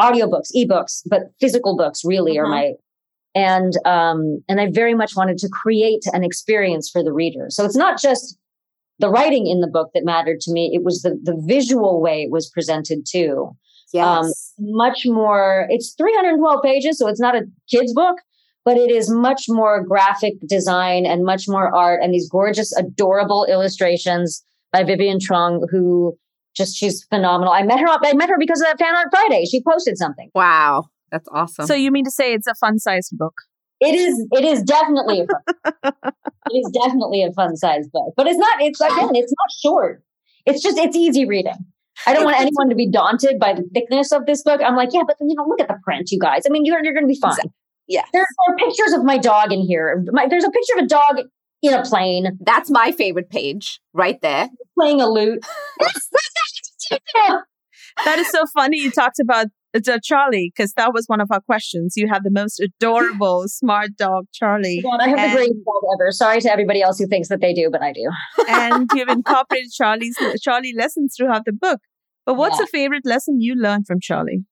audiobooks, 0.00 0.50
ebooks, 0.56 1.02
but 1.06 1.22
physical 1.40 1.76
books 1.76 2.02
really 2.04 2.36
mm-hmm. 2.36 2.46
are 2.46 2.48
my. 2.48 2.72
And 3.34 3.74
um, 3.84 4.42
and 4.48 4.60
I 4.60 4.68
very 4.70 4.94
much 4.94 5.14
wanted 5.14 5.38
to 5.38 5.48
create 5.48 6.04
an 6.12 6.24
experience 6.24 6.88
for 6.90 7.04
the 7.04 7.12
reader. 7.12 7.46
So 7.50 7.64
it's 7.64 7.76
not 7.76 8.00
just 8.00 8.36
the 8.98 9.10
writing 9.10 9.46
in 9.46 9.60
the 9.60 9.68
book 9.68 9.90
that 9.94 10.04
mattered 10.04 10.40
to 10.40 10.52
me; 10.52 10.70
it 10.74 10.84
was 10.84 11.02
the 11.02 11.18
the 11.22 11.40
visual 11.46 12.00
way 12.00 12.22
it 12.22 12.30
was 12.30 12.48
presented 12.48 13.06
too. 13.08 13.56
Um, 13.94 14.26
yes. 14.26 14.52
Um, 14.58 14.66
much 14.76 15.02
more. 15.06 15.66
It's 15.70 15.94
312 15.94 16.62
pages, 16.62 16.98
so 16.98 17.08
it's 17.08 17.20
not 17.20 17.34
a 17.34 17.46
kid's 17.70 17.94
book, 17.94 18.16
but 18.64 18.76
it 18.76 18.90
is 18.90 19.10
much 19.10 19.46
more 19.48 19.82
graphic 19.82 20.34
design 20.46 21.06
and 21.06 21.24
much 21.24 21.48
more 21.48 21.74
art 21.74 22.00
and 22.02 22.12
these 22.12 22.28
gorgeous, 22.28 22.76
adorable 22.76 23.46
illustrations 23.46 24.44
by 24.72 24.84
Vivian 24.84 25.18
Truong, 25.18 25.66
who 25.70 26.18
just 26.54 26.76
she's 26.76 27.04
phenomenal. 27.04 27.52
I 27.52 27.62
met 27.62 27.80
her 27.80 27.86
I 27.88 28.12
met 28.14 28.28
her 28.28 28.36
because 28.38 28.60
of 28.60 28.66
that 28.66 28.78
Fan 28.78 28.94
Art 28.94 29.08
Friday. 29.10 29.44
She 29.46 29.62
posted 29.62 29.96
something. 29.96 30.30
Wow. 30.34 30.88
That's 31.10 31.28
awesome. 31.32 31.66
So 31.66 31.74
you 31.74 31.90
mean 31.90 32.04
to 32.04 32.10
say 32.10 32.34
it's 32.34 32.46
a 32.46 32.54
fun 32.54 32.78
sized 32.78 33.16
book? 33.16 33.34
It 33.80 33.94
is 33.94 34.26
it 34.32 34.44
is 34.44 34.62
definitely 34.62 35.20
a 35.20 35.26
fun, 35.26 35.92
it 36.50 36.58
is 36.58 36.70
definitely 36.72 37.22
a 37.22 37.32
fun 37.32 37.56
sized 37.56 37.92
book. 37.92 38.14
But 38.16 38.26
it's 38.26 38.38
not 38.38 38.60
it's 38.60 38.80
again, 38.80 39.14
it's 39.14 39.32
not 39.32 39.72
short. 39.72 40.02
It's 40.46 40.62
just 40.62 40.78
it's 40.78 40.96
easy 40.96 41.26
reading. 41.26 41.64
I 42.06 42.12
don't 42.12 42.24
want 42.24 42.40
anyone 42.40 42.68
to 42.68 42.76
be 42.76 42.88
daunted 42.88 43.38
by 43.38 43.52
the 43.54 43.68
thickness 43.74 44.12
of 44.12 44.26
this 44.26 44.42
book. 44.42 44.60
I'm 44.64 44.76
like, 44.76 44.90
yeah, 44.92 45.02
but 45.06 45.16
you 45.20 45.34
know, 45.34 45.44
look 45.46 45.60
at 45.60 45.68
the 45.68 45.78
print, 45.82 46.10
you 46.10 46.18
guys. 46.18 46.42
I 46.46 46.50
mean, 46.50 46.64
you're 46.64 46.82
you're 46.84 46.94
going 46.94 47.06
to 47.06 47.12
be 47.12 47.18
fine. 47.18 47.36
Yeah. 47.88 48.04
There, 48.12 48.22
are 48.22 48.56
pictures 48.56 48.92
of 48.92 49.02
my 49.04 49.18
dog 49.18 49.50
in 49.50 49.62
here. 49.62 50.04
My, 50.12 50.26
there's 50.28 50.44
a 50.44 50.50
picture 50.50 50.74
of 50.78 50.84
a 50.84 50.86
dog 50.86 51.20
in 51.62 51.72
a 51.72 51.82
plane. 51.82 52.38
That's 52.40 52.70
my 52.70 52.92
favorite 52.92 53.30
page 53.30 53.80
right 53.94 54.20
there. 54.20 54.48
Playing 54.78 55.00
a 55.00 55.08
lute. 55.08 55.44
that 58.04 58.18
is 58.18 58.30
so 58.30 58.44
funny. 58.54 58.78
You 58.78 58.90
talked 58.90 59.18
about 59.18 59.46
uh, 59.74 59.98
Charlie 60.02 60.52
because 60.54 60.72
that 60.74 60.92
was 60.92 61.06
one 61.06 61.20
of 61.20 61.28
our 61.30 61.40
questions. 61.40 61.94
You 61.96 62.08
have 62.08 62.22
the 62.22 62.30
most 62.30 62.60
adorable, 62.60 63.44
smart 63.46 63.96
dog, 63.96 64.26
Charlie. 64.32 64.80
God, 64.82 65.00
I 65.00 65.08
have 65.08 65.18
and, 65.18 65.30
the 65.30 65.36
greatest 65.36 65.64
dog 65.64 65.82
ever. 65.94 66.12
Sorry 66.12 66.40
to 66.40 66.52
everybody 66.52 66.82
else 66.82 66.98
who 66.98 67.06
thinks 67.06 67.28
that 67.28 67.40
they 67.40 67.52
do, 67.52 67.68
but 67.70 67.82
I 67.82 67.92
do. 67.92 68.10
and 68.48 68.90
you've 68.94 69.08
incorporated 69.08 69.70
Charlie's 69.72 70.16
Charlie 70.42 70.74
lessons 70.76 71.14
throughout 71.16 71.44
the 71.44 71.52
book. 71.52 71.80
But 72.26 72.34
what's 72.34 72.58
yeah. 72.58 72.64
a 72.64 72.66
favorite 72.66 73.06
lesson 73.06 73.40
you 73.40 73.54
learned 73.54 73.86
from 73.86 74.00
Charlie? 74.00 74.44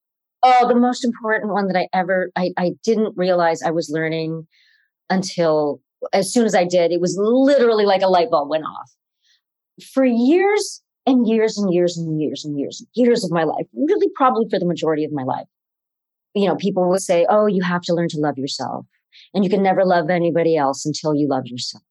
Oh, 0.43 0.67
the 0.67 0.75
most 0.75 1.03
important 1.03 1.51
one 1.51 1.67
that 1.67 1.77
I 1.77 1.87
ever, 1.93 2.31
I, 2.35 2.51
I 2.57 2.71
didn't 2.83 3.13
realize 3.17 3.61
I 3.61 3.71
was 3.71 3.89
learning 3.91 4.47
until 5.09 5.81
as 6.13 6.31
soon 6.31 6.45
as 6.45 6.55
I 6.55 6.63
did, 6.63 6.91
it 6.91 7.01
was 7.01 7.17
literally 7.19 7.85
like 7.85 8.01
a 8.01 8.07
light 8.07 8.29
bulb 8.29 8.49
went 8.49 8.63
off. 8.63 8.91
For 9.93 10.05
years, 10.05 10.81
and 11.07 11.25
years 11.25 11.57
and 11.57 11.73
years 11.73 11.97
and 11.97 12.21
years 12.21 12.45
and 12.45 12.59
years 12.59 12.81
and 12.81 12.89
years 12.93 13.23
of 13.23 13.31
my 13.31 13.45
life, 13.45 13.65
really 13.73 14.09
probably 14.13 14.45
for 14.49 14.59
the 14.59 14.65
majority 14.65 15.05
of 15.05 15.11
my 15.11 15.23
life. 15.23 15.47
You 16.35 16.47
know, 16.47 16.55
people 16.57 16.87
would 16.89 17.01
say, 17.01 17.25
Oh, 17.29 17.47
you 17.47 17.63
have 17.63 17.81
to 17.83 17.93
learn 17.93 18.09
to 18.09 18.19
love 18.19 18.37
yourself 18.37 18.85
and 19.33 19.43
you 19.43 19.49
can 19.49 19.63
never 19.63 19.85
love 19.85 20.09
anybody 20.09 20.55
else 20.55 20.85
until 20.85 21.15
you 21.15 21.27
love 21.27 21.43
yourself. 21.45 21.81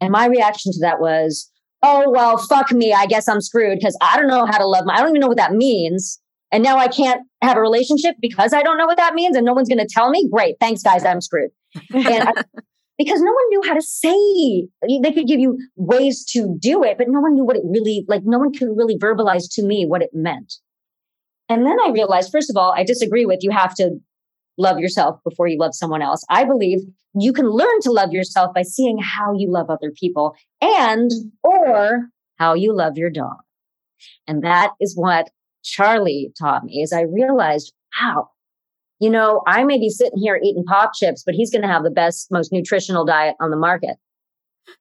And 0.00 0.10
my 0.10 0.26
reaction 0.26 0.72
to 0.72 0.78
that 0.80 0.98
was, 0.98 1.52
Oh, 1.82 2.10
well, 2.10 2.38
fuck 2.38 2.72
me. 2.72 2.92
I 2.92 3.06
guess 3.06 3.28
I'm 3.28 3.42
screwed 3.42 3.78
because 3.78 3.96
I 4.00 4.16
don't 4.16 4.26
know 4.26 4.46
how 4.46 4.58
to 4.58 4.66
love 4.66 4.86
my, 4.86 4.94
I 4.94 5.00
don't 5.00 5.10
even 5.10 5.20
know 5.20 5.28
what 5.28 5.36
that 5.36 5.52
means. 5.52 6.18
And 6.50 6.64
now 6.64 6.78
I 6.78 6.88
can't 6.88 7.20
have 7.42 7.58
a 7.58 7.60
relationship 7.60 8.16
because 8.20 8.54
I 8.54 8.62
don't 8.62 8.78
know 8.78 8.86
what 8.86 8.96
that 8.96 9.14
means 9.14 9.36
and 9.36 9.44
no 9.44 9.52
one's 9.52 9.68
going 9.68 9.86
to 9.86 9.88
tell 9.88 10.10
me. 10.10 10.28
Great. 10.30 10.56
Thanks, 10.58 10.82
guys. 10.82 11.04
I'm 11.04 11.20
screwed. 11.20 11.50
And 11.92 12.28
I, 12.28 12.32
because 12.98 13.20
no 13.20 13.32
one 13.32 13.48
knew 13.50 13.62
how 13.66 13.74
to 13.74 13.82
say 13.82 14.68
they 15.02 15.12
could 15.12 15.26
give 15.26 15.40
you 15.40 15.58
ways 15.76 16.24
to 16.24 16.56
do 16.58 16.82
it 16.82 16.98
but 16.98 17.08
no 17.08 17.20
one 17.20 17.34
knew 17.34 17.44
what 17.44 17.56
it 17.56 17.62
really 17.64 18.04
like 18.08 18.22
no 18.24 18.38
one 18.38 18.52
could 18.52 18.68
really 18.74 18.98
verbalize 18.98 19.44
to 19.52 19.62
me 19.62 19.84
what 19.86 20.02
it 20.02 20.10
meant. 20.12 20.54
And 21.48 21.64
then 21.64 21.76
i 21.84 21.90
realized 21.90 22.32
first 22.32 22.50
of 22.50 22.56
all 22.56 22.72
i 22.76 22.84
disagree 22.84 23.26
with 23.26 23.40
you 23.42 23.50
have 23.50 23.74
to 23.76 23.98
love 24.58 24.78
yourself 24.78 25.20
before 25.22 25.46
you 25.46 25.58
love 25.58 25.74
someone 25.74 26.00
else. 26.00 26.24
I 26.30 26.44
believe 26.44 26.78
you 27.14 27.32
can 27.32 27.50
learn 27.50 27.80
to 27.82 27.90
love 27.90 28.12
yourself 28.12 28.54
by 28.54 28.62
seeing 28.62 28.98
how 28.98 29.34
you 29.34 29.50
love 29.50 29.68
other 29.70 29.92
people 29.94 30.34
and 30.60 31.10
or 31.42 32.08
how 32.38 32.54
you 32.54 32.74
love 32.74 32.96
your 32.96 33.10
dog. 33.10 33.36
And 34.26 34.42
that 34.44 34.72
is 34.80 34.96
what 34.96 35.30
charlie 35.66 36.32
taught 36.38 36.62
me 36.62 36.80
is 36.80 36.92
i 36.92 37.02
realized 37.02 37.74
wow 38.00 38.28
you 38.98 39.10
know, 39.10 39.42
I 39.46 39.64
may 39.64 39.78
be 39.78 39.90
sitting 39.90 40.18
here 40.18 40.40
eating 40.42 40.64
pop 40.64 40.92
chips, 40.94 41.22
but 41.24 41.34
he's 41.34 41.50
going 41.50 41.62
to 41.62 41.68
have 41.68 41.84
the 41.84 41.90
best, 41.90 42.30
most 42.30 42.52
nutritional 42.52 43.04
diet 43.04 43.36
on 43.40 43.50
the 43.50 43.56
market. 43.56 43.96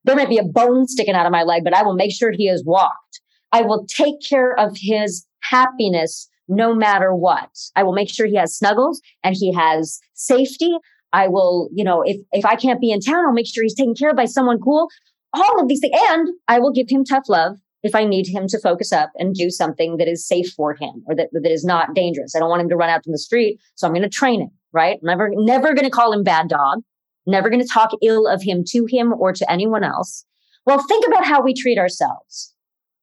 There 0.04 0.16
might 0.16 0.30
be 0.30 0.38
a 0.38 0.44
bone 0.44 0.88
sticking 0.88 1.16
out 1.16 1.26
of 1.26 1.32
my 1.32 1.44
leg, 1.44 1.64
but 1.64 1.76
I 1.76 1.84
will 1.84 1.96
make 1.96 2.12
sure 2.12 2.32
he 2.32 2.48
is 2.48 2.64
walked. 2.66 3.22
I 3.52 3.62
will 3.62 3.86
take 3.88 4.16
care 4.28 4.58
of 4.58 4.76
his 4.76 5.26
happiness 5.42 6.28
no 6.48 6.74
matter 6.74 7.14
what. 7.14 7.50
I 7.76 7.84
will 7.84 7.94
make 7.94 8.10
sure 8.10 8.26
he 8.26 8.36
has 8.36 8.56
snuggles 8.56 9.02
and 9.24 9.36
he 9.38 9.54
has 9.54 10.00
safety. 10.14 10.76
I 11.14 11.28
will, 11.28 11.70
you 11.74 11.84
know, 11.84 12.02
if, 12.02 12.18
if 12.32 12.46
I 12.46 12.56
can't 12.56 12.82
be 12.82 12.92
in 12.92 13.00
town, 13.00 13.26
I'll 13.26 13.34
make 13.34 13.48
sure 13.48 13.64
he's 13.64 13.76
taken 13.76 13.96
care 13.96 14.10
of 14.10 14.16
by 14.16 14.26
someone 14.26 14.60
cool. 14.60 14.90
All 15.34 15.62
of 15.62 15.68
these 15.68 15.80
things. 15.80 15.96
And 16.10 16.30
I 16.48 16.60
will 16.60 16.72
give 16.72 16.88
him 16.90 17.04
tough 17.04 17.28
love 17.28 17.58
if 17.86 17.94
I 17.94 18.04
need 18.04 18.26
him 18.26 18.48
to 18.48 18.60
focus 18.60 18.92
up 18.92 19.12
and 19.16 19.36
do 19.36 19.52
something 19.52 19.98
that 19.98 20.08
is 20.08 20.28
safe 20.28 20.52
for 20.54 20.74
him 20.74 21.04
or 21.06 21.16
that, 21.16 21.30
that 21.32 21.52
is 21.52 21.64
not 21.64 21.94
dangerous. 21.94 22.36
I 22.36 22.40
don't 22.40 22.50
want 22.50 22.64
him 22.64 22.70
to 22.70 22.76
run 22.76 22.90
out 22.90 23.06
in 23.06 23.12
the 23.12 23.20
street. 23.20 23.60
So 23.76 23.86
I'm 23.86 23.94
going 23.94 24.02
to 24.02 24.10
train 24.10 24.42
him, 24.42 24.50
right? 24.74 24.98
Never, 25.04 25.30
never 25.34 25.76
going 25.76 25.86
to 25.86 25.92
call 25.92 26.12
him 26.12 26.24
bad 26.24 26.50
dog. 26.50 26.80
Never 27.28 27.48
going 27.48 27.62
to 27.62 27.68
talk 27.68 27.92
ill 28.02 28.28
of 28.28 28.42
him 28.42 28.64
to 28.70 28.88
him 28.90 29.14
or 29.14 29.34
to 29.34 29.52
anyone 29.52 29.84
else. 29.84 30.26
Well, 30.66 30.84
think 30.88 31.06
about 31.06 31.26
how 31.26 31.44
we 31.44 31.54
treat 31.54 31.78
ourselves. 31.78 32.56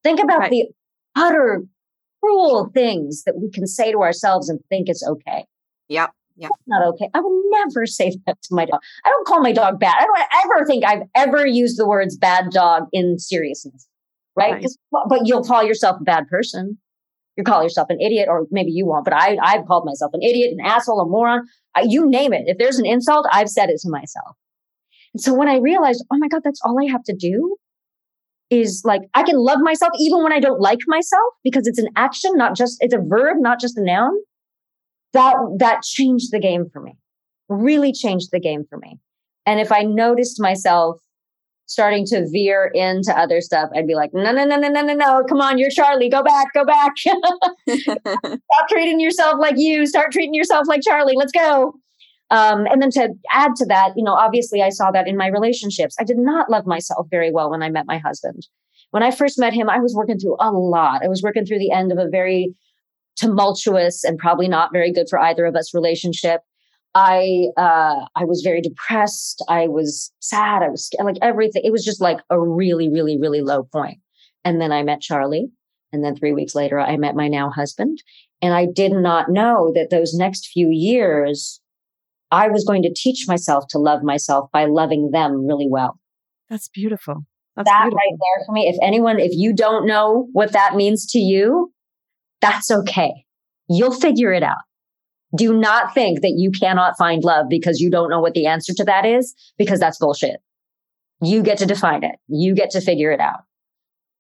Think 0.02 0.18
about 0.18 0.40
right. 0.40 0.50
the 0.50 0.66
utter 1.14 1.62
cruel 2.20 2.68
things 2.74 3.22
that 3.22 3.36
we 3.36 3.52
can 3.52 3.68
say 3.68 3.92
to 3.92 4.02
ourselves 4.02 4.48
and 4.48 4.58
think 4.68 4.88
it's 4.88 5.06
okay. 5.06 5.44
Yep. 5.90 6.10
Yeah. 6.36 6.48
Not 6.66 6.84
okay. 6.88 7.08
I 7.14 7.20
would 7.20 7.42
never 7.50 7.86
say 7.86 8.16
that 8.26 8.42
to 8.42 8.54
my 8.54 8.64
dog. 8.64 8.80
I 9.04 9.10
don't 9.10 9.28
call 9.28 9.42
my 9.42 9.52
dog 9.52 9.78
bad. 9.78 9.94
I 9.96 10.06
don't 10.06 10.44
ever 10.44 10.66
think 10.66 10.84
I've 10.84 11.02
ever 11.14 11.46
used 11.46 11.78
the 11.78 11.86
words 11.86 12.16
bad 12.16 12.50
dog 12.50 12.88
in 12.92 13.20
seriousness 13.20 13.86
right? 14.36 14.54
right. 14.54 14.66
But 15.08 15.20
you'll 15.24 15.44
call 15.44 15.62
yourself 15.62 16.00
a 16.00 16.04
bad 16.04 16.28
person. 16.28 16.78
You 17.36 17.44
call 17.44 17.62
yourself 17.62 17.88
an 17.88 18.00
idiot, 18.00 18.28
or 18.28 18.46
maybe 18.50 18.72
you 18.72 18.86
won't. 18.86 19.04
But 19.04 19.14
I, 19.14 19.38
I've 19.42 19.66
called 19.66 19.86
myself 19.86 20.12
an 20.12 20.22
idiot, 20.22 20.52
an 20.52 20.64
asshole, 20.64 21.00
a 21.00 21.06
moron. 21.06 21.46
I, 21.74 21.82
you 21.88 22.08
name 22.08 22.32
it. 22.32 22.44
If 22.46 22.58
there's 22.58 22.78
an 22.78 22.84
insult, 22.84 23.26
I've 23.32 23.48
said 23.48 23.70
it 23.70 23.80
to 23.80 23.90
myself. 23.90 24.36
And 25.14 25.20
so 25.22 25.34
when 25.34 25.48
I 25.48 25.56
realized, 25.56 26.04
oh 26.12 26.18
my 26.18 26.28
god, 26.28 26.42
that's 26.44 26.60
all 26.64 26.78
I 26.78 26.90
have 26.90 27.02
to 27.04 27.14
do 27.14 27.56
is 28.50 28.82
like 28.84 29.00
I 29.14 29.22
can 29.22 29.36
love 29.36 29.60
myself 29.60 29.92
even 29.98 30.22
when 30.22 30.32
I 30.32 30.40
don't 30.40 30.60
like 30.60 30.80
myself 30.86 31.32
because 31.42 31.66
it's 31.66 31.78
an 31.78 31.88
action, 31.96 32.32
not 32.34 32.54
just 32.54 32.76
it's 32.80 32.94
a 32.94 32.98
verb, 32.98 33.38
not 33.40 33.58
just 33.58 33.78
a 33.78 33.82
noun. 33.82 34.12
That 35.14 35.36
that 35.58 35.82
changed 35.82 36.32
the 36.32 36.40
game 36.40 36.66
for 36.70 36.80
me. 36.80 36.96
Really 37.48 37.92
changed 37.92 38.28
the 38.30 38.40
game 38.40 38.64
for 38.68 38.78
me. 38.78 38.98
And 39.46 39.58
if 39.58 39.72
I 39.72 39.82
noticed 39.82 40.40
myself 40.40 41.00
starting 41.72 42.04
to 42.06 42.28
veer 42.30 42.70
into 42.74 43.18
other 43.18 43.40
stuff, 43.40 43.70
I'd 43.74 43.86
be 43.86 43.94
like, 43.94 44.10
no, 44.12 44.30
no, 44.30 44.44
no, 44.44 44.56
no, 44.56 44.68
no, 44.68 44.82
no, 44.82 44.94
no. 44.94 45.24
Come 45.28 45.40
on, 45.40 45.58
you're 45.58 45.70
Charlie. 45.70 46.10
Go 46.10 46.22
back, 46.22 46.48
go 46.54 46.64
back. 46.64 46.92
Stop 47.68 48.68
treating 48.68 49.00
yourself 49.00 49.36
like 49.40 49.54
you. 49.56 49.86
Start 49.86 50.12
treating 50.12 50.34
yourself 50.34 50.66
like 50.68 50.82
Charlie. 50.82 51.16
Let's 51.16 51.32
go. 51.32 51.74
Um, 52.30 52.66
and 52.66 52.80
then 52.80 52.90
to 52.92 53.10
add 53.32 53.56
to 53.56 53.66
that, 53.66 53.92
you 53.96 54.04
know, 54.04 54.14
obviously 54.14 54.62
I 54.62 54.70
saw 54.70 54.90
that 54.90 55.08
in 55.08 55.16
my 55.16 55.26
relationships. 55.26 55.96
I 55.98 56.04
did 56.04 56.18
not 56.18 56.50
love 56.50 56.66
myself 56.66 57.06
very 57.10 57.30
well 57.30 57.50
when 57.50 57.62
I 57.62 57.68
met 57.68 57.86
my 57.86 57.98
husband. 57.98 58.46
When 58.90 59.02
I 59.02 59.10
first 59.10 59.38
met 59.38 59.52
him, 59.52 59.68
I 59.68 59.78
was 59.78 59.94
working 59.94 60.18
through 60.18 60.36
a 60.40 60.50
lot. 60.50 61.02
I 61.02 61.08
was 61.08 61.22
working 61.22 61.44
through 61.44 61.58
the 61.58 61.72
end 61.72 61.92
of 61.92 61.98
a 61.98 62.08
very 62.08 62.54
tumultuous 63.16 64.04
and 64.04 64.18
probably 64.18 64.48
not 64.48 64.72
very 64.72 64.92
good 64.92 65.08
for 65.08 65.18
either 65.18 65.44
of 65.44 65.56
us 65.56 65.74
relationship. 65.74 66.40
I 66.94 67.46
uh, 67.56 68.06
I 68.14 68.24
was 68.24 68.42
very 68.42 68.60
depressed. 68.60 69.42
I 69.48 69.66
was 69.68 70.12
sad. 70.20 70.62
I 70.62 70.68
was 70.68 70.86
scared, 70.86 71.06
like 71.06 71.16
everything. 71.22 71.62
It 71.64 71.72
was 71.72 71.84
just 71.84 72.00
like 72.00 72.18
a 72.28 72.38
really, 72.38 72.90
really, 72.90 73.18
really 73.18 73.40
low 73.40 73.64
point. 73.64 73.98
And 74.44 74.60
then 74.60 74.72
I 74.72 74.82
met 74.82 75.00
Charlie. 75.00 75.50
And 75.92 76.04
then 76.04 76.16
three 76.16 76.32
weeks 76.32 76.54
later, 76.54 76.80
I 76.80 76.96
met 76.96 77.14
my 77.14 77.28
now 77.28 77.50
husband. 77.50 78.02
And 78.40 78.54
I 78.54 78.66
did 78.66 78.92
not 78.92 79.30
know 79.30 79.72
that 79.74 79.90
those 79.90 80.14
next 80.14 80.48
few 80.48 80.68
years, 80.70 81.60
I 82.30 82.48
was 82.48 82.64
going 82.64 82.82
to 82.82 82.92
teach 82.94 83.26
myself 83.28 83.66
to 83.70 83.78
love 83.78 84.02
myself 84.02 84.50
by 84.52 84.64
loving 84.64 85.10
them 85.10 85.46
really 85.46 85.68
well. 85.68 85.98
That's 86.48 86.68
beautiful. 86.68 87.24
That's 87.56 87.68
that 87.68 87.82
beautiful. 87.84 87.96
right 87.98 88.18
there 88.18 88.46
for 88.46 88.52
me. 88.52 88.68
If 88.68 88.76
anyone, 88.82 89.20
if 89.20 89.32
you 89.34 89.54
don't 89.54 89.86
know 89.86 90.28
what 90.32 90.52
that 90.52 90.74
means 90.74 91.06
to 91.12 91.18
you, 91.18 91.72
that's 92.40 92.70
okay. 92.70 93.12
You'll 93.68 93.92
figure 93.92 94.32
it 94.32 94.42
out 94.42 94.58
do 95.36 95.58
not 95.58 95.94
think 95.94 96.20
that 96.20 96.34
you 96.36 96.50
cannot 96.50 96.96
find 96.98 97.24
love 97.24 97.46
because 97.48 97.80
you 97.80 97.90
don't 97.90 98.10
know 98.10 98.20
what 98.20 98.34
the 98.34 98.46
answer 98.46 98.72
to 98.74 98.84
that 98.84 99.04
is, 99.04 99.34
because 99.58 99.80
that's 99.80 99.98
bullshit. 99.98 100.40
You 101.22 101.42
get 101.42 101.58
to 101.58 101.66
define 101.66 102.04
it. 102.04 102.16
You 102.28 102.54
get 102.54 102.70
to 102.70 102.80
figure 102.80 103.12
it 103.12 103.20
out. 103.20 103.40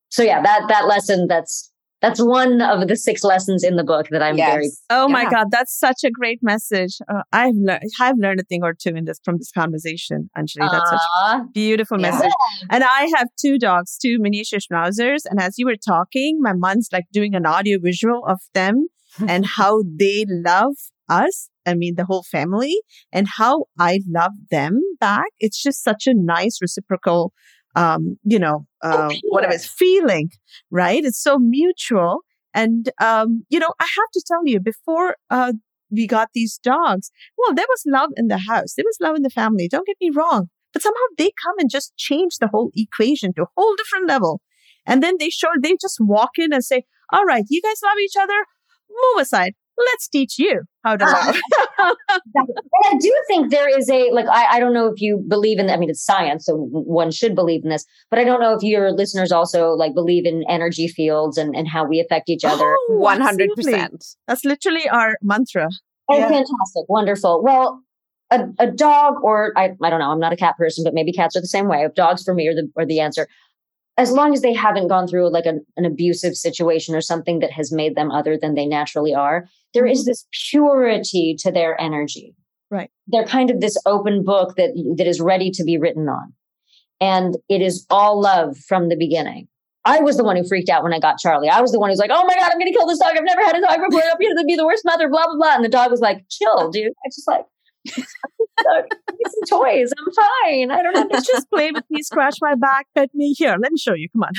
So 0.08 0.22
yeah, 0.22 0.42
that 0.42 0.66
that 0.68 0.86
lesson 0.86 1.26
that's 1.26 1.72
that's 2.02 2.20
one 2.20 2.60
of 2.60 2.86
the 2.88 2.96
six 2.96 3.22
lessons 3.22 3.62
in 3.62 3.76
the 3.76 3.84
book 3.84 4.08
that 4.10 4.22
I'm 4.22 4.36
yes. 4.36 4.52
very. 4.52 4.70
Oh 4.90 5.06
yeah. 5.06 5.12
my 5.12 5.30
god, 5.30 5.46
that's 5.50 5.78
such 5.78 6.04
a 6.04 6.10
great 6.10 6.40
message. 6.42 6.98
Uh, 7.08 7.22
I've 7.32 7.54
learned 7.54 7.84
I've 8.00 8.18
learned 8.18 8.40
a 8.40 8.42
thing 8.42 8.62
or 8.62 8.74
two 8.74 8.90
in 8.90 9.04
this 9.04 9.20
from 9.24 9.38
this 9.38 9.50
conversation, 9.52 10.28
Anjali. 10.36 10.70
That's 10.70 10.90
such 10.90 11.00
a 11.30 11.44
beautiful 11.54 12.00
yeah. 12.00 12.10
message. 12.10 12.32
And 12.70 12.84
I 12.84 13.10
have 13.16 13.28
two 13.40 13.58
dogs, 13.58 13.96
two 13.96 14.18
miniature 14.18 14.58
schnauzers, 14.58 15.20
and 15.24 15.40
as 15.40 15.58
you 15.58 15.66
were 15.66 15.76
talking, 15.76 16.40
my 16.40 16.52
mom's 16.52 16.88
like 16.92 17.04
doing 17.12 17.34
an 17.34 17.46
audio 17.46 17.78
visual 17.80 18.24
of 18.26 18.40
them 18.52 18.88
and 19.28 19.46
how 19.46 19.82
they 19.82 20.26
love 20.28 20.74
us, 21.12 21.50
I 21.66 21.74
mean, 21.74 21.94
the 21.96 22.04
whole 22.04 22.24
family, 22.24 22.76
and 23.12 23.26
how 23.28 23.64
I 23.78 24.00
love 24.08 24.32
them 24.50 24.80
back. 25.00 25.26
It's 25.38 25.62
just 25.62 25.82
such 25.82 26.06
a 26.06 26.14
nice 26.14 26.58
reciprocal, 26.60 27.32
um, 27.76 28.16
you 28.24 28.38
know, 28.38 28.66
uh, 28.82 29.10
oh, 29.12 29.16
whatever 29.28 29.54
it's 29.54 29.66
feeling, 29.66 30.30
right? 30.70 31.04
It's 31.04 31.22
so 31.22 31.38
mutual. 31.38 32.20
And, 32.54 32.90
um, 33.00 33.44
you 33.48 33.58
know, 33.58 33.72
I 33.80 33.84
have 33.84 34.10
to 34.12 34.22
tell 34.26 34.42
you, 34.44 34.60
before, 34.60 35.16
uh, 35.30 35.52
we 35.90 36.06
got 36.06 36.30
these 36.34 36.58
dogs, 36.62 37.10
well, 37.36 37.54
there 37.54 37.66
was 37.68 37.82
love 37.86 38.10
in 38.16 38.28
the 38.28 38.38
house. 38.38 38.74
There 38.74 38.84
was 38.86 38.96
love 39.00 39.16
in 39.16 39.22
the 39.22 39.30
family. 39.30 39.68
Don't 39.68 39.86
get 39.86 39.98
me 40.00 40.10
wrong. 40.14 40.48
But 40.72 40.82
somehow 40.82 41.06
they 41.18 41.32
come 41.44 41.54
and 41.58 41.70
just 41.70 41.94
change 41.96 42.38
the 42.40 42.48
whole 42.48 42.70
equation 42.74 43.34
to 43.34 43.42
a 43.42 43.52
whole 43.56 43.74
different 43.76 44.08
level. 44.08 44.40
And 44.86 45.02
then 45.02 45.16
they 45.18 45.28
show, 45.28 45.48
they 45.62 45.76
just 45.80 45.98
walk 46.00 46.30
in 46.38 46.52
and 46.52 46.64
say, 46.64 46.84
all 47.12 47.24
right, 47.24 47.44
you 47.48 47.60
guys 47.60 47.80
love 47.84 47.98
each 47.98 48.16
other. 48.18 48.46
Move 48.88 49.22
aside 49.22 49.52
let's 49.78 50.08
teach 50.08 50.38
you 50.38 50.62
how 50.84 50.96
to 50.96 51.04
love. 51.04 51.36
I 51.78 52.94
do 52.98 53.14
think 53.28 53.50
there 53.50 53.68
is 53.68 53.88
a 53.90 54.10
like 54.10 54.26
I, 54.26 54.56
I 54.56 54.60
don't 54.60 54.74
know 54.74 54.86
if 54.86 55.00
you 55.00 55.24
believe 55.26 55.58
in 55.58 55.70
I 55.70 55.76
mean 55.76 55.90
it's 55.90 56.04
science, 56.04 56.46
so 56.46 56.68
one 56.72 57.10
should 57.10 57.34
believe 57.34 57.62
in 57.64 57.70
this, 57.70 57.84
but 58.10 58.18
I 58.18 58.24
don't 58.24 58.40
know 58.40 58.54
if 58.54 58.62
your 58.62 58.92
listeners 58.92 59.32
also 59.32 59.72
like 59.72 59.94
believe 59.94 60.26
in 60.26 60.44
energy 60.48 60.88
fields 60.88 61.38
and, 61.38 61.54
and 61.56 61.68
how 61.68 61.84
we 61.84 62.00
affect 62.00 62.28
each 62.28 62.44
other. 62.44 62.64
Oh, 62.64 62.86
oh 62.90 62.96
One 62.96 63.20
hundred 63.20 63.50
percent. 63.54 64.04
That's 64.26 64.44
literally 64.44 64.88
our 64.88 65.16
mantra. 65.22 65.68
Oh, 66.08 66.18
yeah. 66.18 66.28
fantastic. 66.28 66.84
Wonderful. 66.88 67.42
Well, 67.42 67.82
a, 68.30 68.48
a 68.58 68.70
dog 68.70 69.14
or 69.22 69.52
I, 69.56 69.74
I 69.82 69.90
don't 69.90 70.00
know, 70.00 70.10
I'm 70.10 70.18
not 70.18 70.32
a 70.32 70.36
cat 70.36 70.56
person, 70.56 70.84
but 70.84 70.94
maybe 70.94 71.12
cats 71.12 71.36
are 71.36 71.40
the 71.40 71.46
same 71.46 71.68
way. 71.68 71.86
Dogs 71.94 72.22
for 72.22 72.34
me 72.34 72.48
are 72.48 72.54
the 72.54 72.70
are 72.76 72.86
the 72.86 73.00
answer 73.00 73.28
as 73.98 74.10
long 74.10 74.32
as 74.32 74.40
they 74.40 74.54
haven't 74.54 74.88
gone 74.88 75.06
through 75.06 75.30
like 75.30 75.46
an, 75.46 75.64
an 75.76 75.84
abusive 75.84 76.34
situation 76.34 76.94
or 76.94 77.00
something 77.00 77.40
that 77.40 77.50
has 77.52 77.72
made 77.72 77.94
them 77.94 78.10
other 78.10 78.38
than 78.38 78.54
they 78.54 78.66
naturally 78.66 79.14
are, 79.14 79.46
there 79.74 79.86
is 79.86 80.00
mm-hmm. 80.00 80.10
this 80.10 80.26
purity 80.50 81.36
to 81.40 81.50
their 81.52 81.78
energy. 81.80 82.34
Right. 82.70 82.90
They're 83.06 83.26
kind 83.26 83.50
of 83.50 83.60
this 83.60 83.76
open 83.84 84.24
book 84.24 84.56
that 84.56 84.70
that 84.96 85.06
is 85.06 85.20
ready 85.20 85.50
to 85.50 85.64
be 85.64 85.76
written 85.76 86.08
on. 86.08 86.32
And 87.00 87.36
it 87.48 87.60
is 87.60 87.86
all 87.90 88.20
love 88.20 88.56
from 88.56 88.88
the 88.88 88.96
beginning. 88.96 89.48
I 89.84 90.00
was 90.00 90.16
the 90.16 90.24
one 90.24 90.36
who 90.36 90.46
freaked 90.46 90.70
out 90.70 90.84
when 90.84 90.94
I 90.94 91.00
got 91.00 91.18
Charlie. 91.18 91.48
I 91.48 91.60
was 91.60 91.72
the 91.72 91.80
one 91.80 91.90
who's 91.90 91.98
like, 91.98 92.12
"Oh 92.12 92.24
my 92.24 92.34
god, 92.34 92.50
I'm 92.52 92.58
going 92.58 92.72
to 92.72 92.78
kill 92.78 92.86
this 92.86 93.00
dog. 93.00 93.16
I've 93.16 93.24
never 93.24 93.42
had 93.42 93.56
a 93.56 93.60
dog 93.60 93.78
before. 93.90 94.02
I'm 94.04 94.16
going 94.18 94.36
to 94.36 94.44
be 94.46 94.56
the 94.56 94.64
worst 94.64 94.84
mother." 94.84 95.08
Blah 95.08 95.26
blah 95.26 95.36
blah. 95.36 95.56
And 95.56 95.64
the 95.64 95.68
dog 95.68 95.90
was 95.90 96.00
like, 96.00 96.24
"Chill, 96.30 96.70
dude." 96.70 96.92
I 97.04 97.08
just 97.08 97.28
like, 97.28 97.44
some 98.60 99.60
toys. 99.60 99.90
I'm 99.98 100.12
fine. 100.12 100.70
I 100.70 100.82
don't 100.82 100.94
know. 100.94 101.06
Let's 101.10 101.26
just 101.26 101.48
play 101.50 101.70
with 101.72 101.84
me, 101.90 102.02
scratch 102.02 102.36
my 102.40 102.54
back, 102.54 102.86
pet 102.94 103.10
me. 103.14 103.32
Here, 103.32 103.56
let 103.60 103.72
me 103.72 103.78
show 103.78 103.94
you. 103.94 104.08
Come 104.10 104.22
on. 104.24 104.32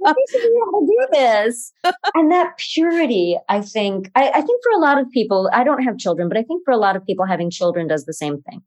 let 0.00 0.16
me 0.16 0.24
show 0.30 0.38
you 0.38 0.72
how 0.72 0.80
to 0.80 0.86
do 0.86 1.06
this. 1.12 1.72
And 2.14 2.30
that 2.32 2.58
purity, 2.58 3.36
I 3.48 3.60
think, 3.60 4.10
I, 4.14 4.28
I 4.30 4.40
think 4.40 4.62
for 4.62 4.72
a 4.76 4.80
lot 4.80 5.00
of 5.00 5.10
people, 5.10 5.50
I 5.52 5.64
don't 5.64 5.82
have 5.82 5.98
children, 5.98 6.28
but 6.28 6.38
I 6.38 6.42
think 6.42 6.62
for 6.64 6.72
a 6.72 6.76
lot 6.76 6.96
of 6.96 7.04
people, 7.04 7.24
having 7.26 7.50
children 7.50 7.88
does 7.88 8.04
the 8.04 8.14
same 8.14 8.42
thing. 8.42 8.62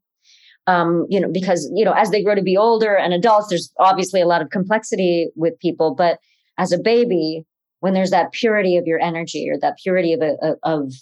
Um, 0.68 1.06
you 1.08 1.20
know, 1.20 1.28
because, 1.32 1.70
you 1.74 1.84
know, 1.84 1.92
as 1.92 2.10
they 2.10 2.24
grow 2.24 2.34
to 2.34 2.42
be 2.42 2.56
older 2.56 2.96
and 2.96 3.14
adults, 3.14 3.48
there's 3.48 3.72
obviously 3.78 4.20
a 4.20 4.26
lot 4.26 4.42
of 4.42 4.50
complexity 4.50 5.28
with 5.36 5.56
people. 5.60 5.94
But 5.94 6.18
as 6.58 6.72
a 6.72 6.78
baby, 6.78 7.44
when 7.80 7.94
there's 7.94 8.10
that 8.10 8.32
purity 8.32 8.76
of 8.76 8.84
your 8.84 9.00
energy 9.00 9.48
or 9.48 9.58
that 9.60 9.76
purity 9.80 10.12
of, 10.12 10.22
a, 10.22 10.56
of 10.64 10.92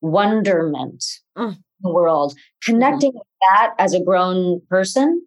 wonderment 0.00 1.04
mm. 1.36 1.56
The 1.80 1.92
world, 1.92 2.34
connecting 2.62 3.10
mm-hmm. 3.10 3.18
with 3.18 3.26
that 3.48 3.74
as 3.78 3.94
a 3.94 4.02
grown 4.02 4.60
person 4.68 5.26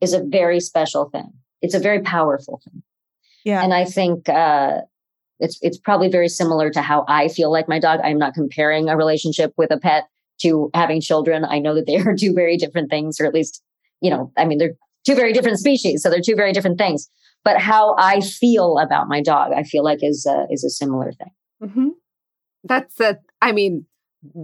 is 0.00 0.12
a 0.12 0.22
very 0.22 0.60
special 0.60 1.08
thing. 1.10 1.32
It's 1.62 1.74
a 1.74 1.78
very 1.78 2.00
powerful 2.00 2.60
thing. 2.64 2.82
Yeah. 3.44 3.62
And 3.62 3.72
I 3.72 3.84
think 3.84 4.28
uh, 4.28 4.80
it's 5.38 5.58
it's 5.62 5.78
probably 5.78 6.08
very 6.08 6.28
similar 6.28 6.70
to 6.70 6.82
how 6.82 7.04
I 7.08 7.28
feel 7.28 7.50
like 7.52 7.68
my 7.68 7.78
dog. 7.78 8.00
I'm 8.02 8.18
not 8.18 8.34
comparing 8.34 8.88
a 8.88 8.96
relationship 8.96 9.52
with 9.56 9.70
a 9.70 9.78
pet 9.78 10.08
to 10.42 10.70
having 10.74 11.00
children. 11.00 11.44
I 11.44 11.60
know 11.60 11.74
that 11.74 11.86
they 11.86 11.98
are 11.98 12.14
two 12.18 12.34
very 12.34 12.56
different 12.56 12.90
things, 12.90 13.20
or 13.20 13.26
at 13.26 13.34
least, 13.34 13.62
you 14.00 14.10
know, 14.10 14.32
I 14.36 14.44
mean, 14.44 14.58
they're 14.58 14.74
two 15.06 15.14
very 15.14 15.32
different 15.32 15.58
species, 15.58 16.02
so 16.02 16.10
they're 16.10 16.20
two 16.20 16.34
very 16.34 16.52
different 16.52 16.78
things 16.78 17.08
but 17.46 17.60
how 17.60 17.94
I 17.96 18.22
feel 18.22 18.76
about 18.76 19.06
my 19.06 19.22
dog, 19.22 19.52
I 19.52 19.62
feel 19.62 19.84
like 19.84 20.00
is 20.02 20.26
a, 20.26 20.46
is 20.50 20.64
a 20.64 20.68
similar 20.68 21.12
thing. 21.12 21.30
Mm-hmm. 21.62 21.88
That's 22.64 22.98
a, 22.98 23.18
I 23.40 23.52
mean, 23.52 23.86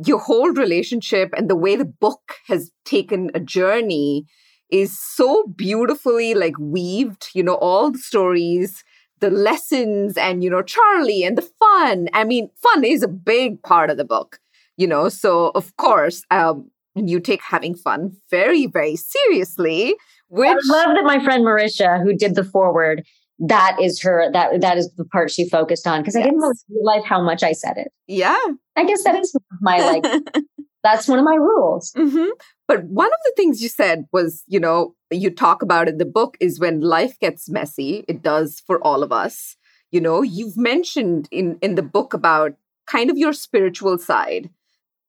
your 0.04 0.18
whole 0.18 0.50
relationship 0.50 1.30
and 1.36 1.48
the 1.48 1.56
way 1.56 1.76
the 1.76 1.84
book 1.84 2.36
has 2.46 2.70
taken 2.84 3.30
a 3.34 3.40
journey 3.40 4.24
is 4.70 4.98
so 4.98 5.44
beautifully 5.54 6.34
like 6.34 6.58
weaved, 6.58 7.28
you 7.34 7.42
know, 7.42 7.54
all 7.54 7.90
the 7.90 7.98
stories, 7.98 8.82
the 9.20 9.30
lessons, 9.30 10.16
and, 10.16 10.42
you 10.42 10.50
know, 10.50 10.62
Charlie 10.62 11.24
and 11.24 11.36
the 11.36 11.48
fun. 11.58 12.08
I 12.14 12.24
mean, 12.24 12.50
fun 12.62 12.84
is 12.84 13.02
a 13.02 13.08
big 13.08 13.62
part 13.62 13.90
of 13.90 13.96
the 13.96 14.04
book, 14.04 14.38
you 14.76 14.86
know, 14.86 15.08
so 15.08 15.52
of 15.54 15.76
course, 15.76 16.22
um, 16.30 16.70
you 16.94 17.20
take 17.20 17.42
having 17.42 17.74
fun 17.74 18.16
very, 18.30 18.66
very 18.66 18.96
seriously 18.96 19.94
which 20.32 20.48
I 20.48 20.54
love 20.64 20.96
that 20.96 21.04
my 21.04 21.22
friend 21.22 21.44
Marisha, 21.44 22.02
who 22.02 22.14
did 22.14 22.34
the 22.34 22.42
foreword, 22.42 23.04
that 23.38 23.76
is 23.80 24.00
her 24.02 24.30
that 24.32 24.60
that 24.60 24.78
is 24.78 24.92
the 24.96 25.04
part 25.04 25.30
she 25.30 25.48
focused 25.48 25.86
on 25.86 26.00
because 26.00 26.14
yes. 26.14 26.22
I 26.22 26.24
didn't 26.26 26.40
really 26.40 26.54
realize 26.68 27.04
how 27.04 27.22
much 27.22 27.42
I 27.42 27.52
said 27.52 27.76
it. 27.76 27.92
Yeah, 28.06 28.38
I 28.76 28.84
guess 28.84 29.02
that 29.04 29.16
is 29.16 29.36
my 29.60 29.78
like. 29.78 30.04
that's 30.84 31.06
one 31.06 31.20
of 31.20 31.24
my 31.24 31.36
rules. 31.36 31.92
Mm-hmm. 31.92 32.30
But 32.66 32.82
one 32.84 33.06
of 33.06 33.20
the 33.24 33.32
things 33.36 33.62
you 33.62 33.68
said 33.68 34.06
was, 34.12 34.42
you 34.48 34.58
know, 34.58 34.96
you 35.12 35.30
talk 35.30 35.62
about 35.62 35.88
in 35.88 35.98
the 35.98 36.04
book 36.04 36.36
is 36.40 36.58
when 36.58 36.80
life 36.80 37.16
gets 37.20 37.48
messy. 37.48 38.04
It 38.08 38.20
does 38.20 38.60
for 38.66 38.82
all 38.82 39.04
of 39.04 39.12
us. 39.12 39.56
You 39.92 40.00
know, 40.00 40.22
you've 40.22 40.56
mentioned 40.56 41.28
in 41.30 41.58
in 41.62 41.76
the 41.76 41.82
book 41.82 42.14
about 42.14 42.54
kind 42.86 43.10
of 43.10 43.18
your 43.18 43.32
spiritual 43.32 43.98
side 43.98 44.50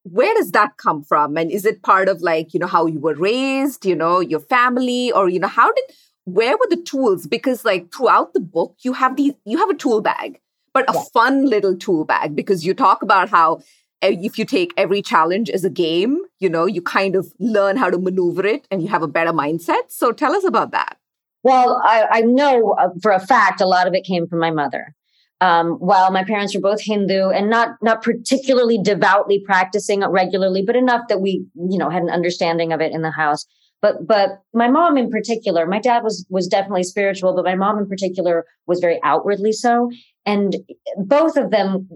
where 0.03 0.33
does 0.35 0.51
that 0.51 0.77
come 0.77 1.01
from 1.01 1.37
and 1.37 1.49
is 1.49 1.65
it 1.65 1.81
part 1.81 2.09
of 2.09 2.21
like 2.21 2.53
you 2.53 2.59
know 2.59 2.67
how 2.67 2.85
you 2.85 2.99
were 2.99 3.15
raised 3.15 3.85
you 3.85 3.95
know 3.95 4.19
your 4.19 4.39
family 4.39 5.11
or 5.11 5.29
you 5.29 5.39
know 5.39 5.47
how 5.47 5.71
did 5.71 5.85
where 6.25 6.57
were 6.57 6.67
the 6.69 6.81
tools? 6.81 7.27
Because 7.27 7.65
like 7.65 7.93
throughout 7.93 8.33
the 8.33 8.39
book 8.39 8.75
you 8.81 8.93
have 8.93 9.15
these 9.15 9.33
you 9.45 9.57
have 9.57 9.69
a 9.69 9.75
tool 9.75 10.01
bag 10.01 10.39
but 10.73 10.89
a 10.89 10.99
fun 11.13 11.45
little 11.45 11.77
tool 11.77 12.03
bag 12.03 12.35
because 12.35 12.65
you 12.65 12.73
talk 12.73 13.03
about 13.03 13.29
how 13.29 13.59
eh, 14.01 14.15
if 14.21 14.39
you 14.39 14.45
take 14.45 14.73
every 14.75 15.01
challenge 15.01 15.49
as 15.49 15.63
a 15.63 15.69
game 15.69 16.19
you 16.39 16.49
know 16.49 16.65
you 16.65 16.81
kind 16.81 17.15
of 17.15 17.31
learn 17.39 17.77
how 17.77 17.89
to 17.89 17.97
maneuver 17.97 18.45
it 18.45 18.67
and 18.71 18.81
you 18.81 18.87
have 18.87 19.03
a 19.03 19.07
better 19.07 19.31
mindset. 19.31 19.89
So 19.89 20.11
tell 20.11 20.33
us 20.33 20.43
about 20.43 20.71
that. 20.71 20.97
Well 21.43 21.81
i, 21.85 22.05
I 22.09 22.21
know 22.21 22.75
uh, 22.79 22.89
for 23.01 23.11
a 23.11 23.19
fact 23.19 23.61
a 23.61 23.67
lot 23.67 23.87
of 23.87 23.93
it 23.93 24.03
came 24.03 24.27
from 24.27 24.39
my 24.39 24.51
mother. 24.51 24.95
Um, 25.41 25.73
while 25.73 26.09
my 26.09 26.23
parents 26.23 26.55
were 26.55 26.61
both 26.61 26.81
Hindu 26.81 27.29
and 27.29 27.49
not 27.49 27.71
not 27.81 28.01
particularly 28.01 28.79
devoutly 28.81 29.43
practicing 29.45 29.99
regularly, 30.07 30.63
but 30.65 30.77
enough 30.77 31.09
that 31.09 31.19
we 31.19 31.45
you 31.55 31.77
know 31.77 31.89
had 31.89 32.03
an 32.03 32.09
understanding 32.09 32.71
of 32.71 32.79
it 32.79 32.93
in 32.93 33.01
the 33.01 33.11
house. 33.11 33.45
But 33.83 34.07
but 34.07 34.41
my 34.53 34.69
mom 34.69 34.97
in 34.97 35.09
particular, 35.11 35.67
my 35.67 35.79
dad 35.79 36.03
was 36.03 36.25
was 36.29 36.47
definitely 36.47 36.85
spiritual, 36.85 37.35
but 37.35 37.43
my 37.43 37.55
mom 37.55 37.77
in 37.77 37.87
particular 37.87 38.45
was 38.65 38.79
very 38.79 38.99
outwardly 39.03 39.51
so. 39.51 39.91
And 40.25 40.55
both 40.97 41.35
of 41.35 41.51
them 41.51 41.89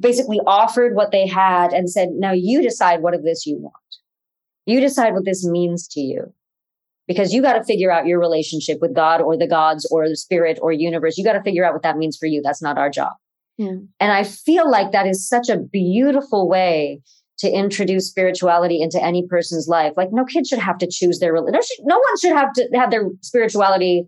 basically 0.00 0.40
offered 0.46 0.96
what 0.96 1.12
they 1.12 1.26
had 1.26 1.74
and 1.74 1.90
said, 1.90 2.08
"Now 2.12 2.32
you 2.32 2.62
decide 2.62 3.02
what 3.02 3.12
of 3.12 3.24
this 3.24 3.44
you 3.44 3.58
want. 3.58 3.74
You 4.64 4.80
decide 4.80 5.12
what 5.12 5.26
this 5.26 5.46
means 5.46 5.86
to 5.88 6.00
you." 6.00 6.32
because 7.06 7.34
you 7.34 7.42
got 7.42 7.52
to 7.52 7.64
figure 7.64 7.92
out 7.92 8.06
your 8.06 8.18
relationship 8.18 8.78
with 8.80 8.94
God 8.94 9.20
or 9.20 9.36
the 9.36 9.46
gods 9.46 9.86
or 9.90 10.08
the 10.08 10.16
spirit 10.16 10.58
or 10.62 10.72
universe. 10.72 11.18
You 11.18 11.24
got 11.24 11.34
to 11.34 11.42
figure 11.42 11.62
out 11.62 11.74
what 11.74 11.82
that 11.82 11.98
means 11.98 12.16
for 12.16 12.24
you. 12.24 12.40
That's 12.42 12.62
not 12.62 12.78
our 12.78 12.88
job. 12.88 13.12
Yeah. 13.58 13.76
And 14.00 14.10
I 14.10 14.24
feel 14.24 14.70
like 14.70 14.92
that 14.92 15.06
is 15.06 15.28
such 15.28 15.50
a 15.50 15.58
beautiful 15.58 16.48
way 16.48 17.02
to 17.38 17.50
introduce 17.50 18.08
spirituality 18.08 18.80
into 18.80 19.02
any 19.02 19.26
person's 19.26 19.68
life. 19.68 19.92
Like 19.96 20.08
no 20.12 20.24
kid 20.24 20.46
should 20.46 20.58
have 20.58 20.78
to 20.78 20.88
choose 20.90 21.18
their 21.18 21.32
religion. 21.32 21.60
No, 21.80 21.96
no 21.96 21.98
one 21.98 22.18
should 22.20 22.32
have 22.32 22.52
to 22.54 22.68
have 22.74 22.90
their 22.90 23.08
spirituality 23.20 24.04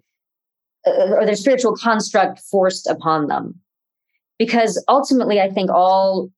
uh, 0.87 1.15
or 1.15 1.27
their 1.27 1.37
spiritual 1.37 1.77
construct 1.77 2.41
forced 2.51 2.87
upon 2.87 3.27
them. 3.27 3.55
Because 4.39 4.83
ultimately, 4.89 5.41
I 5.41 5.49
think 5.49 5.71
all 5.71 6.31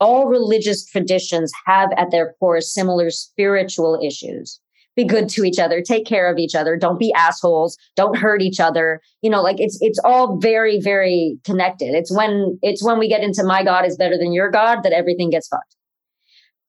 all 0.00 0.26
religious 0.26 0.84
traditions 0.84 1.52
have 1.66 1.90
at 1.96 2.10
their 2.10 2.34
core 2.40 2.60
similar 2.60 3.10
spiritual 3.10 4.00
issues 4.04 4.60
be 4.94 5.04
good 5.04 5.28
to 5.30 5.44
each 5.44 5.58
other, 5.58 5.80
take 5.80 6.06
care 6.06 6.30
of 6.30 6.38
each 6.38 6.54
other, 6.54 6.76
don't 6.76 6.98
be 6.98 7.12
assholes, 7.14 7.78
don't 7.96 8.16
hurt 8.16 8.42
each 8.42 8.60
other. 8.60 9.00
You 9.22 9.30
know, 9.30 9.42
like 9.42 9.56
it's 9.58 9.78
it's 9.80 9.98
all 10.04 10.38
very 10.38 10.80
very 10.80 11.38
connected. 11.44 11.94
It's 11.94 12.14
when 12.14 12.58
it's 12.62 12.84
when 12.84 12.98
we 12.98 13.08
get 13.08 13.22
into 13.22 13.42
my 13.44 13.64
God 13.64 13.86
is 13.86 13.96
better 13.96 14.18
than 14.18 14.32
your 14.32 14.50
God 14.50 14.82
that 14.82 14.92
everything 14.92 15.30
gets 15.30 15.48
fucked. 15.48 15.76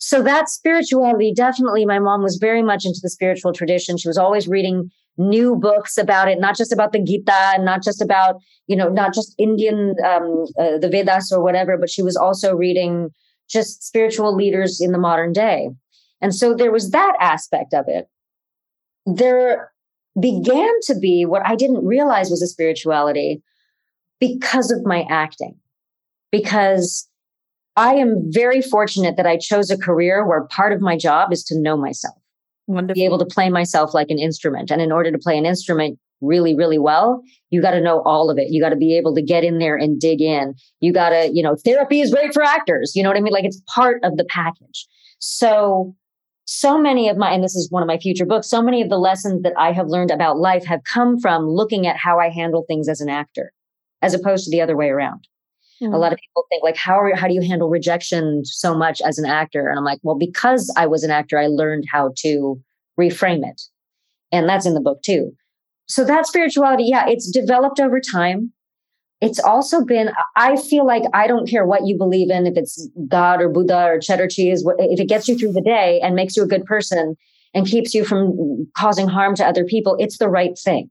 So 0.06 0.22
that 0.24 0.50
spirituality 0.50 1.34
definitely 1.34 1.86
my 1.86 2.00
mom 2.00 2.24
was 2.24 2.36
very 2.36 2.62
much 2.62 2.84
into 2.86 3.00
the 3.02 3.10
spiritual 3.10 3.54
tradition. 3.54 3.98
She 3.98 4.10
was 4.10 4.18
always 4.18 4.50
reading 4.50 4.92
new 5.18 5.56
books 5.56 5.98
about 5.98 6.28
it, 6.28 6.42
not 6.42 6.58
just 6.58 6.74
about 6.74 6.92
the 6.92 7.02
Gita 7.02 7.54
and 7.54 7.64
not 7.64 7.84
just 7.84 8.02
about, 8.02 8.36
you 8.68 8.76
know, 8.76 8.90
not 8.90 9.14
just 9.14 9.34
Indian 9.38 9.96
um, 10.06 10.46
uh, 10.60 10.78
the 10.78 10.90
Vedas 10.92 11.32
or 11.32 11.42
whatever, 11.42 11.78
but 11.78 11.90
she 11.90 12.02
was 12.02 12.18
also 12.18 12.54
reading 12.54 13.12
just 13.50 13.84
spiritual 13.84 14.36
leaders 14.36 14.82
in 14.82 14.92
the 14.92 14.98
modern 14.98 15.32
day. 15.32 15.70
And 16.22 16.36
so 16.36 16.54
there 16.54 16.72
was 16.72 16.92
that 16.92 17.14
aspect 17.22 17.74
of 17.74 17.86
it 17.88 18.08
there 19.06 19.72
began 20.20 20.72
to 20.84 20.96
be 21.00 21.26
what 21.26 21.46
I 21.46 21.56
didn't 21.56 21.86
realize 21.86 22.30
was 22.30 22.42
a 22.42 22.48
spirituality 22.48 23.42
because 24.20 24.72
of 24.72 24.86
my 24.86 25.06
acting. 25.10 25.56
Because 26.32 27.08
I 27.76 27.96
am 27.96 28.32
very 28.32 28.62
fortunate 28.62 29.18
that 29.18 29.26
I 29.26 29.38
chose 29.38 29.70
a 29.72 29.78
career 29.78 30.28
where 30.28 30.46
part 30.46 30.74
of 30.74 30.82
my 30.82 30.98
job 30.98 31.34
is 31.34 31.44
to 31.46 31.60
know 31.60 31.76
myself. 31.76 32.16
Wonderful. 32.68 32.96
Be 32.96 33.06
able 33.06 33.20
to 33.20 33.26
play 33.26 33.50
myself 33.50 33.94
like 33.94 34.10
an 34.10 34.20
instrument. 34.20 34.72
And 34.72 34.82
in 34.82 34.92
order 34.92 35.12
to 35.12 35.18
play 35.18 35.38
an 35.38 35.46
instrument 35.46 36.00
really, 36.22 36.56
really 36.56 36.78
well, 36.78 37.22
you 37.50 37.62
got 37.62 37.72
to 37.72 37.82
know 37.82 38.02
all 38.04 38.30
of 38.30 38.38
it. 38.38 38.48
You 38.50 38.62
got 38.62 38.70
to 38.70 38.76
be 38.76 38.96
able 38.96 39.14
to 39.16 39.22
get 39.22 39.44
in 39.44 39.58
there 39.58 39.76
and 39.76 40.00
dig 40.00 40.22
in. 40.22 40.54
You 40.80 40.94
got 40.94 41.10
to, 41.10 41.30
you 41.34 41.44
know, 41.44 41.56
therapy 41.66 42.02
is 42.02 42.14
great 42.14 42.34
for 42.34 42.44
actors. 42.44 42.94
You 42.96 43.04
know 43.04 43.10
what 43.10 43.18
I 43.18 43.22
mean? 43.22 43.34
Like 43.34 43.46
it's 43.46 43.62
part 43.74 44.00
of 44.04 44.18
the 44.18 44.26
package. 44.26 44.88
So 45.20 45.96
so 46.46 46.78
many 46.78 47.08
of 47.08 47.18
my, 47.18 47.32
and 47.32 47.44
this 47.44 47.56
is 47.56 47.72
one 47.72 47.84
of 47.84 47.88
my 47.88 47.98
future 47.98 48.26
books, 48.26 48.50
so 48.50 48.62
many 48.62 48.82
of 48.82 48.90
the 48.90 48.98
lessons 48.98 49.44
that 49.44 49.54
I 49.58 49.72
have 49.72 49.88
learned 49.88 50.12
about 50.12 50.38
life 50.38 50.66
have 50.66 50.84
come 50.84 51.20
from 51.20 51.48
looking 51.48 51.88
at 51.88 51.98
how 51.98 52.20
I 52.20 52.30
handle 52.30 52.66
things 52.68 52.90
as 52.90 53.00
an 53.00 53.10
actor, 53.10 53.54
as 54.02 54.14
opposed 54.14 54.46
to 54.46 54.52
the 54.52 54.62
other 54.62 54.76
way 54.76 54.90
around. 54.90 55.28
Mm-hmm. 55.84 55.94
A 55.94 55.98
lot 55.98 56.14
of 56.14 56.20
people 56.20 56.46
think 56.50 56.64
like, 56.64 56.78
how 56.78 57.00
are, 57.00 57.16
how 57.16 57.28
do 57.28 57.34
you 57.34 57.42
handle 57.42 57.70
rejection 57.70 58.46
so 58.46 58.76
much 58.76 59.02
as 59.02 59.18
an 59.18 59.26
actor? 59.26 59.68
And 59.68 59.78
I'm 59.78 59.86
like, 59.86 60.00
well, 60.02 60.18
because 60.18 60.74
I 60.78 60.88
was 60.88 61.04
an 61.04 61.12
actor, 61.12 61.38
I 61.38 61.48
learned 61.48 61.86
how 61.92 62.14
to 62.20 62.60
reframe 63.00 63.48
it. 63.48 63.62
And 64.32 64.48
that's 64.48 64.66
in 64.66 64.74
the 64.74 64.82
book 64.82 65.02
too. 65.04 65.34
So 65.88 66.06
that 66.06 66.26
spirituality, 66.26 66.86
yeah, 66.86 67.06
it's 67.08 67.30
developed 67.30 67.80
over 67.80 68.00
time 68.00 68.54
it's 69.24 69.40
also 69.40 69.84
been 69.84 70.12
i 70.36 70.58
feel 70.58 70.86
like 70.86 71.04
i 71.14 71.28
don't 71.28 71.50
care 71.50 71.66
what 71.66 71.88
you 71.88 71.98
believe 71.98 72.30
in 72.30 72.46
if 72.46 72.58
it's 72.58 72.90
god 73.08 73.42
or 73.42 73.48
buddha 73.48 73.86
or 73.86 74.00
cheddar 74.00 74.28
cheese 74.28 74.66
if 74.80 75.00
it 75.00 75.08
gets 75.08 75.28
you 75.28 75.38
through 75.38 75.54
the 75.54 75.62
day 75.62 76.00
and 76.04 76.14
makes 76.14 76.36
you 76.36 76.44
a 76.44 76.48
good 76.48 76.66
person 76.66 77.16
and 77.54 77.66
keeps 77.66 77.94
you 77.94 78.04
from 78.04 78.68
causing 78.78 79.08
harm 79.08 79.34
to 79.34 79.46
other 79.46 79.64
people 79.64 79.96
it's 79.98 80.18
the 80.18 80.30
right 80.30 80.60
thing 80.60 80.90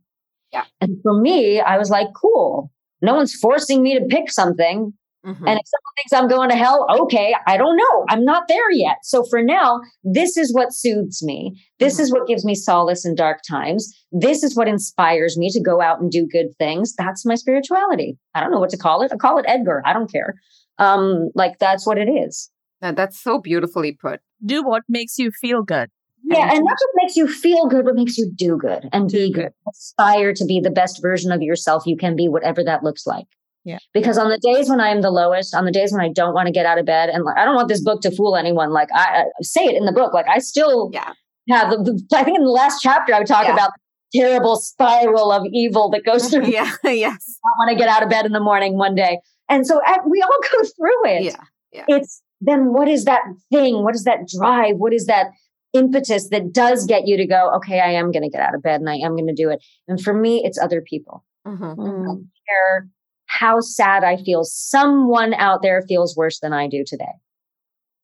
yeah 0.51 0.65
and 0.81 0.97
for 1.03 1.21
me 1.21 1.61
i 1.61 1.77
was 1.77 1.91
like 1.91 2.09
cool 2.21 2.71
no 3.03 3.15
one's 3.15 3.35
forcing 3.35 3.83
me 3.83 3.99
to 3.99 4.05
pick 4.07 4.31
something 4.31 4.93
Mm-hmm. 5.25 5.47
And 5.47 5.59
if 5.59 5.67
someone 5.67 5.95
thinks 5.97 6.13
I'm 6.13 6.29
going 6.29 6.51
to 6.51 6.57
hell, 6.57 6.87
okay, 7.03 7.35
I 7.47 7.57
don't 7.57 7.77
know. 7.77 8.05
I'm 8.09 8.25
not 8.25 8.49
there 8.49 8.71
yet. 8.73 8.97
So 9.05 9.23
for 9.23 9.41
now, 9.43 9.81
this 10.03 10.37
is 10.37 10.53
what 10.53 10.73
soothes 10.73 11.23
me. 11.23 11.65
This 11.79 11.95
mm-hmm. 11.95 12.03
is 12.03 12.13
what 12.13 12.27
gives 12.27 12.45
me 12.45 12.57
solace 12.57 13.07
in 13.07 13.15
dark 13.15 13.39
times. 13.49 13.93
This 14.11 14.43
is 14.43 14.57
what 14.57 14.67
inspires 14.67 15.39
me 15.39 15.49
to 15.51 15.63
go 15.63 15.81
out 15.81 16.01
and 16.01 16.11
do 16.11 16.27
good 16.27 16.49
things. 16.59 16.95
That's 16.97 17.25
my 17.25 17.37
spirituality. 17.37 18.19
I 18.35 18.41
don't 18.41 18.51
know 18.51 18.59
what 18.59 18.71
to 18.71 18.77
call 18.77 19.03
it. 19.03 19.13
I 19.13 19.17
call 19.17 19.39
it 19.39 19.45
Edgar. 19.47 19.83
I 19.87 19.93
don't 19.93 20.11
care. 20.11 20.35
Um, 20.79 21.31
like 21.37 21.59
that's 21.61 21.87
what 21.87 21.99
it 21.99 22.09
is. 22.09 22.51
Uh, 22.81 22.91
That's 22.91 23.23
so 23.23 23.39
beautifully 23.39 23.93
put. 23.93 24.19
Do 24.45 24.65
what 24.65 24.83
makes 24.89 25.17
you 25.17 25.31
feel 25.31 25.63
good. 25.63 25.89
Yeah, 26.25 26.51
and 26.55 26.65
not 26.65 26.73
just 26.79 26.91
makes 26.97 27.17
you 27.17 27.27
feel 27.27 27.67
good, 27.67 27.85
but 27.85 27.95
makes 27.95 28.17
you 28.17 28.31
do 28.35 28.57
good 28.57 28.89
and 28.93 29.09
Do 29.09 29.17
be 29.29 29.33
good. 29.33 29.43
good. 29.45 29.53
Aspire 29.69 30.33
to 30.35 30.45
be 30.45 30.61
the 30.61 30.71
best 30.71 31.03
version 31.03 31.33
of 31.33 31.43
yourself 31.43 31.85
you 31.87 31.97
can 31.97 32.15
be, 32.17 32.29
whatever 32.29 32.63
that 32.65 32.83
looks 32.85 33.07
like. 33.07 33.27
Yeah. 33.65 33.79
Because 33.95 34.19
on 34.19 34.29
the 34.29 34.39
days 34.39 34.69
when 34.69 34.81
I 34.81 34.89
am 34.89 35.03
the 35.03 35.11
lowest, 35.11 35.55
on 35.55 35.65
the 35.65 35.73
days 35.73 35.93
when 35.93 36.01
I 36.01 36.09
don't 36.09 36.35
want 36.35 36.47
to 36.47 36.53
get 36.53 36.67
out 36.67 36.79
of 36.79 36.87
bed, 36.87 37.09
and 37.11 37.25
like, 37.25 37.37
I 37.37 37.45
don't 37.45 37.55
want 37.55 37.69
this 37.69 37.83
book 37.83 38.01
to 38.03 38.11
fool 38.11 38.37
anyone. 38.37 38.71
Like 38.73 38.89
I, 38.95 39.23
I 39.23 39.43
say 39.43 39.65
it 39.65 39.77
in 39.77 39.85
the 39.85 39.93
book, 39.93 40.13
like 40.13 40.27
I 40.29 40.39
still 40.39 40.91
Yeah. 40.93 41.13
have. 41.51 41.71
The, 41.71 41.77
the- 42.11 42.17
I 42.17 42.25
think 42.25 42.39
in 42.39 42.45
the 42.45 42.51
last 42.51 42.81
chapter 42.83 43.15
I 43.15 43.19
would 43.19 43.27
talk 43.29 43.45
Yeah. 43.47 43.53
about 43.55 43.71
the 44.13 44.21
terrible 44.21 44.57
spiral 44.57 45.31
of 45.33 45.45
evil 45.53 45.91
that 45.91 46.05
goes 46.05 46.29
through. 46.29 46.47
Yeah, 46.49 46.71
yes. 46.85 47.39
I 47.45 47.51
want 47.59 47.71
to 47.71 47.77
get 47.77 47.89
out 47.89 48.03
of 48.03 48.09
bed 48.11 48.27
in 48.27 48.33
the 48.33 48.41
morning 48.41 48.77
one 48.79 48.95
day, 48.95 49.19
and 49.49 49.67
so 49.67 49.81
we 50.09 50.23
all 50.23 50.41
go 50.53 50.59
through 50.77 51.07
it 51.11 51.37
Yeah. 51.73 51.85
it's 51.89 52.23
then 52.41 52.73
what 52.73 52.89
is 52.89 53.05
that 53.05 53.23
thing? 53.53 53.85
What 53.85 53.95
is 53.95 54.03
that 54.05 54.27
drive? 54.27 54.75
What 54.79 54.93
is 54.93 55.07
that 55.07 55.27
impetus 55.73 56.29
that 56.29 56.53
does 56.53 56.87
get 56.87 57.07
you 57.07 57.17
to 57.17 57.27
go, 57.27 57.51
okay, 57.57 57.81
I 57.81 57.93
am 57.93 58.13
going 58.13 58.23
to 58.23 58.29
get 58.29 58.41
out 58.41 58.55
of 58.55 58.63
bed 58.63 58.81
and 58.81 58.91
I 58.91 58.97
am 58.97 59.17
going 59.17 59.27
to 59.27 59.35
do 59.35 59.51
it. 59.51 59.65
And 59.89 60.01
for 60.01 60.13
me, 60.15 60.43
it's 60.45 60.59
other 60.59 60.81
people. 60.81 61.25
Mhm. 61.47 61.73
I 61.73 62.05
don't 62.05 62.31
care 62.49 62.89
how 63.27 63.61
sad 63.61 64.05
I 64.05 64.17
feel. 64.17 64.45
Someone 64.45 65.35
out 65.35 65.63
there 65.63 65.83
feels 65.83 66.17
worse 66.17 66.41
than 66.41 66.53
I 66.53 66.69
do 66.69 66.85
today. 66.87 67.13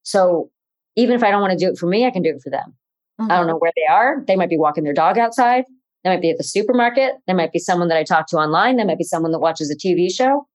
So 0.02 0.50
even 0.96 1.14
if 1.14 1.22
I 1.22 1.30
don't 1.30 1.40
want 1.40 1.52
to 1.52 1.64
do 1.64 1.70
it 1.70 1.78
for 1.78 1.86
me, 1.86 2.06
I 2.06 2.10
can 2.10 2.22
do 2.22 2.30
it 2.30 2.40
for 2.42 2.50
them. 2.50 2.74
I 3.20 3.36
don't 3.36 3.48
know 3.48 3.58
where 3.58 3.72
they 3.74 3.92
are. 3.92 4.22
They 4.26 4.36
might 4.36 4.48
be 4.48 4.56
walking 4.56 4.84
their 4.84 4.94
dog 4.94 5.18
outside. 5.18 5.64
They 6.04 6.10
might 6.10 6.22
be 6.22 6.30
at 6.30 6.38
the 6.38 6.44
supermarket. 6.44 7.14
They 7.26 7.34
might 7.34 7.52
be 7.52 7.58
someone 7.58 7.88
that 7.88 7.98
I 7.98 8.04
talk 8.04 8.28
to 8.28 8.36
online. 8.36 8.76
They 8.76 8.84
might 8.84 8.98
be 8.98 9.02
someone 9.04 9.32
that 9.32 9.40
watches 9.40 9.70
a 9.70 9.76
TV 9.76 10.08
show. 10.08 10.46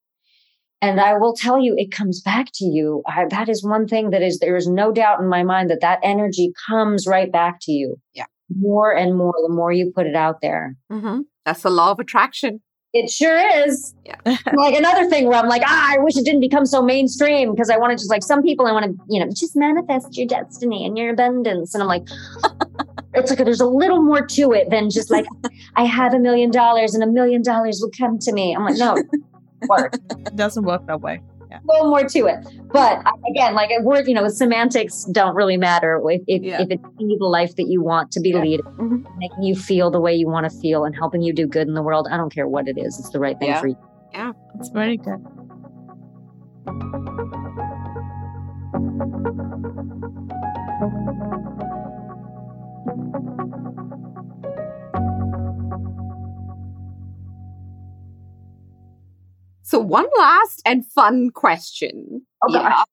And 0.82 1.00
I 1.00 1.16
will 1.16 1.34
tell 1.34 1.58
you, 1.58 1.74
it 1.78 1.92
comes 1.92 2.20
back 2.20 2.48
to 2.54 2.64
you. 2.64 3.02
I, 3.06 3.24
that 3.30 3.48
is 3.48 3.64
one 3.64 3.86
thing 3.86 4.10
that 4.10 4.22
is, 4.22 4.38
there 4.38 4.56
is 4.56 4.68
no 4.68 4.92
doubt 4.92 5.20
in 5.20 5.28
my 5.28 5.42
mind 5.42 5.70
that 5.70 5.80
that 5.80 5.98
energy 6.02 6.52
comes 6.68 7.06
right 7.06 7.32
back 7.32 7.58
to 7.62 7.72
you. 7.72 7.96
Yeah. 8.12 8.26
More 8.54 8.94
and 8.94 9.16
more, 9.16 9.32
the 9.46 9.52
more 9.52 9.72
you 9.72 9.92
put 9.94 10.06
it 10.06 10.14
out 10.14 10.42
there. 10.42 10.76
Mhm. 10.92 11.22
That's 11.46 11.62
the 11.62 11.70
law 11.70 11.92
of 11.92 12.00
attraction. 12.00 12.60
It 12.92 13.10
sure 13.10 13.36
is. 13.66 13.92
Yeah. 14.04 14.14
like 14.54 14.76
another 14.76 15.08
thing 15.08 15.26
where 15.26 15.36
I'm 15.38 15.48
like, 15.48 15.62
ah, 15.64 15.94
I 15.94 15.98
wish 15.98 16.16
it 16.16 16.24
didn't 16.24 16.40
become 16.40 16.64
so 16.64 16.80
mainstream 16.80 17.50
because 17.50 17.68
I 17.68 17.76
want 17.76 17.90
to 17.90 17.96
just 17.96 18.10
like 18.10 18.22
some 18.22 18.40
people 18.42 18.66
I 18.66 18.72
want 18.72 18.84
to, 18.84 19.04
you 19.08 19.18
know, 19.18 19.28
just 19.30 19.56
manifest 19.56 20.16
your 20.16 20.28
destiny 20.28 20.86
and 20.86 20.96
your 20.96 21.10
abundance. 21.10 21.74
And 21.74 21.82
I'm 21.82 21.88
like, 21.88 22.06
it's 23.14 23.30
like 23.30 23.44
there's 23.44 23.60
a 23.60 23.66
little 23.66 24.00
more 24.00 24.24
to 24.24 24.52
it 24.52 24.70
than 24.70 24.90
just 24.90 25.10
like 25.10 25.26
I 25.76 25.84
have 25.84 26.14
a 26.14 26.20
million 26.20 26.52
dollars 26.52 26.94
and 26.94 27.02
a 27.02 27.06
million 27.08 27.42
dollars 27.42 27.80
will 27.82 27.90
come 27.98 28.18
to 28.20 28.32
me. 28.32 28.54
I'm 28.54 28.64
like, 28.64 28.76
no, 28.76 29.02
work. 29.68 29.94
It 30.10 30.36
doesn't 30.36 30.64
work 30.64 30.86
that 30.86 31.00
way. 31.00 31.20
A 31.52 31.60
little 31.66 31.88
more 31.88 32.02
to 32.02 32.26
it. 32.26 32.44
But 32.72 32.98
again, 33.30 33.54
like 33.54 33.70
a 33.70 33.80
word, 33.82 34.08
you 34.08 34.14
know, 34.14 34.26
semantics 34.28 35.04
don't 35.12 35.36
really 35.36 35.56
matter 35.56 36.02
if 36.10 36.20
if, 36.26 36.42
Yeah. 36.42 36.62
if 36.62 36.68
it's 36.70 36.82
the 36.98 37.14
life 37.26 37.54
that 37.56 37.68
you 37.68 37.80
want 37.80 38.10
to 38.12 38.20
be 38.20 38.30
Yeah. 38.30 38.40
leading, 38.40 38.66
Mhm. 38.66 39.04
making 39.18 39.42
you 39.44 39.54
feel 39.54 39.88
the 39.90 40.00
way 40.00 40.12
you 40.12 40.28
want 40.28 40.50
to 40.50 40.58
feel 40.58 40.84
and 40.84 40.96
helping 40.96 41.22
you 41.22 41.32
do 41.32 41.46
good 41.46 41.68
in 41.68 41.74
the 41.74 41.82
world. 41.82 42.08
I 42.10 42.16
don't 42.16 42.34
care 42.34 42.48
what 42.48 42.66
it 42.66 42.76
is. 42.76 42.98
It's 42.98 43.10
the 43.10 43.20
right 43.20 43.38
thing 43.38 43.48
Yeah. 43.50 43.60
for 43.60 43.68
you. 43.68 43.76
Yeah, 44.12 44.32
it's 44.58 44.70
very 44.70 44.96
good. 44.96 45.24
So, 59.74 59.80
one 59.80 60.06
last 60.16 60.62
and 60.64 60.86
fun 60.86 61.30
question. 61.30 62.24
Oh, 62.48 62.52
gosh. 62.52 62.84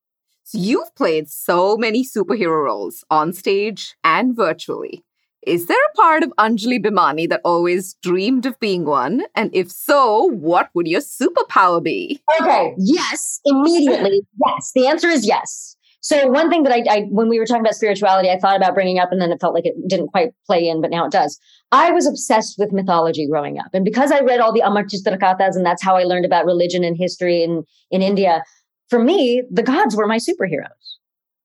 So 0.45 0.57
you've 0.57 0.95
played 0.95 1.29
so 1.29 1.77
many 1.77 2.03
superhero 2.03 2.63
roles 2.63 3.03
on 3.11 3.33
stage 3.33 3.93
and 4.03 4.35
virtually. 4.35 5.05
Is 5.45 5.67
there 5.67 5.77
a 5.77 5.95
part 5.95 6.23
of 6.23 6.33
Anjali 6.39 6.83
Bhimani 6.83 7.29
that 7.29 7.41
always 7.45 7.93
dreamed 8.01 8.47
of 8.47 8.59
being 8.59 8.85
one? 8.85 9.25
And 9.35 9.51
if 9.53 9.69
so, 9.71 10.23
what 10.23 10.71
would 10.73 10.87
your 10.87 11.01
superpower 11.01 11.83
be? 11.83 12.19
Okay. 12.41 12.73
Yes. 12.79 13.41
Immediately. 13.45 14.21
yes. 14.43 14.71
The 14.73 14.87
answer 14.87 15.07
is 15.07 15.23
yes. 15.23 15.75
So 16.01 16.27
one 16.27 16.49
thing 16.49 16.63
that 16.63 16.73
I, 16.73 16.83
I, 16.89 17.01
when 17.11 17.29
we 17.29 17.37
were 17.37 17.45
talking 17.45 17.61
about 17.61 17.75
spirituality, 17.75 18.29
I 18.29 18.39
thought 18.39 18.57
about 18.57 18.73
bringing 18.73 18.97
up, 18.97 19.11
and 19.11 19.21
then 19.21 19.31
it 19.31 19.39
felt 19.39 19.53
like 19.53 19.67
it 19.67 19.75
didn't 19.87 20.07
quite 20.07 20.31
play 20.47 20.67
in, 20.67 20.81
but 20.81 20.89
now 20.89 21.05
it 21.05 21.11
does. 21.11 21.39
I 21.71 21.91
was 21.91 22.07
obsessed 22.07 22.55
with 22.57 22.73
mythology 22.73 23.27
growing 23.27 23.59
up, 23.59 23.67
and 23.73 23.85
because 23.85 24.11
I 24.11 24.21
read 24.21 24.39
all 24.39 24.51
the 24.51 24.61
Amar 24.61 24.83
Chitrakathas, 24.83 25.55
and 25.55 25.65
that's 25.65 25.83
how 25.83 25.95
I 25.95 26.03
learned 26.03 26.25
about 26.25 26.45
religion 26.45 26.83
and 26.83 26.97
history 26.97 27.43
in 27.43 27.63
in 27.91 28.01
India. 28.01 28.43
For 28.89 29.01
me, 29.01 29.43
the 29.49 29.63
gods 29.63 29.95
were 29.95 30.07
my 30.07 30.17
superheroes. 30.17 30.97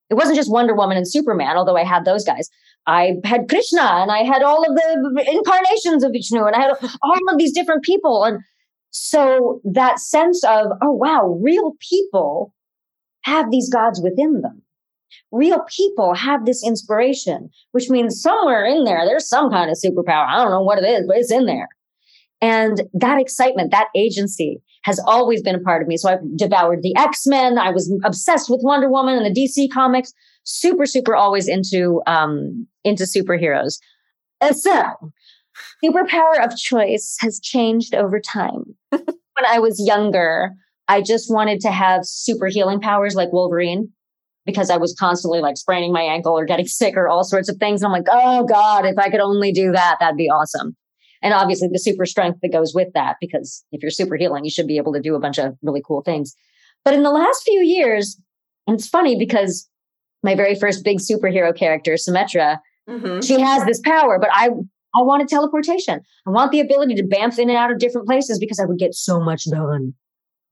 It 0.08 0.14
wasn't 0.14 0.36
just 0.36 0.50
Wonder 0.50 0.74
Woman 0.74 0.96
and 0.96 1.08
Superman, 1.08 1.56
although 1.56 1.76
I 1.76 1.84
had 1.84 2.04
those 2.04 2.24
guys. 2.24 2.48
I 2.86 3.16
had 3.24 3.48
Krishna, 3.48 3.82
and 3.82 4.10
I 4.10 4.22
had 4.22 4.42
all 4.42 4.62
of 4.62 4.74
the 4.74 5.26
incarnations 5.30 6.02
of 6.02 6.12
Vishnu, 6.12 6.44
and 6.44 6.56
I 6.56 6.62
had 6.62 6.72
all 7.02 7.18
of 7.30 7.36
these 7.36 7.52
different 7.52 7.84
people, 7.84 8.24
and 8.24 8.40
so 8.90 9.60
that 9.64 9.98
sense 9.98 10.42
of 10.44 10.68
oh 10.82 10.92
wow 10.92 11.38
real 11.42 11.74
people 11.90 12.54
have 13.26 13.50
these 13.50 13.68
gods 13.68 14.00
within 14.00 14.40
them. 14.40 14.62
Real 15.32 15.60
people 15.76 16.14
have 16.14 16.46
this 16.46 16.64
inspiration 16.64 17.50
which 17.72 17.90
means 17.90 18.22
somewhere 18.22 18.64
in 18.64 18.84
there 18.84 19.04
there's 19.04 19.28
some 19.28 19.50
kind 19.50 19.70
of 19.70 19.76
superpower. 19.76 20.26
I 20.26 20.36
don't 20.36 20.52
know 20.52 20.62
what 20.62 20.78
it 20.78 20.84
is 20.84 21.06
but 21.06 21.16
it's 21.16 21.32
in 21.32 21.46
there. 21.46 21.68
And 22.40 22.82
that 22.92 23.20
excitement 23.20 23.70
that 23.72 23.88
agency 23.96 24.62
has 24.84 25.00
always 25.06 25.42
been 25.42 25.54
a 25.56 25.60
part 25.60 25.82
of 25.82 25.88
me. 25.88 25.96
So 25.96 26.10
i've 26.10 26.36
devoured 26.36 26.82
the 26.82 26.96
x-men. 26.96 27.58
I 27.58 27.70
was 27.70 27.92
obsessed 28.04 28.48
with 28.48 28.60
wonder 28.62 28.88
woman 28.88 29.16
and 29.16 29.26
the 29.26 29.40
dc 29.40 29.72
comics. 29.72 30.12
Super 30.44 30.86
super 30.86 31.16
always 31.16 31.48
into 31.48 32.02
um 32.06 32.66
into 32.84 33.04
superheroes. 33.04 33.78
And 34.40 34.56
so 34.56 35.12
superpower 35.84 36.44
of 36.44 36.56
choice 36.56 37.16
has 37.20 37.40
changed 37.40 37.94
over 37.94 38.20
time. 38.20 38.76
when 38.90 39.46
I 39.46 39.58
was 39.58 39.82
younger, 39.84 40.52
I 40.88 41.02
just 41.02 41.32
wanted 41.32 41.60
to 41.60 41.70
have 41.70 42.04
super 42.04 42.46
healing 42.46 42.80
powers 42.80 43.14
like 43.14 43.32
Wolverine 43.32 43.90
because 44.44 44.70
I 44.70 44.76
was 44.76 44.94
constantly 44.98 45.40
like 45.40 45.56
spraining 45.56 45.92
my 45.92 46.02
ankle 46.02 46.38
or 46.38 46.44
getting 46.44 46.66
sick 46.66 46.96
or 46.96 47.08
all 47.08 47.24
sorts 47.24 47.48
of 47.48 47.56
things. 47.56 47.82
And 47.82 47.86
I'm 47.86 47.92
like, 47.92 48.08
oh 48.10 48.44
God, 48.44 48.86
if 48.86 48.98
I 48.98 49.10
could 49.10 49.20
only 49.20 49.52
do 49.52 49.72
that, 49.72 49.96
that'd 50.00 50.16
be 50.16 50.28
awesome. 50.28 50.76
And 51.22 51.34
obviously 51.34 51.68
the 51.72 51.78
super 51.78 52.06
strength 52.06 52.38
that 52.42 52.52
goes 52.52 52.72
with 52.74 52.88
that, 52.94 53.16
because 53.20 53.64
if 53.72 53.82
you're 53.82 53.90
super 53.90 54.16
healing, 54.16 54.44
you 54.44 54.50
should 54.50 54.68
be 54.68 54.76
able 54.76 54.92
to 54.92 55.00
do 55.00 55.14
a 55.14 55.20
bunch 55.20 55.38
of 55.38 55.56
really 55.62 55.82
cool 55.84 56.02
things. 56.02 56.34
But 56.84 56.94
in 56.94 57.02
the 57.02 57.10
last 57.10 57.42
few 57.42 57.62
years, 57.62 58.20
and 58.66 58.78
it's 58.78 58.88
funny 58.88 59.18
because 59.18 59.68
my 60.22 60.34
very 60.34 60.54
first 60.54 60.84
big 60.84 60.98
superhero 60.98 61.56
character, 61.56 61.94
Symmetra, 61.94 62.58
mm-hmm. 62.88 63.20
she 63.20 63.40
has 63.40 63.64
this 63.64 63.80
power, 63.80 64.18
but 64.20 64.30
I 64.32 64.50
I 64.98 65.02
wanted 65.02 65.28
teleportation. 65.28 66.00
I 66.26 66.30
want 66.30 66.52
the 66.52 66.60
ability 66.60 66.94
to 66.94 67.02
bamf 67.02 67.38
in 67.38 67.50
and 67.50 67.58
out 67.58 67.70
of 67.70 67.78
different 67.78 68.06
places 68.06 68.38
because 68.38 68.58
I 68.58 68.64
would 68.64 68.78
get 68.78 68.94
so 68.94 69.20
much 69.20 69.44
done. 69.50 69.94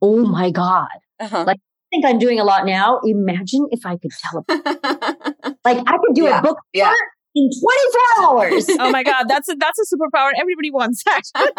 Oh 0.03 0.25
my 0.27 0.51
God. 0.51 0.89
Uh-huh. 1.21 1.45
I 1.49 1.55
think 1.91 2.05
I'm 2.05 2.19
doing 2.19 2.41
a 2.41 2.45
lot 2.45 2.67
now. 2.67 3.01
Imagine 3.05 3.69
if 3.71 3.87
I 3.87 3.97
could 3.97 4.11
teleport. 4.11 4.67
Like 5.65 5.79
I 5.79 5.97
could 5.97 6.15
do 6.15 6.25
Yeah, 6.25 6.41
a 6.41 6.43
book 6.43 6.59
yeah. 6.75 6.93
in 7.35 7.49
24 8.19 8.29
hours. 8.29 8.67
Oh 8.79 8.91
my 8.91 9.03
God, 9.03 9.25
that's 9.29 9.49
a 9.49 9.55
that's 9.59 9.79
a 9.79 9.95
superpower 9.97 10.31
everybody 10.39 10.71
wants. 10.71 11.03
Actually. 11.09 11.51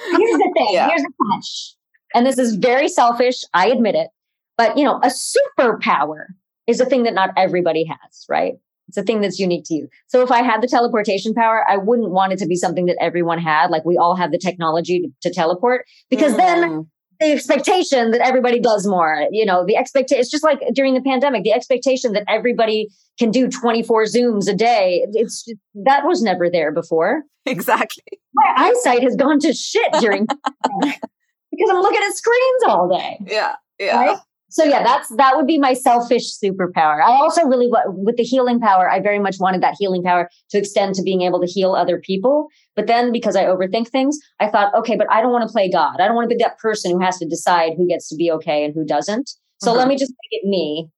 Here's 0.00 0.38
the 0.38 0.50
thing. 0.56 0.68
Yeah. 0.70 0.88
Here's 0.88 1.02
the 1.02 1.12
catch. 1.32 1.74
And 2.14 2.24
this 2.26 2.38
is 2.38 2.56
very 2.56 2.88
selfish. 2.88 3.42
I 3.52 3.68
admit 3.68 3.94
it. 3.94 4.08
But 4.56 4.78
you 4.78 4.84
know, 4.84 5.00
a 5.02 5.08
superpower 5.10 6.26
is 6.66 6.80
a 6.80 6.86
thing 6.86 7.02
that 7.02 7.12
not 7.14 7.30
everybody 7.36 7.84
has, 7.84 8.24
right? 8.28 8.54
It's 8.92 8.98
a 8.98 9.02
thing 9.02 9.22
that's 9.22 9.38
unique 9.38 9.64
to 9.68 9.74
you. 9.74 9.88
So 10.08 10.20
if 10.20 10.30
I 10.30 10.42
had 10.42 10.60
the 10.62 10.66
teleportation 10.68 11.32
power, 11.32 11.64
I 11.66 11.78
wouldn't 11.78 12.10
want 12.10 12.34
it 12.34 12.38
to 12.40 12.46
be 12.46 12.56
something 12.56 12.84
that 12.86 12.98
everyone 13.00 13.38
had. 13.38 13.70
Like 13.70 13.86
we 13.86 13.96
all 13.96 14.14
have 14.16 14.32
the 14.32 14.38
technology 14.38 15.00
to, 15.00 15.30
to 15.30 15.34
teleport 15.34 15.86
because 16.10 16.36
then 16.36 16.62
Mm. 16.62 16.86
the 17.18 17.32
expectation 17.32 18.10
that 18.10 18.20
everybody 18.20 18.60
does 18.60 18.86
more, 18.86 19.26
you 19.30 19.46
know, 19.46 19.64
the 19.66 19.76
expectation, 19.76 20.20
it's 20.20 20.30
just 20.30 20.44
like 20.44 20.60
during 20.74 20.92
the 20.92 21.00
pandemic, 21.00 21.42
the 21.42 21.54
expectation 21.54 22.12
that 22.12 22.24
everybody 22.28 22.88
can 23.18 23.30
do 23.30 23.48
24 23.48 24.04
Zooms 24.04 24.46
a 24.46 24.54
day. 24.54 25.06
It's 25.14 25.44
just, 25.44 25.56
that 25.86 26.04
was 26.04 26.20
never 26.22 26.50
there 26.50 26.70
before. 26.70 27.22
exactly. 27.46 28.02
My 28.34 28.52
eyesight 28.58 29.02
has 29.02 29.16
gone 29.16 29.38
to 29.40 29.54
shit 29.54 29.90
during 30.00 30.26
because 30.80 31.70
I'm 31.70 31.80
looking 31.80 32.00
at 32.02 32.12
screens 32.14 32.62
all 32.66 32.88
day. 32.88 33.18
Yeah. 33.26 33.54
Yeah. 33.78 33.96
Right? 33.96 34.18
So 34.52 34.64
yeah, 34.64 34.82
that's 34.82 35.08
that 35.16 35.34
would 35.34 35.46
be 35.46 35.58
my 35.58 35.72
selfish 35.72 36.24
superpower. 36.38 37.02
I 37.02 37.10
also 37.10 37.46
really 37.46 37.70
with 37.86 38.18
the 38.18 38.22
healing 38.22 38.60
power, 38.60 38.88
I 38.88 39.00
very 39.00 39.18
much 39.18 39.36
wanted 39.40 39.62
that 39.62 39.76
healing 39.78 40.02
power 40.02 40.28
to 40.50 40.58
extend 40.58 40.94
to 40.96 41.02
being 41.02 41.22
able 41.22 41.40
to 41.40 41.46
heal 41.46 41.72
other 41.74 41.98
people. 41.98 42.48
But 42.76 42.86
then 42.86 43.12
because 43.12 43.34
I 43.34 43.44
overthink 43.44 43.88
things, 43.88 44.18
I 44.40 44.48
thought, 44.48 44.74
okay, 44.74 44.94
but 44.94 45.10
I 45.10 45.22
don't 45.22 45.32
want 45.32 45.48
to 45.48 45.52
play 45.52 45.70
God. 45.70 46.00
I 46.00 46.06
don't 46.06 46.14
want 46.14 46.28
to 46.28 46.36
be 46.36 46.42
that 46.42 46.58
person 46.58 46.92
who 46.92 47.00
has 47.00 47.16
to 47.20 47.26
decide 47.26 47.72
who 47.78 47.88
gets 47.88 48.10
to 48.10 48.16
be 48.16 48.30
okay 48.32 48.62
and 48.62 48.74
who 48.74 48.84
doesn't. 48.84 49.30
So 49.62 49.72
Mhm. 49.72 49.76
let 49.78 49.88
me 49.88 49.96
just 49.96 50.12
make 50.12 50.42
it 50.42 50.46
me 50.46 50.88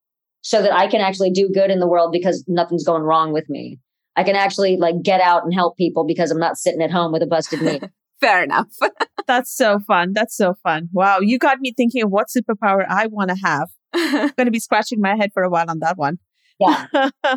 so 0.42 0.60
that 0.60 0.74
I 0.74 0.88
can 0.88 1.00
actually 1.00 1.30
do 1.30 1.48
good 1.48 1.70
in 1.70 1.78
the 1.78 1.86
world 1.86 2.10
because 2.10 2.44
nothing's 2.48 2.84
going 2.84 3.02
wrong 3.02 3.32
with 3.32 3.48
me. 3.48 3.78
I 4.16 4.24
can 4.24 4.34
actually 4.34 4.76
like 4.78 5.00
get 5.02 5.20
out 5.20 5.44
and 5.44 5.54
help 5.54 5.76
people 5.76 6.04
because 6.04 6.32
I'm 6.32 6.40
not 6.40 6.58
sitting 6.58 6.82
at 6.82 6.90
home 6.90 7.12
with 7.12 7.22
a 7.22 7.26
busted 7.26 7.62
knee. 7.62 7.80
Fair 8.20 8.44
enough. 8.44 8.68
That's 9.26 9.54
so 9.54 9.80
fun. 9.80 10.12
That's 10.12 10.36
so 10.36 10.54
fun. 10.62 10.88
Wow, 10.92 11.20
you 11.20 11.38
got 11.38 11.60
me 11.60 11.72
thinking 11.76 12.02
of 12.02 12.10
what 12.10 12.26
superpower 12.28 12.84
I 12.88 13.06
want 13.06 13.30
to 13.30 13.36
have. 13.42 13.68
I'm 13.94 14.32
going 14.36 14.46
to 14.46 14.50
be 14.50 14.60
scratching 14.60 15.00
my 15.00 15.16
head 15.16 15.30
for 15.32 15.42
a 15.42 15.50
while 15.50 15.66
on 15.68 15.78
that 15.80 15.96
one. 15.96 16.18
Yeah. 16.58 16.86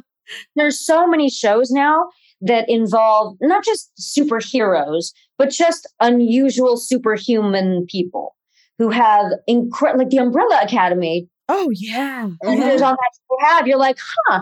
There's 0.56 0.86
so 0.86 1.08
many 1.08 1.30
shows 1.30 1.72
now 1.72 2.10
that 2.42 2.70
involve 2.70 3.38
not 3.42 3.64
just 3.64 3.92
superheroes, 4.00 5.12
but 5.38 5.50
just 5.50 5.92
unusual 6.00 6.78
superhuman 6.78 7.86
people 7.88 8.36
who 8.78 8.90
have 8.90 9.32
incredible, 9.48 10.04
like 10.04 10.10
the 10.10 10.18
Umbrella 10.18 10.60
Academy. 10.62 11.28
Oh, 11.50 11.70
yeah. 11.74 12.30
And 12.42 12.60
yeah. 12.60 12.74
on 12.74 12.80
that 12.80 13.12
show 13.16 13.48
have, 13.48 13.68
you're 13.68 13.78
like, 13.78 13.98
huh, 14.00 14.42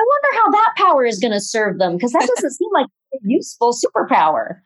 I 0.00 0.04
wonder 0.04 0.42
how 0.42 0.50
that 0.50 0.72
power 0.76 1.04
is 1.04 1.18
going 1.18 1.32
to 1.32 1.40
serve 1.40 1.78
them 1.78 1.96
because 1.96 2.12
that 2.12 2.28
doesn't 2.34 2.50
seem 2.50 2.68
like 2.72 2.86
a 3.14 3.18
useful 3.22 3.72
superpower. 3.72 4.60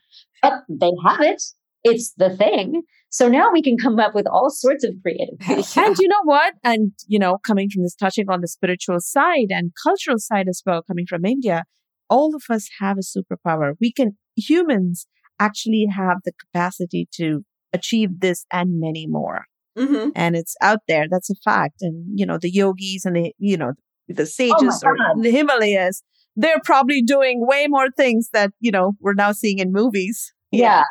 But 0.50 0.64
they 0.68 0.90
have 1.06 1.20
it. 1.20 1.42
It's 1.82 2.14
the 2.16 2.34
thing. 2.36 2.82
So 3.10 3.28
now 3.28 3.52
we 3.52 3.62
can 3.62 3.76
come 3.76 4.00
up 4.00 4.14
with 4.14 4.26
all 4.26 4.50
sorts 4.50 4.84
of 4.84 4.94
creative. 5.02 5.36
yeah. 5.48 5.86
And 5.86 5.96
you 5.98 6.08
know 6.08 6.22
what? 6.24 6.54
And, 6.64 6.92
you 7.06 7.18
know, 7.18 7.38
coming 7.46 7.68
from 7.72 7.82
this, 7.82 7.94
touching 7.94 8.28
on 8.28 8.40
the 8.40 8.48
spiritual 8.48 9.00
side 9.00 9.50
and 9.50 9.70
cultural 9.82 10.18
side 10.18 10.48
as 10.48 10.62
well, 10.66 10.82
coming 10.82 11.06
from 11.06 11.24
India, 11.24 11.64
all 12.08 12.34
of 12.34 12.42
us 12.50 12.68
have 12.80 12.96
a 12.98 13.02
superpower. 13.02 13.74
We 13.80 13.92
can, 13.92 14.16
humans 14.36 15.06
actually 15.38 15.86
have 15.94 16.18
the 16.24 16.32
capacity 16.32 17.08
to 17.16 17.44
achieve 17.72 18.20
this 18.20 18.46
and 18.52 18.80
many 18.80 19.06
more. 19.06 19.44
Mm-hmm. 19.78 20.10
And 20.14 20.36
it's 20.36 20.56
out 20.60 20.80
there. 20.88 21.06
That's 21.10 21.30
a 21.30 21.34
fact. 21.44 21.82
And, 21.82 22.18
you 22.18 22.26
know, 22.26 22.38
the 22.38 22.50
yogis 22.50 23.04
and 23.04 23.16
the, 23.16 23.32
you 23.38 23.56
know, 23.56 23.72
the 24.08 24.22
oh 24.22 24.26
sages 24.26 24.82
oh 24.84 24.88
or 24.88 25.22
the 25.22 25.30
Himalayas, 25.30 26.02
they're 26.36 26.60
probably 26.64 27.02
doing 27.02 27.46
way 27.46 27.66
more 27.68 27.90
things 27.96 28.30
that, 28.32 28.50
you 28.60 28.70
know, 28.70 28.92
we're 29.00 29.14
now 29.14 29.32
seeing 29.32 29.58
in 29.58 29.72
movies. 29.72 30.32
Yeah. 30.58 30.84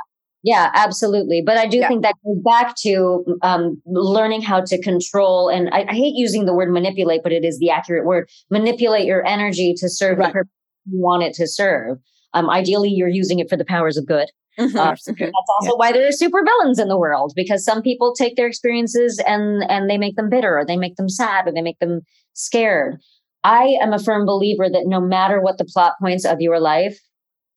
Yeah, 0.46 0.72
absolutely. 0.74 1.42
But 1.42 1.58
I 1.58 1.68
do 1.68 1.78
yeah. 1.78 1.88
think 1.88 2.02
that 2.02 2.16
goes 2.26 2.38
back 2.44 2.76
to 2.82 3.24
um, 3.44 3.82
learning 3.86 4.42
how 4.42 4.60
to 4.60 4.82
control. 4.82 5.48
And 5.48 5.70
I, 5.72 5.86
I, 5.88 5.94
hate 5.94 6.16
using 6.18 6.46
the 6.46 6.54
word 6.54 6.70
manipulate, 6.70 7.24
but 7.24 7.32
it 7.32 7.46
is 7.46 7.60
the 7.60 7.70
accurate 7.70 8.04
word. 8.04 8.30
Manipulate 8.52 9.06
your 9.06 9.26
energy 9.26 9.74
to 9.78 9.88
serve 9.88 10.18
right. 10.18 10.28
the 10.28 10.34
purpose 10.34 10.52
you 10.92 11.00
want 11.00 11.24
it 11.24 11.34
to 11.36 11.48
serve. 11.48 11.98
Um, 12.34 12.50
ideally, 12.50 12.90
you're 12.90 13.08
using 13.08 13.40
it 13.40 13.50
for 13.50 13.56
the 13.56 13.64
powers 13.64 13.96
of 13.96 14.06
good. 14.06 14.30
Mm-hmm. 14.60 14.78
Uh, 14.78 14.90
that's 14.92 15.08
also 15.08 15.72
yeah. 15.72 15.78
why 15.78 15.92
there 15.92 16.08
are 16.08 16.12
super 16.12 16.44
villains 16.44 16.78
in 16.78 16.88
the 16.88 16.98
world 16.98 17.34
because 17.36 17.66
some 17.66 17.82
people 17.82 18.14
take 18.14 18.36
their 18.36 18.46
experiences 18.46 19.20
and 19.26 19.64
and 19.68 19.90
they 19.90 19.98
make 19.98 20.16
them 20.16 20.30
bitter 20.30 20.60
or 20.60 20.64
they 20.64 20.78
make 20.78 20.96
them 20.96 21.10
sad 21.10 21.48
or 21.48 21.52
they 21.52 21.62
make 21.62 21.80
them 21.80 22.02
scared. 22.34 22.98
I 23.44 23.78
am 23.82 23.94
a 23.94 24.00
firm 24.00 24.28
believer 24.28 24.70
that 24.70 24.86
no 24.86 25.02
matter 25.02 25.42
what 25.42 25.58
the 25.58 25.66
plot 25.66 25.94
points 26.00 26.24
of 26.24 26.40
your 26.40 26.60
life, 26.60 27.00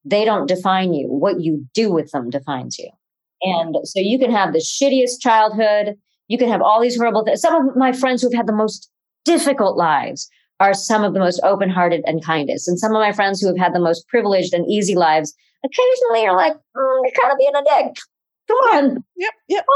they 0.07 0.25
don't 0.25 0.47
define 0.47 0.95
you. 0.95 1.09
What 1.09 1.41
you 1.41 1.67
do 1.75 1.93
with 1.93 2.11
them 2.13 2.31
defines 2.31 2.79
you. 2.79 2.89
And 3.43 3.77
so 3.85 4.01
you 4.01 4.19
can 4.19 4.31
have 4.31 4.53
the 4.53 4.61
shittiest 4.61 5.21
childhood. 5.21 5.97
You 6.29 6.39
can 6.39 6.49
have 6.49 6.63
all 6.63 6.81
these 6.81 6.97
horrible 6.97 7.25
things. 7.25 7.41
Some 7.41 7.69
of 7.69 7.77
my 7.77 7.93
friends 7.93 8.23
who've 8.23 8.33
had 8.33 8.47
the 8.47 8.53
most 8.53 8.91
difficult 9.25 9.77
lives 9.77 10.31
are 10.61 10.73
some 10.73 11.05
of 11.05 11.13
the 11.13 11.21
most 11.21 11.41
open 11.43 11.69
hearted 11.69 12.03
and 12.07 12.25
kindest. 12.25 12.69
And 12.69 12.79
some 12.79 12.93
of 12.93 13.01
my 13.01 13.13
friends 13.13 13.41
who 13.41 13.49
have 13.49 13.59
had 13.59 13.75
the 13.75 13.81
most 13.81 14.09
privileged 14.09 14.55
and 14.55 14.65
easy 14.71 14.95
lives 14.95 15.35
occasionally 15.65 16.27
are 16.27 16.37
like, 16.37 16.55
mm, 16.55 17.01
you're 17.03 17.13
kind 17.21 17.33
of 17.33 17.39
being 17.39 17.55
a 17.55 17.63
dick. 17.63 17.97
Come 18.49 18.57
on. 18.59 19.05
Yep. 19.17 19.33
Yep. 19.49 19.67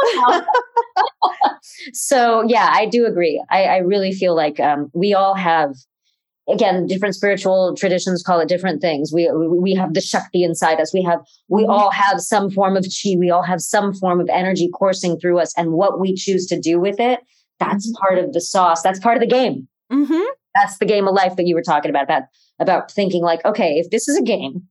so 1.93 2.45
yeah, 2.47 2.71
I 2.73 2.87
do 2.87 3.05
agree. 3.05 3.45
I, 3.51 3.65
I 3.65 3.77
really 3.79 4.13
feel 4.13 4.37
like 4.37 4.61
um, 4.61 4.91
we 4.95 5.13
all 5.13 5.35
have 5.35 5.75
again 6.49 6.87
different 6.87 7.15
spiritual 7.15 7.75
traditions 7.77 8.23
call 8.23 8.41
it 8.41 8.49
different 8.49 8.81
things. 8.81 9.13
We 9.13 9.31
we 9.31 9.75
have 9.75 9.95
the 9.95 10.01
shakti 10.01 10.43
inside 10.43 10.81
us. 10.81 10.95
We 10.95 11.03
have 11.03 11.21
we 11.49 11.63
mm-hmm. 11.63 11.71
all 11.71 11.91
have 11.91 12.21
some 12.21 12.51
form 12.51 12.77
of 12.77 12.85
chi. 12.85 13.17
We 13.19 13.31
all 13.31 13.43
have 13.43 13.61
some 13.61 13.95
form 13.95 14.21
of 14.21 14.29
energy 14.31 14.69
coursing 14.73 15.19
through 15.19 15.41
us 15.41 15.53
and 15.57 15.73
what 15.73 16.01
we 16.01 16.15
choose 16.15 16.47
to 16.47 16.59
do 16.59 16.81
with 16.81 16.99
it 17.01 17.21
that's 17.61 17.87
mm-hmm. 17.87 18.01
part 18.01 18.19
of 18.19 18.33
the 18.33 18.41
sauce. 18.41 18.83
That's 18.83 18.99
part 18.99 19.17
of 19.17 19.21
the 19.21 19.29
game. 19.29 19.69
Mm-hmm. 19.93 20.23
that's 20.55 20.79
the 20.79 20.87
game 20.87 21.09
of 21.09 21.15
life 21.15 21.35
that 21.35 21.49
you 21.49 21.57
were 21.57 21.63
talking 21.63 21.91
about 21.91 22.05
about 22.05 22.23
about 22.61 22.93
thinking 22.93 23.25
like 23.25 23.45
okay 23.45 23.73
if 23.73 23.91
this 23.91 24.07
is 24.07 24.17
a 24.17 24.23
game 24.23 24.63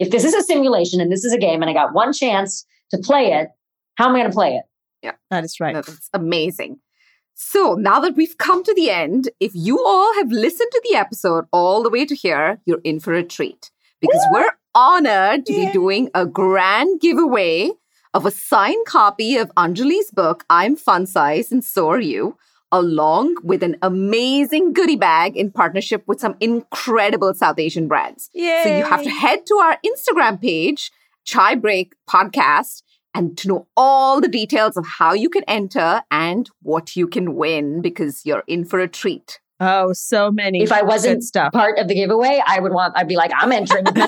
if 0.00 0.10
this 0.10 0.24
is 0.24 0.34
a 0.34 0.42
simulation 0.42 1.00
and 1.00 1.12
this 1.12 1.22
is 1.22 1.32
a 1.32 1.38
game 1.38 1.62
and 1.62 1.70
i 1.70 1.72
got 1.72 1.94
one 1.94 2.12
chance 2.12 2.66
to 2.90 2.98
play 2.98 3.32
it 3.32 3.50
how 3.94 4.08
am 4.08 4.16
i 4.16 4.18
going 4.18 4.28
to 4.28 4.34
play 4.34 4.56
it? 4.56 4.64
Yeah. 5.00 5.12
That 5.30 5.44
is 5.44 5.60
right. 5.60 5.74
That's 5.74 6.08
amazing 6.12 6.80
so 7.46 7.74
now 7.74 8.00
that 8.00 8.16
we've 8.16 8.38
come 8.38 8.64
to 8.64 8.74
the 8.74 8.90
end, 8.90 9.28
if 9.38 9.52
you 9.54 9.84
all 9.84 10.14
have 10.14 10.32
listened 10.32 10.70
to 10.72 10.82
the 10.88 10.96
episode 10.96 11.44
all 11.52 11.82
the 11.82 11.90
way 11.90 12.06
to 12.06 12.14
here, 12.14 12.58
you're 12.64 12.80
in 12.84 13.00
for 13.00 13.12
a 13.12 13.22
treat 13.22 13.70
because 14.00 14.22
we're 14.32 14.50
honored 14.74 15.44
to 15.46 15.52
yeah. 15.52 15.66
be 15.66 15.72
doing 15.72 16.10
a 16.14 16.24
grand 16.24 17.00
giveaway 17.00 17.70
of 18.14 18.24
a 18.24 18.30
signed 18.30 18.86
copy 18.86 19.36
of 19.36 19.52
Anjali's 19.56 20.10
book, 20.10 20.44
I'm 20.48 20.74
Fun 20.74 21.06
Size 21.06 21.52
and 21.52 21.62
So 21.62 21.90
Are 21.90 22.00
You, 22.00 22.38
along 22.72 23.36
with 23.42 23.62
an 23.62 23.76
amazing 23.82 24.72
goodie 24.72 24.96
bag 24.96 25.36
in 25.36 25.52
partnership 25.52 26.02
with 26.06 26.20
some 26.20 26.36
incredible 26.40 27.34
South 27.34 27.58
Asian 27.58 27.88
brands. 27.88 28.30
Yay. 28.32 28.62
So 28.64 28.76
you 28.76 28.84
have 28.84 29.02
to 29.02 29.10
head 29.10 29.44
to 29.46 29.54
our 29.56 29.78
Instagram 29.84 30.40
page, 30.40 30.90
Chai 31.24 31.56
Break 31.56 31.94
Podcast, 32.08 32.82
and 33.14 33.38
to 33.38 33.48
know 33.48 33.66
all 33.76 34.20
the 34.20 34.28
details 34.28 34.76
of 34.76 34.86
how 34.86 35.12
you 35.14 35.30
can 35.30 35.44
enter 35.44 36.02
and 36.10 36.50
what 36.62 36.96
you 36.96 37.06
can 37.06 37.34
win 37.34 37.80
because 37.80 38.22
you're 38.24 38.44
in 38.46 38.64
for 38.64 38.80
a 38.80 38.88
treat. 38.88 39.40
Oh, 39.60 39.92
so 39.92 40.32
many. 40.32 40.62
If 40.62 40.72
I 40.72 40.82
wasn't 40.82 41.22
stuff. 41.22 41.52
part 41.52 41.78
of 41.78 41.86
the 41.86 41.94
giveaway, 41.94 42.42
I 42.44 42.58
would 42.58 42.72
want, 42.72 42.94
I'd 42.96 43.06
be 43.06 43.14
like, 43.14 43.30
I'm 43.38 43.52
entering. 43.52 43.84
right. 43.94 44.04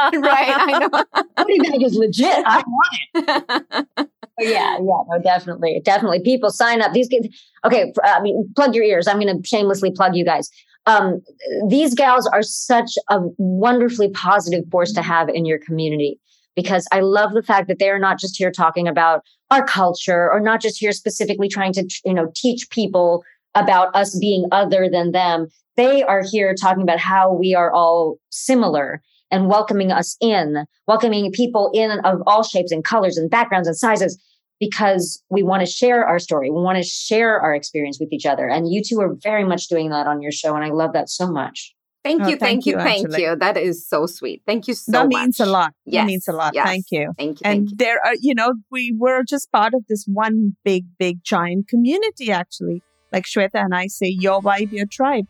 I 0.00 0.78
know. 0.78 1.24
Goodie 1.36 1.58
bag 1.58 1.82
is 1.82 1.94
legit. 1.94 2.42
I 2.46 2.62
want 2.66 2.98
it. 3.14 3.88
yeah, 4.40 4.78
yeah, 4.78 4.78
no, 4.80 5.20
definitely. 5.22 5.80
Definitely. 5.84 6.20
People 6.20 6.50
sign 6.50 6.80
up. 6.80 6.92
These 6.94 7.08
kids, 7.08 7.28
okay, 7.66 7.92
I 8.02 8.22
mean, 8.22 8.50
plug 8.56 8.74
your 8.74 8.84
ears. 8.84 9.06
I'm 9.06 9.20
going 9.20 9.42
to 9.42 9.46
shamelessly 9.46 9.90
plug 9.90 10.16
you 10.16 10.24
guys. 10.24 10.50
Um, 10.86 11.20
these 11.68 11.94
gals 11.94 12.26
are 12.26 12.42
such 12.42 12.92
a 13.10 13.20
wonderfully 13.36 14.10
positive 14.10 14.64
force 14.70 14.92
to 14.94 15.02
have 15.02 15.28
in 15.28 15.44
your 15.44 15.58
community 15.58 16.18
because 16.54 16.86
I 16.92 17.00
love 17.00 17.32
the 17.32 17.42
fact 17.42 17.68
that 17.68 17.78
they 17.78 17.90
are 17.90 17.98
not 17.98 18.18
just 18.18 18.36
here 18.36 18.50
talking 18.50 18.88
about 18.88 19.22
our 19.50 19.64
culture 19.64 20.30
or 20.30 20.40
not 20.40 20.60
just 20.60 20.78
here 20.78 20.92
specifically 20.92 21.48
trying 21.48 21.72
to, 21.74 21.88
you 22.04 22.14
know, 22.14 22.30
teach 22.34 22.68
people 22.70 23.24
about 23.54 23.94
us 23.94 24.18
being 24.18 24.46
other 24.52 24.88
than 24.90 25.12
them. 25.12 25.48
They 25.76 26.02
are 26.02 26.22
here 26.30 26.54
talking 26.54 26.82
about 26.82 26.98
how 26.98 27.32
we 27.32 27.54
are 27.54 27.72
all 27.72 28.16
similar 28.30 29.02
and 29.30 29.48
welcoming 29.48 29.90
us 29.90 30.16
in, 30.20 30.66
welcoming 30.86 31.32
people 31.32 31.70
in 31.74 32.00
of 32.00 32.22
all 32.26 32.42
shapes 32.42 32.72
and 32.72 32.84
colors 32.84 33.16
and 33.16 33.30
backgrounds 33.30 33.66
and 33.66 33.76
sizes 33.76 34.20
because 34.60 35.22
we 35.28 35.42
want 35.42 35.60
to 35.60 35.66
share 35.66 36.06
our 36.06 36.18
story. 36.18 36.50
We 36.50 36.60
want 36.60 36.76
to 36.78 36.84
share 36.84 37.40
our 37.40 37.54
experience 37.54 37.98
with 37.98 38.12
each 38.12 38.26
other. 38.26 38.46
And 38.46 38.72
you 38.72 38.80
two 38.80 39.00
are 39.00 39.16
very 39.22 39.44
much 39.44 39.66
doing 39.66 39.90
that 39.90 40.06
on 40.06 40.22
your 40.22 40.30
show. 40.30 40.54
And 40.54 40.64
I 40.64 40.68
love 40.68 40.92
that 40.92 41.08
so 41.08 41.26
much. 41.26 41.74
Thank 42.04 42.22
oh, 42.22 42.28
you, 42.28 42.34
oh, 42.34 42.38
thank, 42.38 42.64
thank, 42.64 42.66
you, 42.66 42.76
thank 42.78 43.18
you. 43.18 43.36
That 43.36 43.56
is 43.56 43.86
so 43.86 44.06
sweet. 44.06 44.42
Thank 44.44 44.66
you 44.66 44.74
so 44.74 44.90
that 44.92 45.04
much. 45.04 45.12
That 45.12 45.20
means 45.20 45.40
a 45.40 45.46
lot. 45.46 45.74
Yes. 45.84 46.02
That 46.02 46.06
means 46.06 46.28
a 46.28 46.32
lot. 46.32 46.54
Yes. 46.54 46.66
Thank 46.66 46.86
you. 46.90 47.12
Thank 47.16 47.40
you. 47.40 47.42
And 47.44 47.68
thank 47.68 47.70
you. 47.70 47.76
there 47.76 48.04
are, 48.04 48.14
you 48.20 48.34
know, 48.34 48.54
we 48.70 48.92
were 48.96 49.22
just 49.22 49.52
part 49.52 49.72
of 49.72 49.84
this 49.88 50.04
one 50.06 50.56
big, 50.64 50.84
big, 50.98 51.22
giant 51.22 51.68
community, 51.68 52.32
actually. 52.32 52.82
Like 53.12 53.24
Shweta 53.24 53.54
and 53.54 53.74
I 53.74 53.86
say, 53.86 54.08
your 54.08 54.40
vibe, 54.40 54.72
your 54.72 54.86
tribe. 54.86 55.26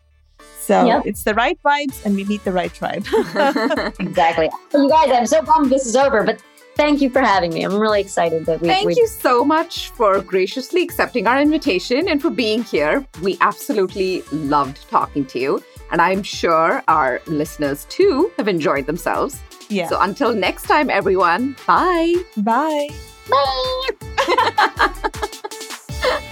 So 0.59 0.85
yep. 0.85 1.03
it's 1.05 1.23
the 1.23 1.33
right 1.33 1.59
vibes 1.63 2.03
and 2.05 2.15
we 2.15 2.23
meet 2.23 2.43
the 2.43 2.51
right 2.51 2.73
tribe. 2.73 3.05
exactly. 3.99 4.49
You 4.73 4.89
guys, 4.89 5.11
I'm 5.11 5.27
so 5.27 5.41
bummed 5.41 5.69
this 5.69 5.85
is 5.85 5.95
over, 5.95 6.23
but 6.23 6.41
thank 6.75 7.01
you 7.01 7.09
for 7.09 7.19
having 7.19 7.53
me. 7.53 7.63
I'm 7.63 7.77
really 7.77 8.01
excited 8.01 8.45
that 8.45 8.61
we. 8.61 8.67
Thank 8.67 8.87
we... 8.87 8.95
you 8.95 9.07
so 9.07 9.43
much 9.43 9.89
for 9.89 10.21
graciously 10.21 10.81
accepting 10.81 11.27
our 11.27 11.39
invitation 11.39 12.07
and 12.07 12.21
for 12.21 12.29
being 12.29 12.63
here. 12.63 13.05
We 13.21 13.37
absolutely 13.41 14.23
loved 14.31 14.89
talking 14.89 15.25
to 15.27 15.39
you. 15.39 15.63
And 15.93 16.01
I'm 16.01 16.23
sure 16.23 16.83
our 16.87 17.21
listeners 17.27 17.85
too 17.85 18.31
have 18.37 18.47
enjoyed 18.47 18.87
themselves. 18.87 19.39
Yeah. 19.69 19.87
So 19.89 20.01
until 20.01 20.33
next 20.33 20.63
time, 20.63 20.89
everyone, 20.89 21.55
bye. 21.67 22.15
Bye. 22.37 22.89
Bye. 23.29 23.89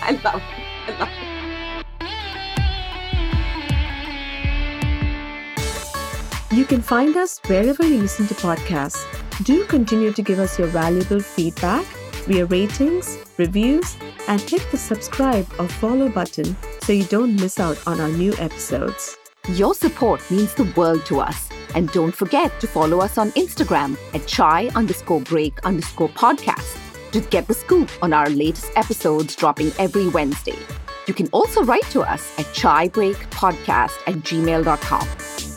I 0.03 0.20
love 0.24 0.41
it. 0.41 0.66
I 0.89 0.97
love 0.99 1.09
it. 6.49 6.57
You 6.57 6.66
can 6.66 6.82
find 6.82 7.16
us 7.16 7.39
wherever 7.45 7.86
you 7.86 7.99
listen 7.99 8.26
to 8.28 8.34
podcasts. 8.34 9.05
Do 9.45 9.64
continue 9.66 10.12
to 10.12 10.24
give 10.24 10.39
us 10.39 10.57
your 10.57 10.70
valuable 10.70 11.20
feedback 11.20 11.86
via 12.26 12.47
ratings, 12.47 13.20
reviews, 13.38 13.95
and 14.28 14.41
hit 14.41 14.66
the 14.72 14.78
subscribe 14.78 15.47
or 15.59 15.68
follow 15.68 16.09
button 16.09 16.57
so 16.82 16.93
you 16.93 17.03
don't 17.05 17.39
miss 17.39 17.59
out 17.59 17.78
on 17.88 18.01
our 18.01 18.09
new 18.09 18.34
episodes. 18.39 19.18
Your 19.49 19.73
support 19.73 20.21
means 20.29 20.53
the 20.53 20.71
world 20.75 21.05
to 21.07 21.19
us. 21.19 21.49
And 21.73 21.91
don't 21.91 22.13
forget 22.15 22.59
to 22.59 22.67
follow 22.67 22.99
us 22.99 23.17
on 23.17 23.31
Instagram 23.31 23.97
at 24.13 24.27
chai 24.27 24.67
underscore 24.75 25.21
break 25.21 25.59
underscore 25.65 26.09
podcast 26.09 26.77
to 27.11 27.21
get 27.21 27.47
the 27.47 27.53
scoop 27.53 27.89
on 28.01 28.13
our 28.13 28.29
latest 28.29 28.71
episodes 28.75 29.35
dropping 29.35 29.71
every 29.79 30.07
Wednesday. 30.07 30.57
You 31.07 31.13
can 31.13 31.27
also 31.29 31.63
write 31.63 31.89
to 31.91 32.01
us 32.01 32.37
at 32.39 32.45
chaibreakpodcast 32.47 33.97
at 34.07 34.15
gmail.com. 34.15 35.51